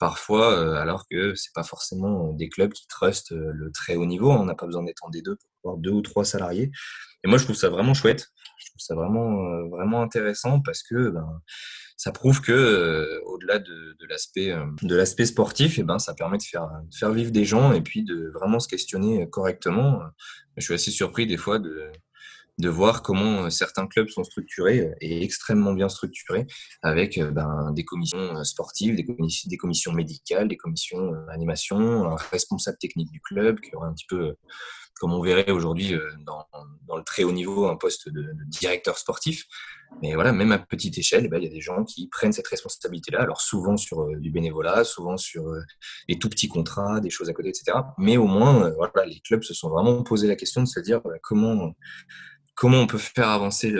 parfois, 0.00 0.80
alors 0.80 1.04
que 1.08 1.34
c'est 1.36 1.52
pas 1.54 1.62
forcément 1.62 2.32
des 2.32 2.48
clubs 2.48 2.72
qui 2.72 2.88
trustent 2.88 3.30
le 3.32 3.70
très 3.70 3.94
haut 3.94 4.06
niveau. 4.06 4.30
On 4.32 4.44
n'a 4.44 4.56
pas 4.56 4.66
besoin 4.66 4.82
d'être 4.82 5.04
en 5.04 5.10
D2 5.10 5.36
pour 5.36 5.70
avoir 5.70 5.76
deux 5.76 5.90
ou 5.90 6.02
trois 6.02 6.24
salariés. 6.24 6.72
Et 7.22 7.28
moi, 7.28 7.38
je 7.38 7.44
trouve 7.44 7.54
ça 7.54 7.68
vraiment 7.68 7.94
chouette. 7.94 8.28
Je 8.58 8.70
trouve 8.70 8.80
ça 8.80 8.94
vraiment, 8.94 9.68
vraiment 9.68 10.02
intéressant 10.02 10.60
parce 10.60 10.82
que 10.82 11.10
ben, 11.10 11.40
ça 11.96 12.12
prouve 12.12 12.40
que 12.40 13.20
au-delà 13.26 13.58
de, 13.58 13.96
de 14.00 14.06
l'aspect 14.06 14.56
de 14.82 14.96
l'aspect 14.96 15.26
sportif, 15.26 15.78
et 15.78 15.82
eh 15.82 15.84
ben 15.84 15.98
ça 15.98 16.14
permet 16.14 16.38
de 16.38 16.42
faire 16.42 16.66
de 16.66 16.94
faire 16.94 17.12
vivre 17.12 17.30
des 17.30 17.44
gens 17.44 17.72
et 17.72 17.82
puis 17.82 18.02
de 18.02 18.32
vraiment 18.34 18.58
se 18.58 18.68
questionner 18.68 19.28
correctement. 19.28 20.00
Je 20.56 20.64
suis 20.64 20.74
assez 20.74 20.90
surpris 20.90 21.26
des 21.26 21.36
fois 21.36 21.58
de 21.58 21.92
de 22.60 22.68
voir 22.68 23.02
comment 23.02 23.44
euh, 23.44 23.50
certains 23.50 23.86
clubs 23.86 24.08
sont 24.08 24.24
structurés 24.24 24.80
euh, 24.80 24.94
et 25.00 25.24
extrêmement 25.24 25.72
bien 25.72 25.88
structurés 25.88 26.46
avec 26.82 27.18
euh, 27.18 27.30
ben, 27.30 27.72
des 27.72 27.84
commissions 27.84 28.44
sportives, 28.44 28.94
des 28.94 29.04
commissions, 29.56 29.92
médicales, 29.92 30.48
des 30.48 30.56
commissions 30.56 31.12
animation, 31.28 32.04
un 32.10 32.16
responsable 32.30 32.78
technique 32.78 33.10
du 33.10 33.20
club 33.20 33.60
qui 33.60 33.74
aura 33.74 33.86
un 33.86 33.92
petit 33.92 34.06
peu 34.08 34.36
comme 34.94 35.14
on 35.14 35.22
verrait 35.22 35.50
aujourd'hui 35.50 35.94
dans, 36.26 36.46
le 36.94 37.02
très 37.04 37.24
haut 37.24 37.32
niveau, 37.32 37.68
un 37.68 37.76
poste 37.76 38.10
de, 38.10 38.34
directeur 38.48 38.98
sportif. 38.98 39.46
Mais 40.02 40.14
voilà, 40.14 40.30
même 40.32 40.52
à 40.52 40.58
petite 40.58 40.98
échelle, 40.98 41.24
eh 41.24 41.28
ben, 41.28 41.38
il 41.38 41.44
y 41.44 41.46
a 41.46 41.50
des 41.50 41.62
gens 41.62 41.84
qui 41.84 42.08
prennent 42.08 42.32
cette 42.32 42.48
responsabilité-là. 42.48 43.22
Alors 43.22 43.40
souvent 43.40 43.78
sur 43.78 44.06
du 44.18 44.30
bénévolat, 44.30 44.84
souvent 44.84 45.16
sur 45.16 45.44
des 46.06 46.18
tout 46.18 46.28
petits 46.28 46.48
contrats, 46.48 47.00
des 47.00 47.08
choses 47.08 47.30
à 47.30 47.32
côté, 47.32 47.48
etc. 47.48 47.78
Mais 47.96 48.18
au 48.18 48.26
moins, 48.26 48.70
voilà, 48.76 49.06
les 49.06 49.20
clubs 49.20 49.42
se 49.42 49.54
sont 49.54 49.70
vraiment 49.70 50.02
posé 50.02 50.28
la 50.28 50.36
question 50.36 50.62
de 50.62 50.68
se 50.68 50.80
dire 50.80 51.00
comment 51.22 51.72
comment 52.60 52.80
on 52.80 52.86
peut 52.86 52.98
faire 52.98 53.30
avancer 53.30 53.74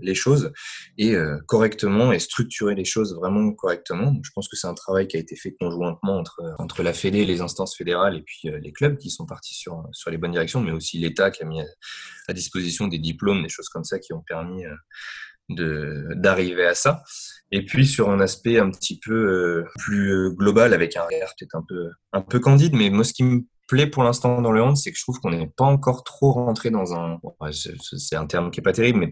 les 0.00 0.14
choses 0.16 0.52
et 0.96 1.14
euh, 1.14 1.38
correctement 1.46 2.10
et 2.12 2.18
structurer 2.18 2.74
les 2.74 2.84
choses 2.84 3.14
vraiment 3.14 3.52
correctement. 3.52 4.12
je 4.24 4.30
pense 4.34 4.48
que 4.48 4.56
c'est 4.56 4.66
un 4.66 4.74
travail 4.74 5.06
qui 5.06 5.16
a 5.16 5.20
été 5.20 5.36
fait 5.36 5.54
conjointement 5.60 6.18
entre, 6.18 6.42
entre 6.58 6.82
la 6.82 6.92
Fédé, 6.92 7.24
les 7.24 7.40
instances 7.40 7.76
fédérales 7.76 8.16
et 8.16 8.22
puis 8.22 8.48
euh, 8.50 8.58
les 8.58 8.72
clubs 8.72 8.98
qui 8.98 9.10
sont 9.10 9.24
partis 9.24 9.54
sur, 9.54 9.84
sur 9.92 10.10
les 10.10 10.18
bonnes 10.18 10.32
directions, 10.32 10.60
mais 10.60 10.72
aussi 10.72 10.98
l'État 10.98 11.30
qui 11.30 11.44
a 11.44 11.46
mis 11.46 11.60
à, 11.60 12.32
disposition 12.32 12.88
des 12.88 12.98
diplômes, 12.98 13.40
des 13.40 13.48
choses 13.48 13.68
comme 13.68 13.84
ça 13.84 14.00
qui 14.00 14.12
ont 14.12 14.22
permis 14.22 14.64
euh, 14.66 16.14
d'arriver 16.16 16.66
à 16.66 16.74
ça. 16.74 17.04
Et 17.52 17.64
puis 17.64 17.86
sur 17.86 18.10
un 18.10 18.18
aspect 18.18 18.58
un 18.58 18.72
petit 18.72 18.98
peu 18.98 19.64
plus 19.78 20.34
global 20.34 20.74
avec 20.74 20.96
un 20.96 21.04
regard 21.04 21.32
peut-être 21.38 21.54
un 21.54 21.64
peu 21.66 21.90
un 22.12 22.20
peu 22.20 22.40
candide, 22.40 22.74
mais 22.74 22.90
moi 22.90 23.04
ce 23.04 23.12
qui 23.12 23.22
me 23.22 23.44
plaît 23.68 23.86
pour 23.86 24.02
l'instant 24.02 24.40
dans 24.40 24.50
le 24.50 24.62
hand, 24.62 24.76
c'est 24.76 24.90
que 24.90 24.98
je 24.98 25.04
trouve 25.04 25.20
qu'on 25.20 25.30
n'est 25.30 25.46
pas 25.46 25.64
encore 25.64 26.02
trop 26.02 26.32
rentré 26.32 26.70
dans 26.70 26.94
un, 26.94 27.20
c'est 27.52 28.16
un 28.16 28.26
terme 28.26 28.50
qui 28.50 28.60
est 28.60 28.62
pas 28.62 28.72
terrible, 28.72 28.98
mais 28.98 29.10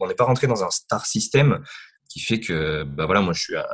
on 0.00 0.08
n'est 0.08 0.14
pas 0.14 0.24
rentré 0.24 0.46
dans 0.46 0.64
un 0.64 0.70
star 0.70 1.06
system 1.06 1.62
qui 2.10 2.18
fait 2.18 2.40
que, 2.40 2.82
bah 2.82 3.06
voilà, 3.06 3.20
moi 3.20 3.32
je 3.32 3.40
suis 3.40 3.56
à, 3.56 3.66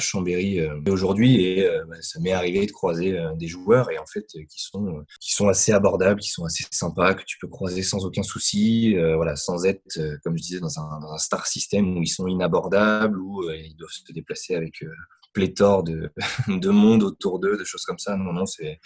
Chambéry 0.00 0.58
euh, 0.58 0.80
aujourd'hui 0.88 1.40
et 1.40 1.64
euh, 1.64 1.84
bah, 1.88 1.94
ça 2.00 2.18
m'est 2.18 2.32
arrivé 2.32 2.66
de 2.66 2.72
croiser 2.72 3.16
euh, 3.16 3.32
des 3.36 3.46
joueurs 3.46 3.92
et 3.92 3.98
en 3.98 4.06
fait 4.06 4.26
qui 4.26 4.60
sont 4.60 5.04
qui 5.20 5.32
sont 5.32 5.46
assez 5.46 5.70
abordables, 5.70 6.18
qui 6.18 6.30
sont 6.30 6.44
assez 6.44 6.64
sympas, 6.72 7.14
que 7.14 7.22
tu 7.24 7.38
peux 7.38 7.46
croiser 7.46 7.84
sans 7.84 8.04
aucun 8.04 8.24
souci, 8.24 8.96
voilà, 9.14 9.36
sans 9.36 9.64
être 9.64 10.00
comme 10.24 10.36
je 10.36 10.42
disais 10.42 10.60
dans 10.60 10.80
un, 10.80 10.98
dans 10.98 11.12
un, 11.12 11.18
star 11.18 11.46
system 11.46 11.96
où 11.96 12.02
ils 12.02 12.08
sont 12.08 12.26
inabordables 12.26 13.20
où 13.20 13.48
ils 13.50 13.76
doivent 13.76 13.90
se 13.90 14.12
déplacer 14.12 14.56
avec 14.56 14.84
pléthore 15.32 15.84
de, 15.84 16.10
de 16.48 16.70
monde 16.70 17.04
autour 17.04 17.38
d'eux, 17.38 17.56
de 17.56 17.64
choses 17.64 17.84
comme 17.84 17.98
ça. 17.98 18.16
Non, 18.16 18.32
non, 18.32 18.46
c'est 18.46 18.80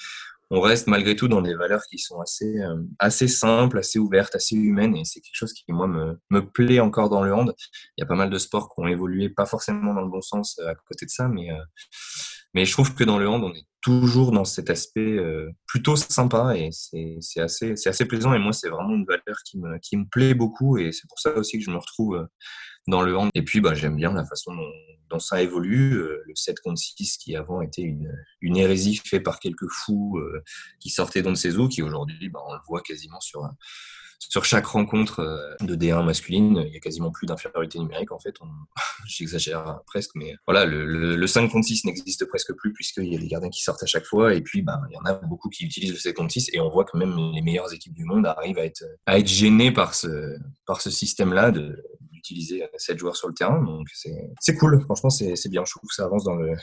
on 0.51 0.61
reste 0.61 0.87
malgré 0.87 1.15
tout 1.15 1.29
dans 1.29 1.43
des 1.43 1.55
valeurs 1.55 1.83
qui 1.91 1.99
sont 1.99 2.21
assez, 2.21 2.59
euh, 2.61 2.83
assez 2.99 3.29
simples, 3.29 3.79
assez 3.79 3.99
ouvertes, 3.99 4.35
assez 4.35 4.57
humaines. 4.57 4.97
Et 4.97 5.05
c'est 5.05 5.21
quelque 5.21 5.37
chose 5.37 5.53
qui, 5.53 5.65
moi, 5.69 5.87
me, 5.87 6.19
me, 6.31 6.41
plaît 6.41 6.81
encore 6.81 7.11
dans 7.11 7.23
le 7.23 7.35
hand. 7.35 7.55
Il 7.97 8.01
y 8.01 8.05
a 8.05 8.07
pas 8.07 8.15
mal 8.15 8.31
de 8.31 8.39
sports 8.39 8.75
qui 8.75 8.81
ont 8.81 8.87
évolué, 8.87 9.29
pas 9.29 9.47
forcément 9.47 9.93
dans 9.93 10.01
le 10.01 10.09
bon 10.09 10.23
sens 10.23 10.59
euh, 10.61 10.71
à 10.71 10.75
côté 10.75 11.05
de 11.05 11.11
ça, 11.11 11.29
mais, 11.29 11.51
euh, 11.51 11.63
mais 12.55 12.65
je 12.65 12.73
trouve 12.73 12.95
que 12.95 13.05
dans 13.05 13.19
le 13.19 13.29
hand, 13.29 13.45
on 13.45 13.53
est 13.53 13.67
toujours 13.83 14.33
dans 14.33 14.45
cet 14.45 14.71
aspect 14.71 15.19
plutôt 15.67 15.95
sympa 15.97 16.57
et 16.57 16.71
c'est 16.73 17.41
assez, 17.41 17.75
assez 17.87 18.05
plaisant. 18.07 18.35
Et 18.35 18.39
moi, 18.39 18.53
c'est 18.53 18.69
vraiment 18.69 18.95
une 18.95 19.05
valeur 19.05 19.37
qui 19.45 19.59
me, 19.59 19.79
qui 19.79 19.97
me 19.97 20.05
plaît 20.05 20.35
beaucoup. 20.35 20.79
Et 20.79 20.91
c'est 20.91 21.07
pour 21.09 21.21
ça 21.21 21.33
aussi 21.37 21.59
que 21.59 21.65
je 21.65 21.71
me 21.71 21.77
retrouve 21.77 22.27
dans 22.89 23.03
le 23.03 23.17
hand. 23.17 23.31
Et 23.35 23.43
puis, 23.43 23.61
bah, 23.61 23.75
j'aime 23.75 23.97
bien 23.97 24.13
la 24.13 24.25
façon 24.25 24.53
dont, 24.55 25.19
ça 25.19 25.43
évolue. 25.43 25.95
Euh, 25.95 26.23
le 26.27 26.35
7 26.35 26.61
contre 26.61 26.79
6, 26.79 27.19
qui 27.19 27.37
avant 27.37 27.63
était 27.63 27.83
une, 27.83 28.13
une 28.41 28.57
hérésie 28.57 28.97
faite 28.97 29.23
par 29.23 29.41
quelques 29.41 29.69
fous 29.71 30.19
euh, 30.19 30.43
qui 30.81 30.91
sortaient 30.91 31.23
de 31.23 31.35
ses 31.35 31.57
eaux, 31.59 31.69
qui 31.69 31.83
aujourd'hui, 31.83 32.29
bah, 32.29 32.41
on 32.47 32.55
le 32.55 32.61
voit 32.67 32.83
quasiment 32.83 33.21
sur, 33.21 33.49
sur 34.19 34.45
chaque 34.45 34.67
rencontre 34.67 35.21
euh, 35.21 35.55
de 35.65 35.77
D1 35.77 36.05
masculine, 36.05 36.65
il 36.67 36.75
y 36.75 36.77
a 36.77 36.81
quasiment 36.81 37.11
plus 37.11 37.27
d'infériorité 37.27 37.79
numérique 37.79 38.13
en 38.13 38.19
fait. 38.19 38.35
J'exagère 39.07 39.81
presque, 39.87 40.11
mais 40.15 40.35
voilà, 40.47 40.67
le, 40.67 40.85
le, 41.17 41.27
5 41.27 41.49
contre 41.49 41.67
6 41.67 41.85
n'existe 41.85 42.27
presque 42.27 42.53
plus 42.55 42.73
puisqu'il 42.73 43.13
y 43.13 43.17
a 43.17 43.19
des 43.19 43.29
gardiens 43.29 43.51
qui 43.51 43.63
sortent 43.63 43.83
à 43.83 43.87
chaque 43.87 44.05
fois 44.05 44.35
et 44.35 44.43
puis 44.43 44.63
bah, 44.63 44.81
il 44.91 44.95
y 44.95 44.99
en 44.99 45.05
a 45.05 45.15
beaucoup 45.15 45.49
qui 45.49 45.65
utilisent 45.65 45.93
le 45.93 45.99
7 45.99 46.17
contre 46.17 46.33
6 46.33 46.51
et 46.53 46.61
on 46.61 46.69
voit 46.69 46.85
que 46.85 46.97
même 46.97 47.15
les 47.33 47.43
meilleures 47.43 47.73
équipes 47.73 47.95
du 47.95 48.05
monde 48.05 48.27
arrivent 48.27 48.59
à 48.59 48.65
être, 48.65 48.85
à 49.07 49.19
être 49.19 49.29
gênées 49.29 49.73
par 49.73 49.95
ce, 49.95 50.37
par 50.67 50.81
ce 50.81 50.91
système-là 50.91 51.53
d'utiliser 52.19 52.65
7 52.77 52.99
joueurs 52.99 53.17
sur 53.17 53.29
le 53.29 53.35
terrain. 53.35 53.63
Donc 53.63 53.89
c'est 54.41 54.57
cool, 54.57 54.81
franchement 54.83 55.11
c'est 55.11 55.49
bien. 55.49 55.65
Je 55.65 55.73
trouve 55.73 55.89
que 55.89 55.95
ça 55.95 56.05
avance 56.05 56.25
dans 56.25 56.35
le, 56.35 56.55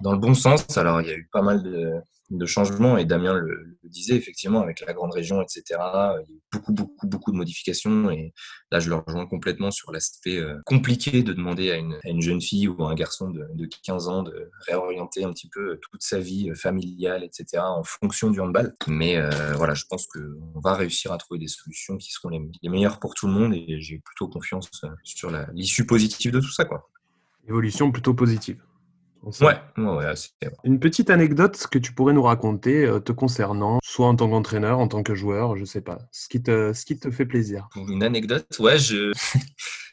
dans 0.00 0.12
le 0.12 0.18
bon 0.18 0.34
sens. 0.34 0.76
Alors 0.76 1.00
il 1.00 1.08
y 1.08 1.10
a 1.10 1.16
eu 1.16 1.28
pas 1.32 1.42
mal 1.42 1.62
de 1.62 2.00
de 2.30 2.46
changements 2.46 2.96
et 2.96 3.04
Damien 3.04 3.34
le, 3.34 3.78
disait 3.84 4.16
effectivement 4.16 4.60
avec 4.60 4.80
la 4.80 4.92
grande 4.92 5.12
région, 5.12 5.42
etc. 5.42 5.62
Il 5.70 6.34
y 6.34 6.36
a 6.36 6.40
beaucoup, 6.52 6.72
beaucoup, 6.72 7.06
beaucoup 7.06 7.32
de 7.32 7.36
modifications 7.36 8.10
et 8.10 8.32
là 8.70 8.80
je 8.80 8.88
le 8.88 8.96
rejoins 8.96 9.26
complètement 9.26 9.70
sur 9.70 9.92
l'aspect 9.92 10.38
euh, 10.38 10.58
compliqué 10.64 11.22
de 11.22 11.32
demander 11.32 11.70
à 11.70 11.76
une, 11.76 12.20
jeune 12.20 12.40
fille 12.40 12.68
ou 12.68 12.82
à 12.84 12.90
un 12.90 12.94
garçon 12.94 13.30
de, 13.30 13.68
15 13.84 14.08
ans 14.08 14.22
de 14.22 14.50
réorienter 14.66 15.24
un 15.24 15.32
petit 15.32 15.48
peu 15.48 15.78
toute 15.82 16.02
sa 16.02 16.18
vie 16.18 16.50
euh, 16.50 16.54
familiale, 16.54 17.24
etc. 17.24 17.62
en 17.62 17.84
fonction 17.84 18.30
du 18.30 18.40
handball. 18.40 18.74
Mais 18.86 19.16
euh, 19.16 19.30
voilà, 19.54 19.74
je 19.74 19.84
pense 19.88 20.06
qu'on 20.06 20.60
va 20.60 20.74
réussir 20.74 21.12
à 21.12 21.18
trouver 21.18 21.38
des 21.38 21.48
solutions 21.48 21.96
qui 21.98 22.10
seront 22.10 22.30
les, 22.30 22.40
les 22.62 22.68
meilleures 22.68 23.00
pour 23.00 23.14
tout 23.14 23.26
le 23.26 23.32
monde 23.32 23.54
et 23.54 23.80
j'ai 23.80 23.98
plutôt 23.98 24.28
confiance 24.28 24.70
sur 25.02 25.30
l'issue 25.52 25.86
positive 25.86 26.32
de 26.32 26.40
tout 26.40 26.52
ça. 26.52 26.64
Quoi. 26.64 26.88
Évolution 27.46 27.92
plutôt 27.92 28.14
positive. 28.14 28.58
Ouais, 29.40 29.56
ouais, 29.78 30.14
Une 30.64 30.78
petite 30.78 31.08
anecdote 31.08 31.66
que 31.70 31.78
tu 31.78 31.92
pourrais 31.92 32.12
nous 32.12 32.22
raconter 32.22 32.84
euh, 32.84 33.00
te 33.00 33.12
concernant, 33.12 33.78
soit 33.82 34.06
en 34.06 34.16
tant 34.16 34.28
qu'entraîneur, 34.28 34.78
en 34.78 34.88
tant 34.88 35.02
que 35.02 35.14
joueur, 35.14 35.56
je 35.56 35.64
sais 35.64 35.80
pas, 35.80 35.98
ce 36.12 36.28
qui 36.28 36.42
te, 36.42 36.72
ce 36.72 36.84
qui 36.84 36.98
te 36.98 37.10
fait 37.10 37.24
plaisir. 37.24 37.68
Une 37.76 38.02
anecdote, 38.02 38.46
ouais, 38.58 38.78
je, 38.78 39.12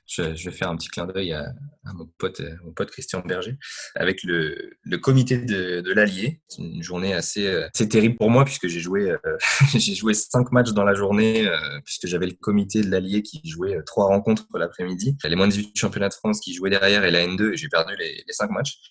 je, 0.07 0.23
vais 0.23 0.51
faire 0.51 0.69
un 0.69 0.75
petit 0.75 0.89
clin 0.89 1.05
d'œil 1.05 1.31
à, 1.31 1.45
mon, 1.93 2.09
pote, 2.17 2.41
mon 2.65 2.73
pote 2.73 2.91
Christian 2.91 3.21
Berger, 3.21 3.55
avec 3.95 4.21
le, 4.23 4.71
le 4.83 4.97
comité 4.97 5.37
de, 5.37 5.79
de 5.79 5.93
l'Allier. 5.93 6.41
C'est 6.49 6.61
une 6.61 6.83
journée 6.83 7.13
assez, 7.13 7.47
euh, 7.47 7.69
assez 7.73 7.87
terrible 7.87 8.17
pour 8.17 8.29
moi, 8.29 8.43
puisque 8.43 8.67
j'ai 8.67 8.81
joué, 8.81 9.11
euh, 9.11 9.37
j'ai 9.73 9.95
joué 9.95 10.13
cinq 10.13 10.51
matchs 10.51 10.71
dans 10.71 10.83
la 10.83 10.93
journée, 10.93 11.47
puisque 11.85 12.07
j'avais 12.07 12.27
le 12.27 12.35
comité 12.39 12.81
de 12.81 12.91
l'Allier 12.91 13.23
qui 13.23 13.41
jouait 13.45 13.77
trois 13.85 14.07
rencontres 14.07 14.45
l'après-midi, 14.55 15.15
les 15.23 15.35
moins 15.37 15.47
18 15.47 15.71
championnats 15.77 16.09
de 16.09 16.13
France 16.15 16.41
qui 16.41 16.53
jouaient 16.53 16.69
derrière 16.69 17.05
et 17.05 17.11
la 17.11 17.25
N2, 17.25 17.53
et 17.53 17.57
j'ai 17.57 17.69
perdu 17.69 17.95
les, 17.97 18.23
les 18.27 18.33
cinq 18.33 18.49
matchs. 18.51 18.81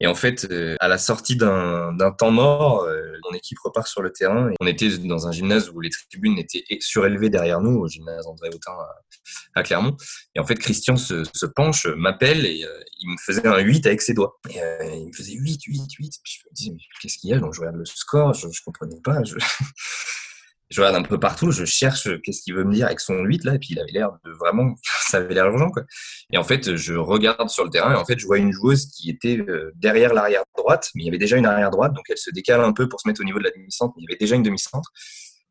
Et 0.00 0.06
en 0.06 0.14
fait, 0.14 0.46
euh, 0.50 0.76
à 0.80 0.88
la 0.88 0.98
sortie 0.98 1.36
d'un 1.36 2.14
temps 2.18 2.30
mort, 2.30 2.82
euh, 2.82 3.00
mon 3.28 3.36
équipe 3.36 3.58
repart 3.64 3.86
sur 3.86 4.02
le 4.02 4.12
terrain. 4.12 4.50
Et 4.50 4.54
on 4.60 4.66
était 4.66 4.98
dans 4.98 5.26
un 5.26 5.32
gymnase 5.32 5.70
où 5.70 5.80
les 5.80 5.90
tribunes 5.90 6.38
étaient 6.38 6.64
surélevées 6.80 7.30
derrière 7.30 7.60
nous, 7.60 7.78
au 7.78 7.88
gymnase 7.88 8.26
André 8.26 8.50
Autin 8.54 8.72
à, 9.54 9.62
Clermont. 9.62 9.96
Et 10.34 10.40
en 10.40 10.44
fait, 10.44 10.56
Christian 10.56 10.96
se, 10.96 11.24
se 11.32 11.46
penche, 11.46 11.86
m'appelle 11.86 12.44
et 12.44 12.64
euh, 12.64 12.80
il 13.00 13.10
me 13.10 13.16
faisait 13.24 13.46
un 13.46 13.58
8 13.58 13.86
avec 13.86 14.02
ses 14.02 14.12
doigts. 14.12 14.38
Et 14.50 14.60
il 14.98 15.06
me 15.06 15.12
faisait 15.12 15.32
8, 15.32 15.62
8, 15.64 15.92
8. 15.98 16.14
Puis 16.22 16.38
je 16.40 16.48
me 16.48 16.54
disais, 16.54 16.70
mais 16.72 16.82
qu'est-ce 17.00 17.18
qu'il 17.18 17.30
y 17.30 17.32
a? 17.32 17.38
Donc 17.38 17.54
je 17.54 17.60
regarde 17.60 17.76
le 17.76 17.86
score, 17.86 18.34
je, 18.34 18.48
je 18.52 18.62
comprenais 18.64 19.00
pas. 19.02 19.22
Je... 19.24 19.34
je 20.68 20.80
regarde 20.80 20.96
un 20.96 21.02
peu 21.02 21.18
partout, 21.18 21.52
je 21.52 21.64
cherche 21.64 22.08
qu'est-ce 22.22 22.42
qu'il 22.42 22.54
veut 22.54 22.64
me 22.64 22.74
dire 22.74 22.86
avec 22.86 23.00
son 23.00 23.22
8 23.22 23.44
là, 23.44 23.54
et 23.54 23.58
puis 23.58 23.68
il 23.70 23.80
avait 23.80 23.92
l'air 23.92 24.10
de 24.24 24.30
vraiment, 24.32 24.74
ça 25.06 25.18
avait 25.18 25.34
l'air 25.34 25.46
urgent 25.46 25.70
quoi. 25.70 25.82
Et 26.32 26.38
en 26.38 26.44
fait, 26.44 26.76
je 26.76 26.94
regarde 26.94 27.48
sur 27.48 27.64
le 27.64 27.70
terrain 27.70 27.92
et 27.92 27.96
en 27.96 28.04
fait, 28.04 28.18
je 28.18 28.26
vois 28.26 28.38
une 28.38 28.52
joueuse 28.52 28.86
qui 28.86 29.10
était 29.10 29.38
euh, 29.48 29.72
derrière 29.76 30.14
l'arrière 30.14 30.42
droite, 30.56 30.90
mais 30.94 31.02
il 31.02 31.06
y 31.06 31.08
avait 31.08 31.18
déjà 31.18 31.36
une 31.36 31.46
arrière 31.46 31.70
droite, 31.70 31.92
donc 31.92 32.04
elle 32.08 32.18
se 32.18 32.30
décale 32.30 32.60
un 32.60 32.72
peu 32.72 32.88
pour 32.88 33.00
se 33.00 33.08
mettre 33.08 33.20
au 33.20 33.24
niveau 33.24 33.38
de 33.38 33.44
la 33.44 33.50
demi-centre, 33.50 33.94
mais 33.96 34.02
il 34.02 34.04
y 34.04 34.12
avait 34.12 34.18
déjà 34.18 34.36
une 34.36 34.42
demi-centre. 34.42 34.90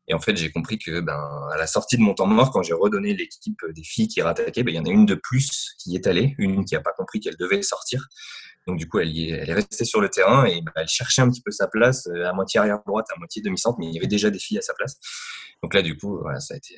Et 0.08 0.14
en 0.14 0.20
fait, 0.20 0.36
j'ai 0.36 0.50
compris 0.50 0.78
que, 0.78 1.00
ben, 1.00 1.48
à 1.52 1.56
la 1.56 1.66
sortie 1.66 1.96
de 1.96 2.02
mon 2.02 2.14
temps 2.14 2.26
mort, 2.26 2.50
quand 2.52 2.62
j'ai 2.62 2.74
redonné 2.74 3.14
l'équipe 3.14 3.60
des 3.70 3.82
filles 3.82 4.08
qui 4.08 4.22
rattaquaient, 4.22 4.62
ben, 4.62 4.72
il 4.72 4.76
y 4.76 4.80
en 4.80 4.84
a 4.84 4.90
une 4.90 5.06
de 5.06 5.14
plus 5.14 5.74
qui 5.78 5.96
est 5.96 6.06
allée, 6.06 6.34
une 6.38 6.64
qui 6.64 6.74
n'a 6.74 6.80
pas 6.80 6.92
compris 6.92 7.20
qu'elle 7.20 7.36
devait 7.36 7.62
sortir. 7.62 8.08
Donc 8.66 8.78
du 8.78 8.88
coup, 8.88 8.98
elle, 8.98 9.16
est, 9.16 9.28
elle 9.28 9.50
est 9.50 9.54
restée 9.54 9.84
sur 9.84 10.00
le 10.00 10.08
terrain 10.08 10.44
et 10.44 10.60
bah, 10.60 10.72
elle 10.76 10.88
cherchait 10.88 11.22
un 11.22 11.30
petit 11.30 11.42
peu 11.42 11.52
sa 11.52 11.68
place, 11.68 12.08
euh, 12.08 12.28
à 12.28 12.32
moitié 12.32 12.58
arrière 12.58 12.80
droite, 12.84 13.06
à 13.14 13.18
moitié 13.18 13.40
demi-centre, 13.40 13.78
mais 13.78 13.86
il 13.86 13.94
y 13.94 13.98
avait 13.98 14.08
déjà 14.08 14.30
des 14.30 14.40
filles 14.40 14.58
à 14.58 14.62
sa 14.62 14.74
place. 14.74 14.96
Donc 15.62 15.72
là, 15.72 15.82
du 15.82 15.96
coup, 15.96 16.18
voilà, 16.20 16.40
ça 16.40 16.54
a 16.54 16.56
été, 16.56 16.76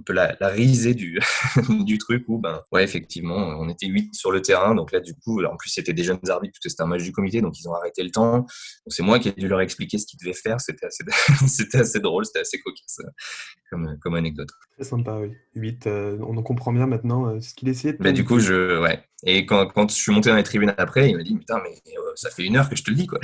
un 0.00 0.02
peu 0.02 0.12
la, 0.12 0.36
risée 0.48 0.94
du, 0.94 1.20
du 1.84 1.98
truc 1.98 2.24
où, 2.28 2.38
ben, 2.38 2.60
ouais, 2.72 2.82
effectivement, 2.82 3.36
on 3.36 3.68
était 3.68 3.86
huit 3.86 4.14
sur 4.14 4.32
le 4.32 4.42
terrain. 4.42 4.74
Donc 4.74 4.92
là, 4.92 5.00
du 5.00 5.14
coup, 5.14 5.44
en 5.44 5.56
plus, 5.56 5.70
c'était 5.70 5.92
des 5.92 6.02
jeunes 6.02 6.18
arbitres 6.28 6.52
parce 6.54 6.64
que 6.64 6.68
c'était 6.68 6.82
un 6.82 6.86
match 6.86 7.02
du 7.02 7.12
comité, 7.12 7.40
donc 7.40 7.58
ils 7.58 7.68
ont 7.68 7.74
arrêté 7.74 8.02
le 8.02 8.10
temps. 8.10 8.38
Donc 8.38 8.48
c'est 8.88 9.02
moi 9.02 9.18
qui 9.18 9.28
ai 9.28 9.32
dû 9.32 9.48
leur 9.48 9.60
expliquer 9.60 9.98
ce 9.98 10.06
qu'ils 10.06 10.18
devaient 10.18 10.32
faire. 10.32 10.60
C'était 10.60 10.86
assez, 10.86 11.04
c'était 11.48 11.78
assez 11.78 12.00
drôle, 12.00 12.24
c'était 12.24 12.40
assez 12.40 12.58
cocasse 12.58 12.98
euh, 13.00 13.10
comme, 13.70 13.98
comme 14.00 14.14
anecdote. 14.14 14.48
Très 14.76 14.84
sympa, 14.84 15.18
oui. 15.20 15.32
8, 15.54 15.86
euh, 15.86 16.18
on 16.20 16.36
en 16.36 16.42
comprend 16.42 16.72
bien 16.72 16.86
maintenant 16.86 17.26
euh, 17.26 17.40
ce 17.40 17.54
qu'il 17.54 17.68
essayait 17.68 17.92
de 17.92 17.98
ben, 18.02 18.12
Du 18.12 18.24
coup, 18.24 18.38
je, 18.38 18.80
ouais. 18.80 19.04
Et 19.24 19.44
quand, 19.44 19.66
quand 19.66 19.90
je 19.90 19.94
suis 19.94 20.12
monté 20.12 20.30
dans 20.30 20.36
les 20.36 20.42
tribunes 20.42 20.74
après, 20.78 21.10
il 21.10 21.16
m'a 21.16 21.22
dit, 21.22 21.36
putain, 21.36 21.60
mais 21.62 21.74
ça 22.14 22.30
fait 22.30 22.44
une 22.44 22.56
heure 22.56 22.70
que 22.70 22.76
je 22.76 22.82
te 22.82 22.90
le 22.90 22.96
dis, 22.96 23.06
quoi. 23.06 23.20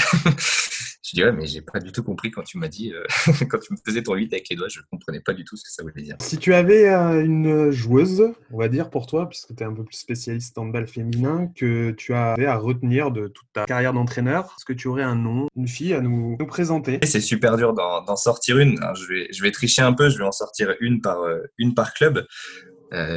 Je 1.07 1.15
dis, 1.15 1.23
ouais, 1.23 1.31
mais 1.31 1.47
j'ai 1.47 1.61
pas 1.61 1.79
du 1.79 1.93
tout 1.93 2.03
compris 2.03 2.33
quand 2.33 2.43
tu 2.43 2.59
m'as 2.59 2.67
dit, 2.67 2.93
euh, 2.93 3.05
quand 3.49 3.61
tu 3.61 3.73
me 3.73 3.79
faisais 3.87 4.03
ton 4.03 4.15
8 4.15 4.33
avec 4.33 4.49
les 4.49 4.57
doigts, 4.57 4.67
je 4.69 4.81
ne 4.81 4.85
comprenais 4.91 5.21
pas 5.21 5.35
du 5.35 5.45
tout 5.45 5.57
ce 5.57 5.63
que 5.63 5.71
ça 5.71 5.85
voulait 5.85 6.03
dire. 6.03 6.17
Si 6.21 6.37
tu 6.37 6.53
avais 6.53 6.89
euh, 6.89 7.25
une 7.25 7.71
joueuse, 7.71 8.33
on 8.51 8.59
va 8.59 8.67
dire 8.67 8.91
pour 8.91 9.07
toi, 9.07 9.29
puisque 9.29 9.55
tu 9.55 9.63
es 9.63 9.67
un 9.67 9.73
peu 9.73 9.85
plus 9.85 9.99
spécialiste 9.99 10.59
en 10.59 10.67
balle 10.67 10.89
féminin, 10.89 11.49
que 11.55 11.93
tu 11.93 12.13
avais 12.13 12.47
à 12.47 12.57
retenir 12.57 13.13
de 13.13 13.29
toute 13.29 13.47
ta 13.53 13.67
carrière 13.67 13.93
d'entraîneur, 13.93 14.47
est-ce 14.59 14.65
que 14.65 14.73
tu 14.73 14.89
aurais 14.89 15.05
un 15.05 15.15
nom, 15.15 15.47
une 15.55 15.69
fille 15.69 15.95
à 15.95 16.01
nous, 16.01 16.37
nous 16.41 16.47
présenter? 16.47 16.99
C'est 17.05 17.21
super 17.21 17.57
dur 17.57 17.73
d'en 17.73 18.17
sortir 18.17 18.59
une. 18.59 18.81
je, 18.97 19.07
vais, 19.07 19.29
je 19.33 19.43
vais 19.43 19.53
tricher 19.53 19.83
un 19.83 19.93
peu, 19.93 20.11
je 20.11 20.19
vais 20.19 20.25
en 20.25 20.33
sortir 20.33 20.75
une 20.81 21.01
par, 21.01 21.21
euh, 21.21 21.41
une 21.57 21.75
par 21.75 21.95
club, 21.95 22.27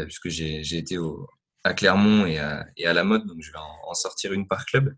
puisque 0.06 0.30
j'ai 0.30 0.78
été 0.78 1.00
au, 1.00 1.28
à 1.64 1.74
Clermont 1.74 2.28
et 2.28 2.38
à, 2.38 2.68
et 2.78 2.86
à, 2.86 2.94
la 2.94 3.04
mode, 3.04 3.26
donc 3.26 3.38
je 3.40 3.52
vais 3.52 3.58
en, 3.58 3.90
en 3.90 3.94
sortir 3.96 4.32
une 4.32 4.48
par 4.48 4.68
club. 4.68 4.94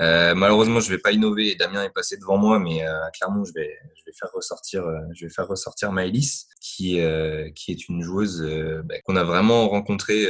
Euh, 0.00 0.34
malheureusement, 0.34 0.80
je 0.80 0.90
vais 0.90 0.98
pas 0.98 1.12
innover. 1.12 1.54
Damien 1.54 1.82
est 1.82 1.90
passé 1.90 2.18
devant 2.18 2.36
moi, 2.36 2.58
mais 2.58 2.86
euh, 2.86 2.92
clairement, 3.14 3.44
je 3.44 3.52
vais, 3.54 3.78
je 3.94 4.02
vais 4.04 4.12
faire 4.18 4.30
ressortir, 4.32 4.84
euh, 4.84 4.98
je 5.14 5.24
vais 5.24 5.32
faire 5.32 5.48
ressortir 5.48 5.90
Maëlys, 5.90 6.46
qui, 6.60 7.00
euh, 7.00 7.50
qui 7.54 7.72
est 7.72 7.88
une 7.88 8.02
joueuse 8.02 8.42
euh, 8.42 8.82
bah, 8.84 8.96
qu'on 9.04 9.16
a 9.16 9.24
vraiment 9.24 9.68
rencontrée 9.68 10.26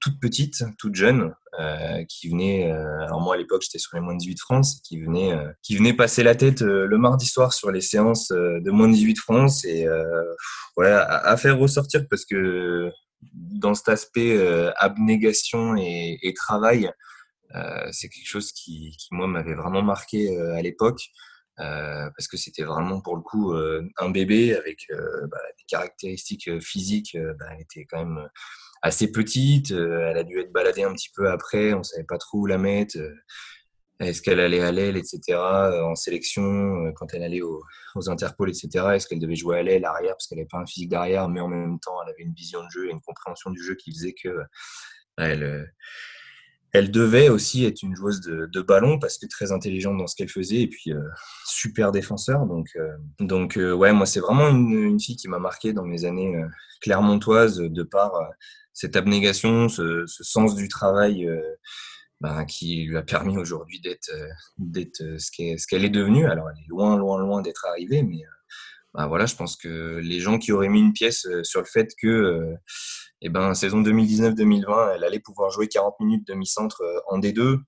toute 0.00 0.18
petite, 0.20 0.64
toute 0.78 0.94
jeune, 0.94 1.34
qui 2.08 2.28
venait. 2.28 2.70
alors 2.72 3.20
moi, 3.20 3.34
à 3.34 3.38
l'époque, 3.38 3.62
j'étais 3.62 3.78
sur 3.78 3.94
les 3.94 4.00
moins 4.00 4.14
de 4.14 4.18
18 4.18 4.40
France, 4.40 4.80
qui 4.82 5.00
venait, 5.00 5.32
qui 5.62 5.76
venait 5.76 5.92
passer 5.92 6.22
la 6.22 6.34
tête 6.34 6.62
le 6.62 6.98
mardi 6.98 7.26
soir 7.26 7.52
sur 7.52 7.70
les 7.70 7.80
séances 7.80 8.28
de 8.28 8.70
moins 8.70 8.88
de 8.88 8.94
18 8.94 9.18
France 9.18 9.64
et 9.64 9.86
voilà, 10.76 11.02
à, 11.02 11.30
à, 11.30 11.36
faire 11.36 11.58
ressortir 11.58 12.02
parce 12.10 12.24
que 12.24 12.90
dans 13.32 13.74
cet 13.74 13.88
aspect 13.88 14.36
abnégation 14.76 15.76
et, 15.76 16.18
et 16.22 16.34
travail. 16.34 16.90
Euh, 17.54 17.88
c'est 17.92 18.08
quelque 18.08 18.28
chose 18.28 18.52
qui, 18.52 18.96
moi, 19.10 19.26
m'avait 19.26 19.54
vraiment 19.54 19.82
marqué 19.82 20.36
euh, 20.36 20.54
à 20.56 20.62
l'époque. 20.62 21.02
Euh, 21.60 22.10
parce 22.16 22.26
que 22.26 22.36
c'était 22.36 22.64
vraiment 22.64 23.00
pour 23.00 23.14
le 23.14 23.22
coup 23.22 23.54
un 23.98 24.10
bébé 24.10 24.56
avec 24.56 24.88
bah, 24.90 25.38
des 25.56 25.64
caractéristiques 25.68 26.60
physiques. 26.60 27.16
Bah, 27.38 27.46
elle 27.52 27.60
était 27.62 27.84
quand 27.84 28.04
même 28.04 28.28
assez 28.82 29.12
petite. 29.12 29.70
elle 29.70 30.18
a 30.18 30.24
dû 30.24 30.40
être 30.40 30.52
baladée 30.52 30.82
un 30.82 30.92
petit 30.92 31.10
peu 31.14 31.30
après. 31.30 31.72
On 31.72 31.84
savait 31.84 32.04
pas 32.04 32.18
trop 32.18 32.38
où 32.38 32.46
la 32.46 32.58
mettre. 32.58 32.98
Est-ce 34.00 34.20
qu'elle 34.20 34.40
allait 34.40 34.62
à 34.62 34.72
l'aile, 34.72 34.96
etc. 34.96 35.38
En 35.38 35.94
sélection, 35.94 36.92
quand 36.96 37.14
elle 37.14 37.22
allait 37.22 37.42
aux, 37.42 37.62
aux 37.94 38.02
etc. 38.02 38.68
Est-ce 38.94 39.06
qu'elle 39.06 39.20
devait 39.20 39.36
jouer 39.36 39.60
à 39.60 39.62
l'aile, 39.62 39.84
arrière, 39.84 40.14
parce 40.14 40.26
qu'elle 40.26 40.38
n'avait 40.38 40.48
pas 40.50 40.58
un 40.58 40.66
physique 40.66 40.90
d'arrière, 40.90 41.28
mais 41.28 41.38
en 41.38 41.46
même 41.46 41.78
temps, 41.78 42.02
elle 42.02 42.10
avait 42.10 42.24
une 42.24 42.34
vision 42.34 42.64
de 42.64 42.70
jeu 42.70 42.88
et 42.88 42.90
une 42.90 43.00
compréhension 43.00 43.52
du 43.52 43.62
jeu 43.62 43.76
qui 43.76 43.92
faisait 43.92 44.14
que 44.20 44.40
elle, 45.16 45.72
elle 46.74 46.90
devait 46.90 47.28
aussi 47.28 47.64
être 47.64 47.84
une 47.84 47.94
joueuse 47.94 48.20
de, 48.20 48.46
de, 48.46 48.60
ballon 48.60 48.98
parce 48.98 49.16
que 49.16 49.26
très 49.26 49.52
intelligente 49.52 49.96
dans 49.96 50.08
ce 50.08 50.16
qu'elle 50.16 50.28
faisait 50.28 50.62
et 50.62 50.66
puis 50.66 50.92
euh, 50.92 51.00
super 51.46 51.92
défenseur. 51.92 52.46
Donc, 52.46 52.70
euh, 52.74 52.96
donc 53.20 53.56
euh, 53.56 53.72
ouais, 53.72 53.92
moi 53.92 54.06
c'est 54.06 54.18
vraiment 54.18 54.48
une, 54.48 54.72
une, 54.72 55.00
fille 55.00 55.14
qui 55.14 55.28
m'a 55.28 55.38
marqué 55.38 55.72
dans 55.72 55.84
mes 55.84 56.04
années 56.04 56.34
euh, 56.34 56.48
clermontoises 56.80 57.58
de 57.58 57.82
par 57.84 58.16
euh, 58.16 58.24
cette 58.72 58.96
abnégation, 58.96 59.68
ce, 59.68 60.04
ce, 60.06 60.24
sens 60.24 60.56
du 60.56 60.66
travail 60.66 61.28
ben, 62.20 62.44
qui 62.44 62.86
lui 62.86 62.96
a 62.96 63.02
permis 63.02 63.38
aujourd'hui 63.38 63.80
d'être 63.80 64.10
ce 64.98 65.30
qu'elle 65.30 65.56
qu'elle 65.70 65.84
est 65.84 65.90
devenue. 65.90 66.26
Alors 66.26 66.50
elle 66.50 66.60
est 66.60 66.68
loin, 66.68 66.96
loin, 66.96 67.20
loin 67.20 67.40
d'être 67.40 67.66
arrivée, 67.66 68.02
mais 68.02 68.24
ben, 68.94 69.06
voilà, 69.06 69.26
je 69.26 69.36
pense 69.36 69.54
que 69.56 70.00
les 70.02 70.18
gens 70.18 70.38
qui 70.38 70.50
auraient 70.50 70.68
mis 70.68 70.80
une 70.80 70.92
pièce 70.92 71.28
sur 71.44 71.60
le 71.60 71.66
fait 71.66 71.94
que 71.96 72.56
eh 73.26 73.30
ben 73.30 73.54
saison 73.54 73.82
2019-2020, 73.82 74.96
elle 74.96 75.04
allait 75.04 75.18
pouvoir 75.18 75.50
jouer 75.50 75.66
40 75.66 75.98
minutes 76.00 76.26
demi-centre 76.28 76.82
euh, 76.82 77.00
en 77.08 77.18
D2. 77.18 77.58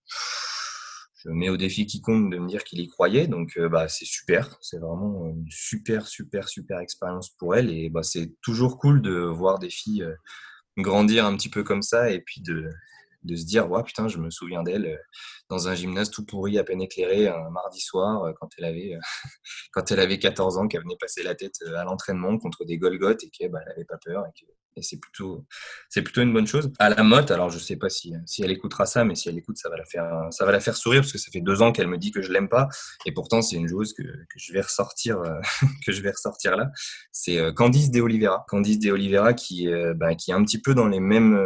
Je 1.15 1.31
mets 1.31 1.49
au 1.49 1.57
défi 1.57 1.87
quiconque 1.87 2.31
de 2.31 2.39
me 2.39 2.47
dire 2.47 2.63
qu'il 2.63 2.79
y 2.79 2.87
croyait, 2.89 3.27
donc 3.27 3.57
euh, 3.57 3.71
bah, 3.71 3.89
c'est 3.89 4.05
super, 4.05 4.59
c'est 4.61 4.79
vraiment 4.79 5.27
une 5.27 5.47
super, 5.49 6.07
super, 6.07 6.47
super 6.49 6.79
expérience 6.81 7.31
pour 7.31 7.57
elle, 7.57 7.71
et 7.71 7.89
bah, 7.89 8.03
c'est 8.03 8.35
toujours 8.43 8.77
cool 8.77 9.01
de 9.01 9.13
voir 9.13 9.59
des 9.59 9.71
filles 9.71 10.03
euh, 10.03 10.15
grandir 10.77 11.25
un 11.25 11.35
petit 11.35 11.49
peu 11.49 11.65
comme 11.65 11.83
ça, 11.83 12.11
et 12.11 12.21
puis 12.21 12.43
de, 12.43 12.69
se 13.35 13.47
dire, 13.47 13.71
ouais, 13.71 13.83
putain, 13.83 14.09
je 14.09 14.19
me 14.19 14.31
souviens 14.31 14.63
d'elle 14.63 15.01
dans 15.49 15.69
un 15.69 15.75
gymnase 15.75 16.11
tout 16.11 16.25
pourri, 16.25 16.59
à 16.59 16.65
peine 16.65 16.83
éclairé, 16.83 17.29
un 17.29 17.51
mardi 17.51 17.81
soir, 17.81 18.33
quand 18.41 18.49
elle 18.59 18.65
avait, 18.65 18.99
quand 19.73 19.91
elle 19.91 20.01
avait 20.01 20.19
14 20.19 20.59
ans, 20.59 20.69
qu'elle 20.69 20.83
venait 20.83 20.97
passer 20.99 21.23
la 21.23 21.35
tête 21.35 21.57
à 21.75 21.85
l'entraînement 21.85 22.39
contre 22.39 22.65
des 22.65 22.79
Golgotes 22.79 23.25
et 23.25 23.31
qu'elle 23.31 23.51
bah, 23.51 23.61
n'avait 23.67 23.85
pas 23.85 23.99
peur 24.05 24.25
et 24.77 24.83
c'est 24.83 24.99
plutôt, 24.99 25.45
plutôt 25.91 26.21
une 26.21 26.33
bonne 26.33 26.47
chose. 26.47 26.71
À 26.79 26.91
la 26.91 27.03
motte, 27.03 27.31
alors 27.31 27.51
je 27.51 27.59
sais 27.59 27.77
pas 27.77 27.89
si, 27.89 28.13
si 28.27 28.43
elle 28.43 28.51
écoutera 28.51 28.85
ça, 28.85 29.05
mais 29.05 29.15
si 29.15 29.29
elle 29.29 29.39
écoute, 29.39 29.57
ça 29.57 29.71
va 29.71 29.77
la 29.77 29.87
faire, 29.87 30.29
ça 30.31 30.45
va 30.45 30.53
la 30.53 30.61
faire 30.61 30.77
sourire 30.77 31.01
parce 31.01 31.13
que 31.13 31.19
ça 31.19 31.31
fait 31.33 31.41
deux 31.41 31.63
ans 31.63 31.73
qu'elle 31.73 31.89
me 31.89 31.97
dit 31.97 32.11
que 32.11 32.21
je 32.21 32.31
l'aime 32.31 32.49
pas. 32.49 32.69
Et 33.07 33.13
pourtant, 33.13 33.41
c'est 33.41 33.57
une 33.57 33.69
joueuse 33.69 33.95
que, 33.95 34.03
que 34.03 34.37
je 34.39 34.53
vais 34.53 34.61
ressortir, 34.61 35.19
euh, 35.21 35.41
que 35.87 35.93
je 35.93 36.03
vais 36.03 36.11
ressortir 36.11 36.57
là. 36.57 36.71
C'est 37.11 37.39
euh, 37.39 37.53
Candice 37.53 37.91
de 37.91 38.01
Oliveira. 38.01 38.45
Candice 38.49 38.79
de 38.79 38.91
Oliveira 38.91 39.33
qui, 39.33 39.73
euh, 39.73 39.95
bah, 39.95 40.15
qui 40.15 40.31
est 40.31 40.35
un 40.35 40.45
petit 40.45 40.61
peu 40.61 40.75
dans 40.75 40.89
les 40.89 41.01
mêmes, 41.01 41.41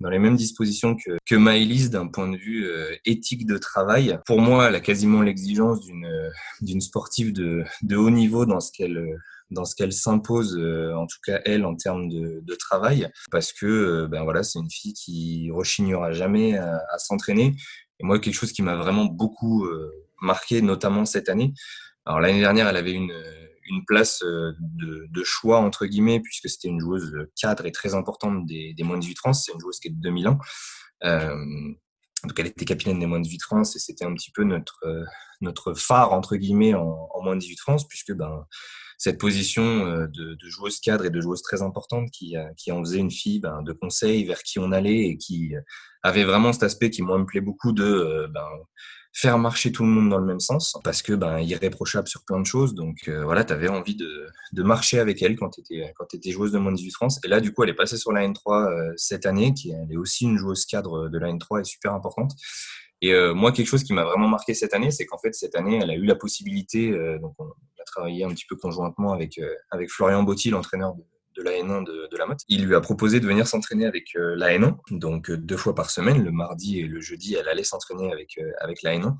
dans 0.00 0.08
les 0.08 0.18
mêmes 0.18 0.36
dispositions 0.36 0.96
que, 0.96 1.18
que 1.26 1.34
Maëlys 1.34 1.90
d'un 1.90 2.08
point 2.08 2.28
de 2.28 2.36
vue 2.36 2.66
éthique 3.04 3.31
de 3.36 3.58
travail. 3.58 4.18
Pour 4.26 4.40
moi, 4.40 4.68
elle 4.68 4.74
a 4.74 4.80
quasiment 4.80 5.22
l'exigence 5.22 5.80
d'une, 5.80 6.08
d'une 6.60 6.80
sportive 6.80 7.32
de, 7.32 7.64
de 7.82 7.96
haut 7.96 8.10
niveau 8.10 8.46
dans 8.46 8.60
ce 8.60 8.70
qu'elle, 8.72 9.18
dans 9.52 9.64
ce 9.64 9.74
qu'elle 9.74 9.92
s'impose, 9.92 10.56
euh, 10.58 10.94
en 10.94 11.06
tout 11.06 11.18
cas 11.24 11.40
elle, 11.44 11.64
en 11.64 11.74
termes 11.74 12.08
de, 12.08 12.40
de 12.42 12.54
travail, 12.54 13.08
parce 13.30 13.52
que 13.52 13.66
euh, 13.66 14.08
ben 14.08 14.24
voilà, 14.24 14.42
c'est 14.42 14.58
une 14.58 14.70
fille 14.70 14.94
qui 14.94 15.50
rechignera 15.50 16.12
jamais 16.12 16.56
à, 16.56 16.98
s'entraîner. 16.98 17.54
Et 18.00 18.04
moi, 18.04 18.18
quelque 18.18 18.34
chose 18.34 18.52
qui 18.52 18.62
m'a 18.62 18.76
vraiment 18.76 19.04
beaucoup 19.04 19.64
euh, 19.64 19.92
marqué, 20.20 20.62
notamment 20.62 21.04
cette 21.04 21.28
année. 21.28 21.52
Alors 22.04 22.20
l'année 22.20 22.40
dernière, 22.40 22.68
elle 22.68 22.76
avait 22.76 22.92
une, 22.92 23.14
une 23.70 23.84
place 23.84 24.22
de, 24.22 25.06
de, 25.08 25.22
choix 25.24 25.58
entre 25.58 25.86
guillemets, 25.86 26.20
puisque 26.20 26.48
c'était 26.48 26.68
une 26.68 26.80
joueuse 26.80 27.14
cadre 27.40 27.66
et 27.66 27.72
très 27.72 27.94
importante 27.94 28.44
des, 28.46 28.74
des 28.74 28.82
moins 28.82 28.96
de 28.96 29.02
18 29.02 29.18
France. 29.18 29.44
C'est 29.46 29.52
une 29.52 29.60
joueuse 29.60 29.78
qui 29.78 29.88
est 29.88 29.92
de 29.92 30.00
2001. 30.00 30.38
Euh, 31.04 31.36
donc 32.24 32.38
elle 32.38 32.46
était 32.46 32.64
capitaine 32.64 32.98
des 32.98 33.06
moins 33.06 33.18
de 33.18 33.24
18 33.24 33.42
France 33.42 33.76
et 33.76 33.78
c'était 33.78 34.04
un 34.04 34.14
petit 34.14 34.30
peu 34.30 34.44
notre 34.44 34.80
notre 35.40 35.74
phare 35.74 36.12
entre 36.12 36.36
guillemets 36.36 36.74
en, 36.74 37.08
moins 37.22 37.34
de 37.34 37.40
18 37.40 37.58
France 37.58 37.88
puisque 37.88 38.12
ben 38.12 38.46
cette 39.02 39.18
position 39.18 39.84
euh, 39.84 40.06
de, 40.06 40.34
de, 40.34 40.48
joueuse 40.48 40.78
cadre 40.78 41.04
et 41.04 41.10
de 41.10 41.20
joueuse 41.20 41.42
très 41.42 41.60
importante 41.60 42.08
qui, 42.12 42.36
euh, 42.36 42.44
qui 42.56 42.70
en 42.70 42.78
faisait 42.84 43.00
une 43.00 43.10
fille 43.10 43.40
ben, 43.40 43.60
de 43.62 43.72
conseil 43.72 44.22
vers 44.24 44.44
qui 44.44 44.60
on 44.60 44.70
allait 44.70 45.08
et 45.08 45.16
qui 45.16 45.54
avait 46.04 46.22
vraiment 46.22 46.52
cet 46.52 46.62
aspect 46.62 46.90
qui 46.90 47.02
moi 47.02 47.18
me 47.18 47.26
plaît 47.26 47.40
beaucoup 47.40 47.72
de 47.72 47.82
euh, 47.82 48.28
ben, 48.28 48.46
faire 49.12 49.38
marcher 49.38 49.72
tout 49.72 49.82
le 49.82 49.90
monde 49.90 50.08
dans 50.08 50.18
le 50.18 50.24
même 50.24 50.40
sens 50.40 50.76
parce 50.84 51.02
que 51.02 51.12
ben 51.12 51.38
irréprochable 51.38 52.08
sur 52.08 52.24
plein 52.24 52.40
de 52.40 52.46
choses. 52.46 52.74
Donc 52.74 53.08
euh, 53.08 53.24
voilà 53.24 53.44
tu 53.44 53.52
avais 53.52 53.68
envie 53.68 53.94
de, 53.94 54.26
de, 54.52 54.62
marcher 54.62 54.98
avec 54.98 55.22
elle 55.22 55.36
quand 55.36 55.50
tu 55.50 55.60
étais 55.60 55.92
quand 55.96 56.14
étais 56.14 56.30
joueuse 56.30 56.52
de 56.52 56.58
moins 56.58 56.72
de 56.72 56.76
18 56.76 56.90
France. 56.92 57.20
Et 57.24 57.28
là 57.28 57.40
du 57.40 57.52
coup 57.52 57.62
elle 57.62 57.70
est 57.70 57.74
passée 57.74 57.98
sur 57.98 58.12
la 58.12 58.26
N3 58.26 58.70
euh, 58.70 58.92
cette 58.96 59.26
année 59.26 59.52
qui 59.52 59.70
elle 59.70 59.92
est 59.92 59.96
aussi 59.96 60.24
une 60.24 60.38
joueuse 60.38 60.64
cadre 60.64 61.08
de 61.08 61.18
la 61.18 61.28
N3 61.28 61.60
et 61.60 61.64
super 61.64 61.92
importante. 61.92 62.32
Et 63.04 63.12
euh, 63.12 63.34
moi, 63.34 63.50
quelque 63.50 63.66
chose 63.66 63.82
qui 63.82 63.92
m'a 63.92 64.04
vraiment 64.04 64.28
marqué 64.28 64.54
cette 64.54 64.74
année, 64.74 64.92
c'est 64.92 65.06
qu'en 65.06 65.18
fait, 65.18 65.34
cette 65.34 65.56
année, 65.56 65.80
elle 65.82 65.90
a 65.90 65.96
eu 65.96 66.04
la 66.04 66.14
possibilité, 66.14 66.92
euh, 66.92 67.18
donc 67.18 67.34
on 67.40 67.46
a 67.46 67.84
travaillé 67.84 68.22
un 68.22 68.28
petit 68.28 68.44
peu 68.48 68.54
conjointement 68.54 69.12
avec, 69.12 69.40
avec 69.72 69.90
Florian 69.90 70.22
Botti, 70.22 70.50
l'entraîneur 70.50 70.94
de, 70.94 71.02
de, 71.34 71.42
la 71.42 71.52
N1 71.52 71.84
de, 71.84 72.08
de, 72.10 72.16
la. 72.16 72.26
Il 72.48 72.66
lui 72.66 72.74
a 72.74 72.80
proposé 72.80 73.20
de 73.20 73.26
venir 73.26 73.46
s'entraîner 73.46 73.86
avec 73.86 74.16
euh, 74.16 74.34
la 74.36 74.56
N1, 74.56 74.76
donc 74.90 75.30
deux 75.30 75.56
fois 75.56 75.74
par 75.74 75.90
semaine, 75.90 76.22
le 76.24 76.30
mardi 76.30 76.80
et 76.80 76.86
le 76.86 77.00
jeudi, 77.00 77.34
elle 77.34 77.48
allait 77.48 77.64
s'entraîner 77.64 78.12
avec, 78.12 78.38
avec 78.60 78.82
la 78.82 78.96
N1. 78.96 79.16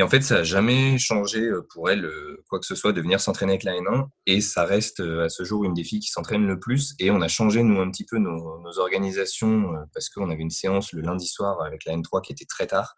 Et 0.00 0.02
en 0.02 0.08
fait, 0.08 0.22
ça 0.22 0.36
n'a 0.36 0.42
jamais 0.44 0.96
changé 0.96 1.42
euh, 1.42 1.66
pour 1.74 1.90
elle 1.90 2.06
euh, 2.06 2.42
quoi 2.48 2.58
que 2.58 2.64
ce 2.64 2.74
soit 2.74 2.94
de 2.94 3.02
venir 3.02 3.20
s'entraîner 3.20 3.52
avec 3.52 3.64
la 3.64 3.72
N1. 3.72 4.06
Et 4.24 4.40
ça 4.40 4.64
reste 4.64 5.00
euh, 5.00 5.26
à 5.26 5.28
ce 5.28 5.44
jour 5.44 5.62
une 5.64 5.74
des 5.74 5.84
filles 5.84 6.00
qui 6.00 6.08
s'entraîne 6.08 6.46
le 6.46 6.58
plus. 6.58 6.94
Et 6.98 7.10
on 7.10 7.20
a 7.20 7.28
changé, 7.28 7.62
nous, 7.62 7.80
un 7.82 7.90
petit 7.90 8.06
peu 8.06 8.16
nos, 8.16 8.60
nos 8.62 8.78
organisations 8.78 9.74
parce 9.92 10.08
qu'on 10.08 10.30
avait 10.30 10.40
une 10.40 10.48
séance 10.48 10.94
le 10.94 11.02
lundi 11.02 11.26
soir 11.26 11.62
avec 11.62 11.84
la 11.84 11.94
N3 11.94 12.22
qui 12.22 12.32
était 12.32 12.46
très 12.46 12.66
tard. 12.66 12.94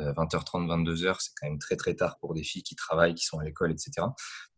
20h30, 0.00 0.66
22h, 0.66 1.16
c'est 1.18 1.30
quand 1.40 1.48
même 1.48 1.58
très 1.58 1.76
très 1.76 1.94
tard 1.94 2.16
pour 2.20 2.34
des 2.34 2.42
filles 2.42 2.62
qui 2.62 2.74
travaillent, 2.74 3.14
qui 3.14 3.24
sont 3.24 3.38
à 3.38 3.44
l'école, 3.44 3.72
etc. 3.72 4.06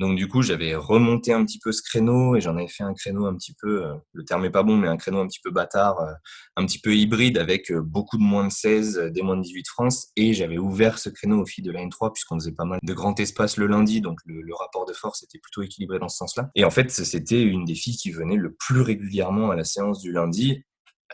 Donc 0.01 0.17
du 0.17 0.29
coup, 0.29 0.43
j'avais 0.43 0.75
remonté 0.75 1.33
un 1.33 1.45
petit 1.45 1.59
peu 1.59 1.73
ce 1.73 1.83
créneau 1.83 2.37
et 2.37 2.41
j'en 2.41 2.57
avais 2.57 2.69
fait 2.69 2.83
un 2.83 2.95
créneau 2.95 3.27
un 3.27 3.37
petit 3.37 3.55
peu, 3.61 3.85
euh, 3.85 3.95
le 4.13 4.25
terme 4.25 4.45
est 4.45 4.51
pas 4.51 4.63
bon, 4.63 4.77
mais 4.77 4.89
un 4.89 4.97
créneau 4.97 5.21
un 5.21 5.27
petit 5.27 5.41
peu 5.43 5.51
bâtard, 5.51 6.01
euh, 6.01 6.13
un 6.57 6.67
petit 6.67 6.79
peu 6.79 6.95
hybride 6.95 7.39
avec 7.39 7.71
euh, 7.71 7.83
beaucoup 7.83 8.19
de 8.19 8.23
moins 8.23 8.47
de 8.47 8.53
16, 8.53 9.11
des 9.13 9.23
moins 9.23 9.37
de 9.37 9.43
18 9.43 9.69
France. 9.69 10.09
Et 10.17 10.35
j'avais 10.35 10.59
ouvert 10.59 10.99
ce 10.99 11.09
créneau 11.09 11.43
aux 11.43 11.47
filles 11.47 11.65
de 11.65 11.71
la 11.71 11.81
N3 11.81 12.13
puisqu'on 12.13 12.39
faisait 12.39 12.53
pas 12.53 12.65
mal 12.65 12.79
de 12.83 12.95
grand 12.95 13.19
espace 13.21 13.57
le 13.57 13.67
lundi, 13.67 14.01
donc 14.01 14.19
le, 14.27 14.41
le 14.43 14.55
rapport 14.55 14.87
de 14.87 14.93
force 14.93 15.23
était 15.23 15.39
plutôt 15.39 15.63
équilibré 15.63 15.99
dans 15.99 16.09
ce 16.09 16.17
sens-là. 16.17 16.51
Et 16.55 16.65
en 16.65 16.71
fait, 16.71 16.91
c'était 16.91 17.43
une 17.43 17.65
des 17.65 17.75
filles 17.75 17.97
qui 17.97 18.11
venait 18.11 18.37
le 18.37 18.55
plus 18.55 18.81
régulièrement 18.81 19.51
à 19.51 19.57
la 19.57 19.65
séance 19.65 20.01
du 20.01 20.13
lundi 20.13 20.65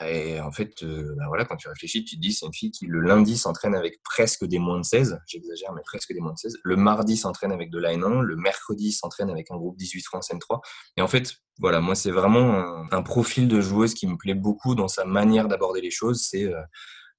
et 0.07 0.41
en 0.41 0.53
fait, 0.53 0.83
euh, 0.83 1.15
ben 1.17 1.27
voilà, 1.27 1.45
quand 1.45 1.57
tu 1.57 1.69
réfléchis, 1.69 2.05
tu 2.05 2.17
te 2.17 2.21
dis 2.21 2.33
c'est 2.33 2.47
une 2.47 2.55
fille 2.55 2.71
qui 2.71 2.87
le 2.87 3.01
lundi 3.01 3.37
s'entraîne 3.37 3.75
avec 3.75 4.01
presque 4.05 4.45
des 4.45 4.59
moins 4.59 4.79
de 4.79 4.85
16, 4.85 5.19
j'exagère, 5.27 5.73
mais 5.73 5.83
presque 5.85 6.13
des 6.13 6.21
moins 6.21 6.33
de 6.33 6.39
16. 6.39 6.59
Le 6.63 6.77
mardi 6.77 7.17
s'entraîne 7.17 7.51
avec 7.51 7.71
de 7.71 7.79
la 7.79 7.95
N1, 7.95 8.21
le 8.21 8.37
mercredi 8.37 8.93
s'entraîne 8.93 9.31
avec 9.31 9.51
un 9.51 9.57
groupe 9.57 9.77
18 9.77 10.03
France 10.03 10.31
N3. 10.31 10.61
Et 10.97 11.03
en 11.03 11.09
fait, 11.09 11.35
voilà, 11.59 11.81
moi 11.81 11.97
c'est 11.97 12.13
vraiment 12.13 12.87
un, 12.93 13.03
profil 13.03 13.49
de 13.49 13.61
joueuse 13.61 13.95
qui 13.95 14.07
me 14.07 14.17
plaît 14.17 14.35
beaucoup 14.35 14.75
dans 14.77 14.89
sa 14.89 15.05
manière 15.05 15.49
d'aborder 15.49 15.81
les 15.81 15.91
choses. 15.91 16.23
C'est 16.23 16.45
euh, 16.45 16.61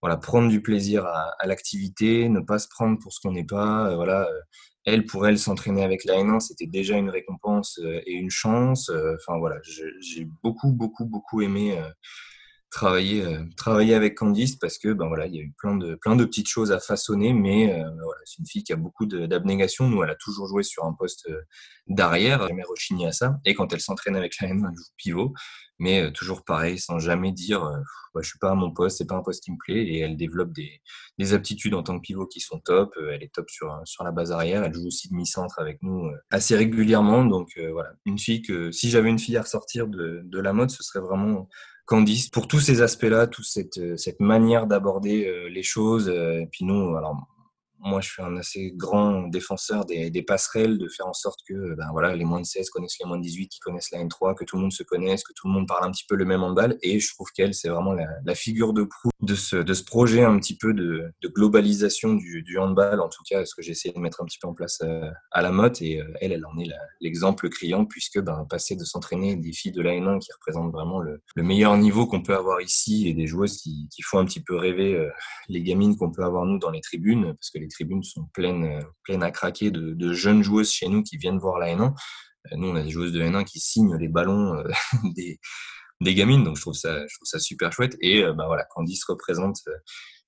voilà, 0.01 0.15
prendre 0.15 0.47
du 0.47 0.61
plaisir 0.61 1.05
à, 1.05 1.45
l'activité, 1.45 2.29
ne 2.29 2.39
pas 2.39 2.59
se 2.59 2.69
prendre 2.69 2.97
pour 2.99 3.11
ce 3.11 3.19
qu'on 3.19 3.33
n'est 3.33 3.45
pas. 3.45 3.89
Euh, 3.89 3.95
voilà, 3.95 4.29
elle, 4.85 5.05
pour 5.05 5.27
elle, 5.27 5.37
s'entraîner 5.37 5.83
avec 5.83 6.05
la 6.05 6.15
N1, 6.15 6.39
c'était 6.39 6.67
déjà 6.67 6.95
une 6.95 7.09
récompense 7.09 7.77
et 8.05 8.13
une 8.13 8.29
chance. 8.29 8.89
Enfin 8.89 9.37
voilà, 9.37 9.57
j'ai 9.63 10.25
beaucoup, 10.41 10.71
beaucoup, 10.71 11.05
beaucoup 11.05 11.41
aimé 11.41 11.77
travailler, 12.69 13.23
euh, 13.25 13.43
travailler 13.57 13.95
avec 13.95 14.15
Candice 14.15 14.55
parce 14.55 14.77
que 14.77 14.93
ben 14.93 15.07
voilà, 15.07 15.27
il 15.27 15.35
y 15.35 15.39
a 15.39 15.41
eu 15.41 15.53
plein 15.57 15.75
de, 15.75 15.95
plein 15.95 16.15
de 16.15 16.25
petites 16.25 16.47
choses 16.47 16.71
à 16.71 16.79
façonner, 16.79 17.33
mais 17.33 17.73
euh, 17.73 17.89
voilà, 18.03 18.21
c'est 18.25 18.39
une 18.39 18.45
fille 18.45 18.63
qui 18.63 18.73
a 18.73 18.75
beaucoup 18.75 19.05
d'abnégation. 19.05 19.87
Nous, 19.87 20.03
elle 20.03 20.09
a 20.09 20.15
toujours 20.15 20.47
joué 20.47 20.63
sur 20.63 20.85
un 20.85 20.93
poste 20.93 21.27
euh, 21.29 21.41
d'arrière, 21.87 22.47
jamais 22.47 22.63
rechigné 22.63 23.07
à 23.07 23.11
ça. 23.11 23.37
Et 23.45 23.55
quand 23.55 23.73
elle 23.73 23.81
s'entraîne 23.81 24.15
avec 24.15 24.39
la 24.39 24.49
N, 24.49 24.67
elle 24.69 24.77
joue 24.77 24.83
pivot, 24.97 25.33
mais 25.79 26.11
toujours 26.11 26.43
pareil, 26.43 26.77
sans 26.77 26.99
jamais 26.99 27.31
dire 27.31 27.61
bah, 28.13 28.21
je 28.21 28.27
suis 28.27 28.37
pas 28.37 28.51
à 28.51 28.55
mon 28.55 28.71
poste, 28.71 28.97
c'est 28.97 29.07
pas 29.07 29.15
un 29.15 29.23
poste 29.23 29.43
qui 29.43 29.51
me 29.51 29.57
plaît. 29.57 29.81
Et 29.81 29.99
elle 29.99 30.17
développe 30.17 30.51
des, 30.51 30.81
des 31.17 31.33
aptitudes 31.33 31.73
en 31.73 31.83
tant 31.83 31.97
que 31.97 32.01
pivot 32.01 32.27
qui 32.27 32.41
sont 32.41 32.59
top. 32.59 32.93
Elle 33.11 33.23
est 33.23 33.33
top 33.33 33.49
sur, 33.49 33.81
la 34.03 34.11
base 34.11 34.33
arrière. 34.33 34.63
Elle 34.63 34.73
joue 34.73 34.87
aussi 34.87 35.09
demi-centre 35.09 35.57
avec 35.57 35.81
nous 35.81 36.11
assez 36.29 36.55
régulièrement. 36.57 37.23
Donc 37.23 37.57
voilà, 37.71 37.93
une 38.05 38.19
fille 38.19 38.41
que 38.41 38.71
si 38.71 38.89
j'avais 38.89 39.09
une 39.09 39.19
fille 39.19 39.37
à 39.37 39.43
ressortir 39.43 39.87
de 39.87 40.39
la 40.39 40.51
mode, 40.51 40.69
ce 40.69 40.83
serait 40.83 40.99
vraiment 40.99 41.47
Candice 41.89 42.29
pour 42.29 42.47
tous 42.47 42.59
ces 42.59 42.83
aspects-là, 42.83 43.25
toute 43.25 43.45
cette, 43.45 43.79
euh, 43.79 43.97
cette 43.97 44.19
manière 44.19 44.67
d'aborder 44.67 45.25
euh, 45.25 45.49
les 45.49 45.63
choses. 45.63 46.07
Euh, 46.07 46.41
et 46.41 46.45
puis 46.45 46.63
nous, 46.63 46.95
alors 46.95 47.17
moi, 47.79 48.01
je 48.01 48.09
suis 48.09 48.21
un 48.21 48.35
assez 48.37 48.71
grand 48.75 49.27
défenseur 49.27 49.85
des, 49.85 50.23
passerelles, 50.23 50.77
de 50.77 50.87
faire 50.87 51.07
en 51.07 51.13
sorte 51.13 51.39
que 51.47 51.75
ben, 51.75 51.87
voilà, 51.91 52.15
les 52.15 52.25
moins 52.25 52.41
de 52.41 52.45
16 52.45 52.69
connaissent 52.69 52.97
les 52.99 53.07
moins 53.07 53.17
de 53.17 53.23
18, 53.23 53.47
qui 53.47 53.59
connaissent 53.59 53.91
la 53.91 54.03
N3, 54.03 54.35
que 54.35 54.43
tout 54.43 54.57
le 54.57 54.63
monde 54.63 54.73
se 54.73 54.83
connaisse, 54.83 55.23
que 55.23 55.33
tout 55.33 55.47
le 55.47 55.53
monde 55.53 55.67
parle 55.67 55.87
un 55.87 55.91
petit 55.91 56.05
peu 56.07 56.15
le 56.15 56.25
même 56.25 56.43
handball. 56.43 56.77
Et 56.81 56.99
je 56.99 57.13
trouve 57.13 57.31
qu'elle, 57.33 57.53
c'est 57.53 57.69
vraiment 57.69 57.93
la, 57.93 58.35
figure 58.35 58.73
de 58.73 58.83
proue 58.83 59.09
de 59.21 59.35
ce, 59.35 59.83
projet 59.83 60.23
un 60.23 60.37
petit 60.39 60.55
peu 60.55 60.73
de, 60.73 61.11
globalisation 61.25 62.13
du, 62.13 62.57
handball, 62.57 62.99
en 62.99 63.09
tout 63.09 63.23
cas, 63.29 63.45
ce 63.45 63.55
que 63.55 63.61
j'ai 63.61 63.71
essayé 63.71 63.93
de 63.93 63.99
mettre 63.99 64.21
un 64.21 64.25
petit 64.25 64.39
peu 64.39 64.47
en 64.47 64.53
place 64.53 64.79
euh, 64.83 65.09
à 65.31 65.41
la 65.41 65.51
motte. 65.51 65.81
Et 65.81 66.01
euh, 66.01 66.13
elle, 66.21 66.31
elle 66.31 66.45
en 66.45 66.57
est 66.59 66.69
l'exemple 67.01 67.49
criant, 67.49 67.85
puisque 67.85 68.19
ben, 68.19 68.45
passer 68.49 68.75
de 68.75 68.83
s'entraîner 68.83 69.35
des 69.35 69.53
filles 69.53 69.71
de 69.71 69.81
la 69.81 69.91
N1 69.91 70.19
qui 70.19 70.31
représentent 70.33 70.71
vraiment 70.71 70.99
le, 70.99 71.21
le 71.35 71.43
meilleur 71.43 71.77
niveau 71.77 72.07
qu'on 72.07 72.21
peut 72.21 72.35
avoir 72.35 72.61
ici 72.61 73.07
et 73.07 73.13
des 73.13 73.27
joueuses 73.27 73.57
qui, 73.57 73.87
qui 73.89 74.01
font 74.01 74.19
un 74.19 74.25
petit 74.25 74.41
peu 74.41 74.55
rêver 74.55 74.95
euh, 74.95 75.09
les 75.47 75.61
gamines 75.61 75.95
qu'on 75.97 76.11
peut 76.11 76.23
avoir 76.23 76.45
nous 76.45 76.59
dans 76.59 76.71
les 76.71 76.81
tribunes, 76.81 77.33
parce 77.33 77.49
que 77.49 77.59
les 77.59 77.68
tribunes 77.69 78.03
sont 78.03 78.25
pleines, 78.33 78.63
euh, 78.63 78.81
pleines 79.03 79.23
à 79.23 79.31
craquer 79.31 79.71
de, 79.71 80.13
jeunes 80.13 80.43
joueuses 80.43 80.71
chez 80.71 80.87
nous 80.87 81.03
qui 81.03 81.17
viennent 81.17 81.39
voir 81.39 81.59
la 81.59 81.75
N1. 81.75 81.93
Euh, 81.93 82.55
nous, 82.57 82.69
on 82.69 82.75
a 82.75 82.83
des 82.83 82.89
joueuses 82.89 83.13
de 83.13 83.21
N1 83.21 83.43
qui 83.45 83.59
signent 83.59 83.95
les 83.97 84.07
ballons 84.07 84.55
euh, 84.55 84.63
des, 85.15 85.39
gamines, 86.15 86.43
donc 86.43 86.57
je 86.57 86.61
trouve 86.61 86.75
ça, 86.75 87.05
super 87.39 87.71
chouette. 87.71 87.97
Et 88.01 88.23
bah 88.23 88.45
voilà, 88.47 88.63
Candice 88.65 89.03
représente 89.03 89.57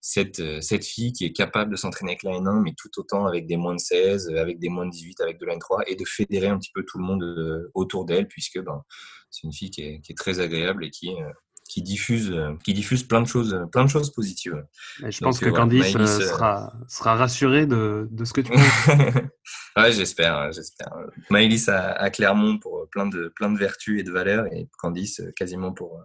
cette, 0.01 0.61
cette 0.61 0.85
fille 0.85 1.13
qui 1.13 1.25
est 1.25 1.31
capable 1.31 1.71
de 1.71 1.77
s'entraîner 1.77 2.11
avec 2.11 2.23
la 2.23 2.31
N1, 2.31 2.61
mais 2.61 2.73
tout 2.77 2.89
autant 2.97 3.25
avec 3.25 3.47
des 3.47 3.55
moins 3.55 3.75
de 3.75 3.79
16, 3.79 4.31
avec 4.35 4.59
des 4.59 4.67
moins 4.67 4.85
de 4.85 4.91
18, 4.91 5.21
avec 5.21 5.39
de 5.39 5.45
la 5.45 5.55
N3, 5.55 5.83
et 5.87 5.95
de 5.95 6.03
fédérer 6.05 6.47
un 6.47 6.57
petit 6.57 6.71
peu 6.73 6.83
tout 6.85 6.97
le 6.97 7.05
monde 7.05 7.71
autour 7.73 8.05
d'elle, 8.05 8.27
puisque 8.27 8.59
ben, 8.59 8.83
c'est 9.29 9.43
une 9.43 9.53
fille 9.53 9.71
qui 9.71 9.81
est, 9.81 10.01
qui 10.01 10.11
est, 10.11 10.15
très 10.15 10.41
agréable 10.41 10.83
et 10.83 10.89
qui, 10.89 11.09
qui 11.72 11.82
diffuse, 11.82 12.32
euh, 12.32 12.53
qui 12.65 12.74
diffuse 12.74 13.03
plein 13.03 13.22
de 13.22 13.28
choses, 13.28 13.57
plein 13.72 13.86
de 13.86 13.89
choses 13.89 14.11
positives. 14.11 14.61
je 14.99 15.19
pense 15.19 15.39
que 15.39 15.49
Candice 15.49 15.95
euh, 15.95 16.05
sera, 16.05 16.74
sera 16.89 17.15
rassurée 17.15 17.65
de, 17.65 18.09
de 18.11 18.26
ce 18.26 18.34
que 18.34 18.41
tu 18.41 18.51
penses. 18.51 18.88
ouais, 19.78 19.93
j'espère, 19.93 20.51
j'espère. 20.51 20.89
Maëlys 21.30 21.69
à, 21.69 21.93
à, 21.93 22.09
Clermont 22.09 22.59
pour 22.59 22.89
plein 22.91 23.07
de, 23.07 23.32
plein 23.38 23.49
de 23.49 23.57
vertus 23.57 24.01
et 24.01 24.03
de 24.03 24.11
valeurs 24.11 24.47
et 24.47 24.67
Candice 24.80 25.22
euh, 25.22 25.32
quasiment 25.34 25.72
pour, 25.72 26.03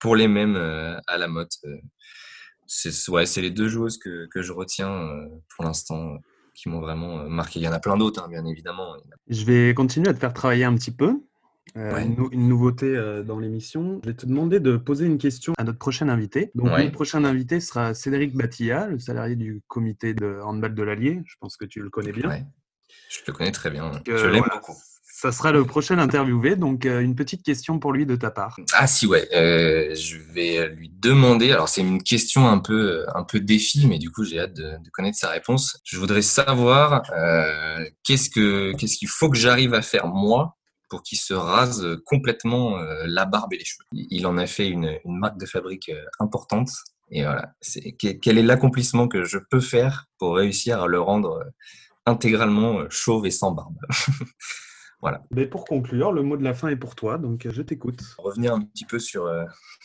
pour 0.00 0.16
les 0.16 0.26
mêmes 0.26 0.56
à 0.56 1.16
la 1.16 1.28
motte. 1.28 1.58
C'est 2.66 2.90
ouais, 3.08 3.24
les 3.36 3.52
deux 3.52 3.68
joueuses 3.68 3.98
que, 3.98 4.26
que 4.32 4.42
je 4.42 4.50
retiens 4.50 5.08
pour 5.54 5.64
l'instant 5.64 6.18
qui 6.56 6.68
m'ont 6.68 6.80
vraiment 6.80 7.28
marqué. 7.28 7.60
Il 7.60 7.62
y 7.62 7.68
en 7.68 7.72
a 7.72 7.78
plein 7.78 7.96
d'autres, 7.96 8.20
hein, 8.20 8.28
bien 8.28 8.44
évidemment. 8.46 8.96
Je 9.28 9.44
vais 9.44 9.74
continuer 9.74 10.08
à 10.08 10.14
te 10.14 10.18
faire 10.18 10.34
travailler 10.34 10.64
un 10.64 10.74
petit 10.74 10.90
peu. 10.90 11.20
Euh, 11.76 11.98
une, 12.30 12.48
nouveauté 12.48 12.86
euh, 12.86 13.22
dans 13.22 13.38
l'émission. 13.38 14.00
Je 14.04 14.10
vais 14.10 14.16
te 14.16 14.26
demander 14.26 14.60
de 14.60 14.76
poser 14.76 15.06
une 15.06 15.18
question 15.18 15.54
à 15.58 15.64
notre 15.64 15.78
prochain 15.78 16.08
invité. 16.08 16.50
Donc, 16.54 16.68
notre 16.68 16.92
prochain 16.92 17.24
invité 17.24 17.58
sera 17.58 17.94
Cédric 17.94 18.34
Batilla, 18.34 18.86
le 18.86 18.98
salarié 18.98 19.34
du 19.34 19.60
comité 19.66 20.14
de 20.14 20.38
handball 20.44 20.74
de 20.74 20.82
l'Allier. 20.82 21.22
Je 21.26 21.34
pense 21.40 21.56
que 21.56 21.64
tu 21.64 21.80
le 21.80 21.90
connais 21.90 22.12
bien. 22.12 22.46
Je 23.10 23.18
le 23.26 23.32
connais 23.32 23.50
très 23.50 23.70
bien. 23.70 23.90
je 24.06 24.12
euh, 24.12 24.30
l'aime 24.30 24.44
beaucoup. 24.52 24.76
Ça 25.02 25.32
sera 25.32 25.52
le 25.52 25.64
prochain 25.64 25.98
interviewé, 25.98 26.54
donc 26.54 26.84
une 26.84 27.14
petite 27.14 27.42
question 27.42 27.78
pour 27.78 27.92
lui 27.92 28.04
de 28.04 28.14
ta 28.14 28.30
part. 28.30 28.58
Ah 28.74 28.86
si 28.86 29.06
ouais, 29.06 29.26
je 29.32 30.18
vais 30.32 30.68
lui 30.68 30.90
demander. 30.90 31.50
Alors 31.50 31.68
c'est 31.68 31.80
une 31.80 32.02
question 32.02 32.46
un 32.46 32.58
peu 32.58 33.06
un 33.14 33.22
peu 33.22 33.40
défi, 33.40 33.86
mais 33.86 33.98
du 33.98 34.10
coup 34.10 34.24
j'ai 34.24 34.40
hâte 34.40 34.52
de, 34.52 34.62
de, 34.62 34.90
connaître 34.92 35.16
sa 35.16 35.30
réponse. 35.30 35.80
Je 35.84 35.98
voudrais 35.98 36.20
savoir 36.20 37.02
qu'est-ce 38.02 38.28
que 38.28 38.72
qu'est-ce 38.76 38.98
qu'il 38.98 39.08
faut 39.08 39.30
que 39.30 39.38
j'arrive 39.38 39.72
à 39.72 39.80
faire 39.80 40.08
moi 40.08 40.56
pour 40.94 41.02
qu'il 41.02 41.18
se 41.18 41.34
rase 41.34 41.84
complètement 42.04 42.78
euh, 42.78 43.02
la 43.08 43.24
barbe 43.24 43.52
et 43.52 43.58
les 43.58 43.64
cheveux. 43.64 43.84
Il 43.90 44.28
en 44.28 44.38
a 44.38 44.46
fait 44.46 44.68
une, 44.68 44.96
marque 45.04 45.40
de 45.40 45.44
fabrique 45.44 45.88
euh, 45.88 46.04
importante. 46.20 46.70
Et 47.10 47.22
voilà, 47.22 47.52
quel 47.98 48.38
est 48.38 48.44
l'accomplissement 48.44 49.08
que 49.08 49.24
je 49.24 49.38
peux 49.38 49.58
faire 49.58 50.06
pour 50.18 50.36
réussir 50.36 50.82
à 50.82 50.86
le 50.86 51.00
rendre 51.00 51.40
euh, 51.40 51.50
intégralement 52.06 52.88
chauve 52.90 53.26
et 53.26 53.32
sans 53.32 53.50
barbe? 53.50 53.76
Voilà. 55.00 55.22
Mais 55.32 55.44
pour 55.44 55.66
conclure, 55.66 56.12
le 56.12 56.22
mot 56.22 56.38
de 56.38 56.44
la 56.44 56.54
fin 56.54 56.68
est 56.68 56.76
pour 56.76 56.94
toi, 56.94 57.18
donc 57.18 57.46
je 57.46 57.60
t'écoute. 57.60 58.00
Revenir 58.16 58.54
un 58.54 58.62
petit 58.62 58.86
peu 58.86 58.98
sur, 58.98 59.30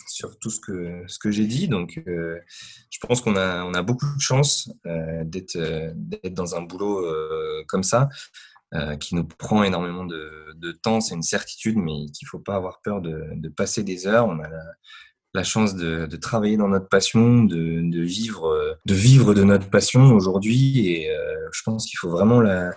sur 0.08 0.40
tout 0.40 0.50
ce 0.50 0.62
que, 0.62 1.04
ce 1.08 1.20
que 1.20 1.30
j'ai 1.30 1.46
dit. 1.46 1.68
Donc, 1.68 2.02
je 2.06 3.00
pense 3.06 3.20
qu'on 3.20 3.36
a, 3.36 3.66
on 3.66 3.74
a 3.74 3.82
beaucoup 3.82 4.06
de 4.16 4.22
chance 4.22 4.72
d'être, 4.86 5.58
d'être 5.94 6.34
dans 6.34 6.56
un 6.56 6.62
boulot 6.62 7.06
comme 7.68 7.84
ça. 7.84 8.08
Euh, 8.76 8.98
qui 8.98 9.16
nous 9.16 9.24
prend 9.24 9.64
énormément 9.64 10.06
de, 10.06 10.54
de 10.58 10.72
temps, 10.72 11.02
c'est 11.02 11.16
une 11.16 11.24
certitude, 11.24 11.78
mais 11.78 12.06
qu'il 12.14 12.26
ne 12.26 12.30
faut 12.30 12.40
pas 12.40 12.54
avoir 12.54 12.82
peur 12.84 13.02
de, 13.02 13.24
de, 13.34 13.50
passer 13.50 13.82
des 13.82 14.06
heures. 14.06 14.28
On 14.28 14.38
a 14.38 14.48
la, 14.48 14.62
la 15.34 15.44
chance 15.44 15.74
de, 15.74 16.06
de, 16.06 16.18
travailler 16.18 16.56
dans 16.56 16.68
notre 16.68 16.88
passion, 16.88 17.44
de, 17.44 18.00
vivre, 18.00 18.78
de 18.86 18.94
vivre 18.94 19.34
de 19.34 19.44
notre 19.44 19.72
passion 19.72 20.14
aujourd'hui, 20.14 20.88
et 20.88 21.10
euh, 21.10 21.50
je 21.52 21.64
pense 21.66 21.88
qu'il 21.88 21.98
faut 21.98 22.12
vraiment 22.12 22.42
la, 22.42 22.72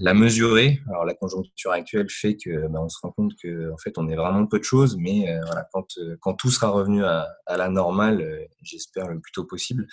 la 0.00 0.12
mesurer. 0.12 0.80
Alors 0.90 1.06
la 1.06 1.14
conjoncture 1.14 1.72
actuelle 1.72 2.10
fait 2.10 2.36
que 2.36 2.68
ben, 2.68 2.80
on 2.80 2.90
se 2.90 2.98
rend 3.00 3.12
compte 3.12 3.32
que 3.42 3.72
en 3.72 3.78
fait 3.78 3.96
on 3.96 4.10
est 4.10 4.16
vraiment 4.16 4.46
peu 4.46 4.58
de 4.58 4.64
choses, 4.64 4.98
mais 4.98 5.30
euh, 5.30 5.40
voilà, 5.46 5.66
quand, 5.72 5.98
quand 6.20 6.34
tout 6.34 6.50
sera 6.50 6.68
revenu 6.68 7.06
à, 7.06 7.26
à 7.46 7.56
la 7.56 7.70
normale, 7.70 8.48
j'espère 8.60 9.08
le 9.08 9.18
plus 9.18 9.32
tôt 9.32 9.44
possible, 9.44 9.86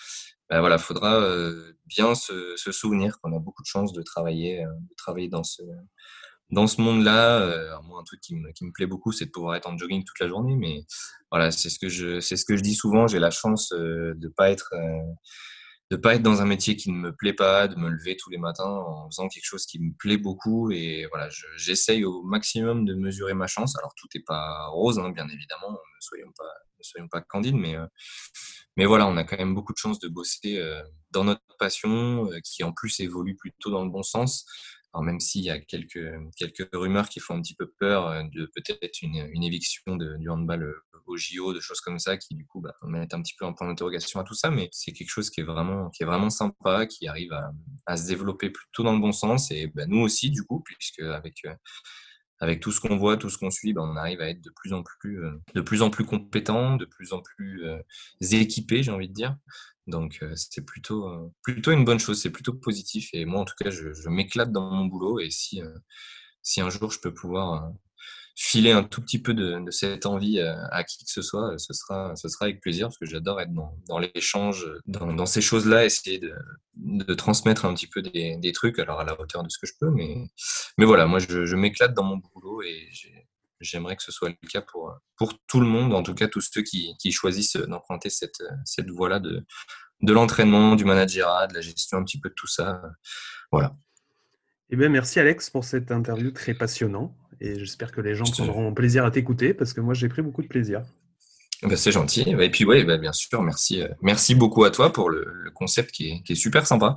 ben 0.49 0.61
voilà, 0.61 0.77
faudra 0.77 1.19
euh, 1.21 1.73
bien 1.85 2.15
se, 2.15 2.55
se 2.55 2.71
souvenir 2.71 3.19
qu'on 3.19 3.35
a 3.35 3.39
beaucoup 3.39 3.61
de 3.61 3.67
chance 3.67 3.93
de 3.93 4.01
travailler, 4.01 4.63
euh, 4.63 4.71
de 4.89 4.95
travailler 4.97 5.29
dans 5.29 5.43
ce 5.43 5.61
dans 6.49 6.65
ce 6.65 6.81
monde-là. 6.81 7.41
Euh, 7.41 7.81
moi, 7.83 7.99
un 7.99 8.03
truc 8.03 8.21
qui 8.21 8.35
me, 8.35 8.51
qui 8.53 8.65
me 8.65 8.71
plaît 8.71 8.87
beaucoup, 8.87 9.11
c'est 9.11 9.25
de 9.25 9.31
pouvoir 9.31 9.55
être 9.55 9.67
en 9.69 9.77
jogging 9.77 10.03
toute 10.03 10.19
la 10.19 10.27
journée. 10.27 10.55
Mais 10.55 10.81
voilà, 11.31 11.51
c'est 11.51 11.69
ce 11.69 11.77
que 11.77 11.89
je 11.89 12.19
c'est 12.19 12.37
ce 12.37 12.45
que 12.45 12.57
je 12.57 12.63
dis 12.63 12.73
souvent. 12.73 13.07
J'ai 13.07 13.19
la 13.19 13.29
chance 13.29 13.69
de 13.71 14.33
pas 14.35 14.49
être 14.49 14.73
de 15.91 15.97
pas 15.97 16.15
être 16.15 16.21
dans 16.21 16.41
un 16.41 16.45
métier 16.45 16.75
qui 16.75 16.91
ne 16.91 16.97
me 16.97 17.15
plaît 17.15 17.33
pas, 17.33 17.67
de 17.67 17.75
me 17.75 17.89
lever 17.89 18.15
tous 18.15 18.29
les 18.29 18.37
matins 18.37 18.63
en 18.63 19.09
faisant 19.09 19.27
quelque 19.27 19.45
chose 19.45 19.65
qui 19.65 19.79
me 19.79 19.91
plaît 19.97 20.17
beaucoup. 20.17 20.71
Et 20.71 21.07
voilà, 21.09 21.29
j'essaye 21.57 22.05
au 22.05 22.21
maximum 22.23 22.85
de 22.85 22.93
mesurer 22.93 23.33
ma 23.33 23.47
chance. 23.47 23.77
Alors 23.77 23.93
tout 23.95 24.07
n'est 24.13 24.23
pas 24.25 24.67
rose, 24.67 24.99
hein, 24.99 25.09
bien 25.11 25.27
évidemment. 25.27 25.71
Ne 25.71 26.01
soyons 26.01 26.31
pas 26.37 26.51
ne 26.77 26.83
soyons 26.83 27.07
pas 27.09 27.21
candides, 27.21 27.55
mais 27.55 27.75
mais 28.79 28.85
voilà, 28.85 29.07
on 29.07 29.17
a 29.17 29.25
quand 29.25 29.37
même 29.37 29.55
beaucoup 29.55 29.73
de 29.73 29.77
chance 29.77 29.99
de 29.99 30.07
bosser 30.07 30.57
euh, 30.57 30.81
dans 31.11 31.25
notre 31.25 31.41
passion, 31.57 32.31
euh, 32.31 32.39
qui 32.41 32.63
en 32.63 32.71
plus 32.71 33.01
évolue 33.01 33.35
plutôt 33.35 33.71
dans 33.71 33.83
le 33.83 33.89
bon 33.89 34.03
sens. 34.03 34.45
Alors 34.93 35.03
même 35.03 35.19
s'il 35.19 35.43
y 35.43 35.49
a 35.49 35.59
quelques, 35.59 35.99
quelques 36.35 36.67
rumeurs 36.73 37.09
qui 37.09 37.19
font 37.19 37.35
un 37.35 37.41
petit 37.41 37.55
peu 37.55 37.71
peur 37.79 38.07
euh, 38.07 38.23
de 38.33 38.49
peut-être 38.55 39.01
une, 39.01 39.29
une, 39.31 39.43
éviction 39.43 39.95
de, 39.95 40.17
du 40.17 40.29
handball 40.29 40.73
au 41.05 41.17
JO, 41.17 41.53
de 41.53 41.59
choses 41.59 41.81
comme 41.81 41.99
ça, 41.99 42.17
qui 42.17 42.35
du 42.35 42.45
coup 42.45 42.61
bah, 42.61 42.75
mettent 42.83 43.13
un 43.13 43.21
petit 43.21 43.35
peu 43.37 43.45
un 43.45 43.53
point 43.53 43.67
d'interrogation 43.67 44.19
à 44.19 44.23
tout 44.23 44.33
ça, 44.33 44.49
mais 44.49 44.69
c'est 44.71 44.91
quelque 44.91 45.09
chose 45.09 45.29
qui 45.29 45.41
est 45.41 45.43
vraiment, 45.43 45.89
qui 45.89 46.03
est 46.03 46.05
vraiment 46.05 46.29
sympa, 46.29 46.85
qui 46.85 47.07
arrive 47.07 47.33
à, 47.85 47.97
se 47.97 48.07
développer 48.07 48.49
plutôt 48.49 48.83
dans 48.83 48.93
le 48.93 48.99
bon 48.99 49.11
sens, 49.11 49.51
et 49.51 49.67
bah, 49.67 49.85
nous 49.87 49.99
aussi 49.99 50.29
du 50.31 50.43
coup, 50.43 50.61
puisque 50.61 50.99
avec 50.99 51.43
avec 52.39 52.61
tout 52.61 52.71
ce 52.71 52.79
qu'on 52.79 52.97
voit, 52.97 53.17
tout 53.17 53.29
ce 53.29 53.37
qu'on 53.37 53.51
suit, 53.51 53.73
ben, 53.73 53.81
on 53.81 53.95
arrive 53.95 54.21
à 54.21 54.29
être 54.29 54.41
de 54.41 54.51
plus 54.55 54.73
en 54.73 54.83
plus, 54.83 55.23
euh, 55.23 55.31
de 55.55 55.61
plus 55.61 55.81
en 55.81 55.89
plus 55.89 56.05
compétent, 56.05 56.77
de 56.77 56.85
plus 56.85 57.13
en 57.13 57.21
plus 57.21 57.65
euh, 57.65 57.81
équipé, 58.21 58.83
j'ai 58.83 58.91
envie 58.91 59.09
de 59.09 59.13
dire. 59.13 59.35
Donc 59.87 60.19
euh, 60.21 60.33
c'est 60.35 60.65
plutôt, 60.65 61.33
plutôt 61.43 61.71
une 61.71 61.83
bonne 61.83 61.99
chose, 61.99 62.21
c'est 62.21 62.29
plutôt 62.29 62.53
positif. 62.53 63.09
Et 63.13 63.25
moi, 63.25 63.41
en 63.41 63.45
tout 63.45 63.55
cas, 63.59 63.69
je, 63.69 63.93
je 63.93 64.09
m'éclate 64.09 64.51
dans 64.51 64.71
mon 64.71 64.85
boulot. 64.85 65.19
Et 65.19 65.29
si, 65.31 65.61
si 66.41 66.61
un 66.61 66.69
jour 66.69 66.91
je 66.91 66.99
peux 66.99 67.13
pouvoir 67.13 67.71
filer 68.41 68.71
un 68.71 68.83
tout 68.83 69.01
petit 69.01 69.21
peu 69.21 69.33
de, 69.33 69.61
cette 69.69 70.05
envie 70.05 70.39
à 70.39 70.83
qui 70.85 71.03
que 71.03 71.11
ce 71.11 71.21
soit, 71.21 71.57
ce 71.57 71.73
sera, 71.73 72.15
ce 72.15 72.29
sera 72.29 72.45
avec 72.45 72.61
plaisir 72.61 72.87
parce 72.87 72.97
que 72.97 73.05
j'adore 73.05 73.41
être 73.41 73.53
dans, 73.53 73.77
dans 73.89 73.99
l'échange, 73.99 74.65
dans, 74.85 75.11
dans, 75.11 75.25
ces 75.25 75.41
choses-là, 75.41 75.83
essayer 75.83 76.19
de, 76.19 76.33
de, 76.75 77.13
transmettre 77.15 77.65
un 77.65 77.73
petit 77.73 77.87
peu 77.87 78.01
des, 78.01 78.37
des, 78.37 78.51
trucs, 78.53 78.79
alors 78.79 79.01
à 79.01 79.03
la 79.03 79.19
hauteur 79.19 79.43
de 79.43 79.49
ce 79.49 79.59
que 79.59 79.67
je 79.67 79.73
peux. 79.77 79.89
Mais, 79.89 80.29
mais 80.77 80.85
voilà, 80.85 81.05
moi 81.05 81.19
je, 81.19 81.53
m'éclate 81.57 81.93
dans 81.93 82.03
mon 82.03 82.15
boulot 82.15 82.61
et 82.61 82.87
j'aimerais 83.59 83.97
que 83.97 84.03
ce 84.03 84.13
soit 84.13 84.29
le 84.29 84.47
cas 84.47 84.61
pour, 84.61 84.97
pour 85.17 85.33
tout 85.45 85.59
le 85.59 85.67
monde, 85.67 85.93
en 85.93 86.01
tout 86.01 86.15
cas 86.15 86.29
tous 86.29 86.47
ceux 86.49 86.61
qui, 86.61 86.95
qui 86.97 87.11
choisissent 87.11 87.57
d'emprunter 87.57 88.09
cette, 88.09 88.41
cette 88.63 88.89
voie-là 88.89 89.19
de, 89.19 89.45
de 90.01 90.13
l'entraînement, 90.13 90.77
du 90.77 90.85
managerat, 90.85 91.47
de 91.47 91.55
la 91.55 91.61
gestion 91.61 91.97
un 91.97 92.05
petit 92.05 92.21
peu 92.21 92.29
de 92.29 92.35
tout 92.35 92.47
ça. 92.47 92.81
Voilà. 93.51 93.75
Eh 94.69 94.77
bien, 94.77 94.87
merci 94.87 95.19
Alex 95.19 95.49
pour 95.49 95.65
cette 95.65 95.91
interview 95.91 96.31
très 96.31 96.53
passionnante 96.53 97.13
et 97.41 97.59
j'espère 97.59 97.91
que 97.91 98.01
les 98.01 98.15
gens 98.15 98.25
prendront 98.25 98.73
plaisir 98.73 99.05
à 99.05 99.11
t'écouter 99.11 99.53
parce 99.53 99.73
que 99.73 99.81
moi 99.81 99.93
j'ai 99.93 100.09
pris 100.09 100.21
beaucoup 100.21 100.41
de 100.41 100.47
plaisir. 100.47 100.83
Bah, 101.63 101.75
c'est 101.75 101.91
gentil. 101.91 102.21
Et 102.21 102.49
puis, 102.49 102.63
oui, 102.63 102.85
bah, 102.85 102.97
bien 102.97 103.11
sûr, 103.11 103.41
merci, 103.41 103.83
merci 104.01 104.33
beaucoup 104.33 104.63
à 104.63 104.71
toi 104.71 104.93
pour 104.93 105.09
le, 105.09 105.51
concept 105.53 105.91
qui 105.91 106.09
est, 106.09 106.23
qui 106.23 106.31
est, 106.33 106.35
super 106.35 106.65
sympa 106.65 106.95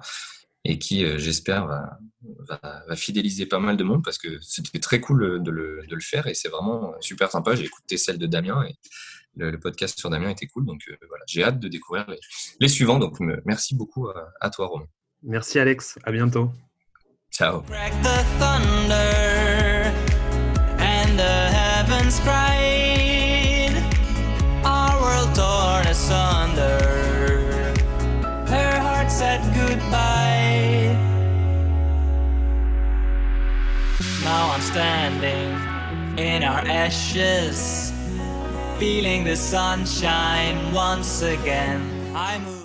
et 0.64 0.78
qui, 0.78 1.04
j'espère, 1.18 1.66
va, 1.66 1.98
va, 2.86 2.94
fidéliser 2.94 3.46
pas 3.46 3.58
mal 3.58 3.76
de 3.76 3.82
monde 3.82 4.04
parce 4.04 4.18
que 4.18 4.40
c'était 4.40 4.78
très 4.78 5.00
cool 5.00 5.42
de 5.42 5.50
le, 5.50 5.84
de 5.88 5.94
le 5.94 6.00
faire 6.00 6.28
et 6.28 6.34
c'est 6.34 6.48
vraiment 6.48 6.94
super 7.00 7.28
sympa. 7.30 7.56
J'ai 7.56 7.64
écouté 7.64 7.96
celle 7.96 8.18
de 8.18 8.26
Damien 8.26 8.64
et 8.68 8.76
le, 9.34 9.58
podcast 9.58 9.98
sur 9.98 10.10
Damien 10.10 10.30
était 10.30 10.46
cool. 10.46 10.64
Donc 10.64 10.80
voilà, 11.08 11.24
j'ai 11.26 11.42
hâte 11.42 11.58
de 11.58 11.66
découvrir 11.66 12.06
les, 12.60 12.68
suivants. 12.68 13.00
Donc 13.00 13.18
merci 13.44 13.74
beaucoup 13.74 14.08
à, 14.08 14.32
à 14.40 14.50
toi, 14.50 14.68
Romain. 14.68 14.86
Merci, 15.22 15.58
Alex. 15.58 15.98
À 16.04 16.12
bientôt. 16.12 16.50
Ciao. 17.32 17.62
our 24.64 25.00
world 25.00 25.34
torn 25.34 25.86
asunder. 25.86 26.78
Her 28.46 28.78
heart 28.80 29.10
said 29.10 29.40
goodbye. 29.54 30.96
Now 34.24 34.52
I'm 34.52 34.60
standing 34.60 36.18
in 36.18 36.42
our 36.42 36.60
ashes, 36.66 37.92
feeling 38.78 39.24
the 39.24 39.36
sunshine 39.36 40.72
once 40.72 41.22
again. 41.22 41.80
I 42.14 42.38
move. 42.38 42.61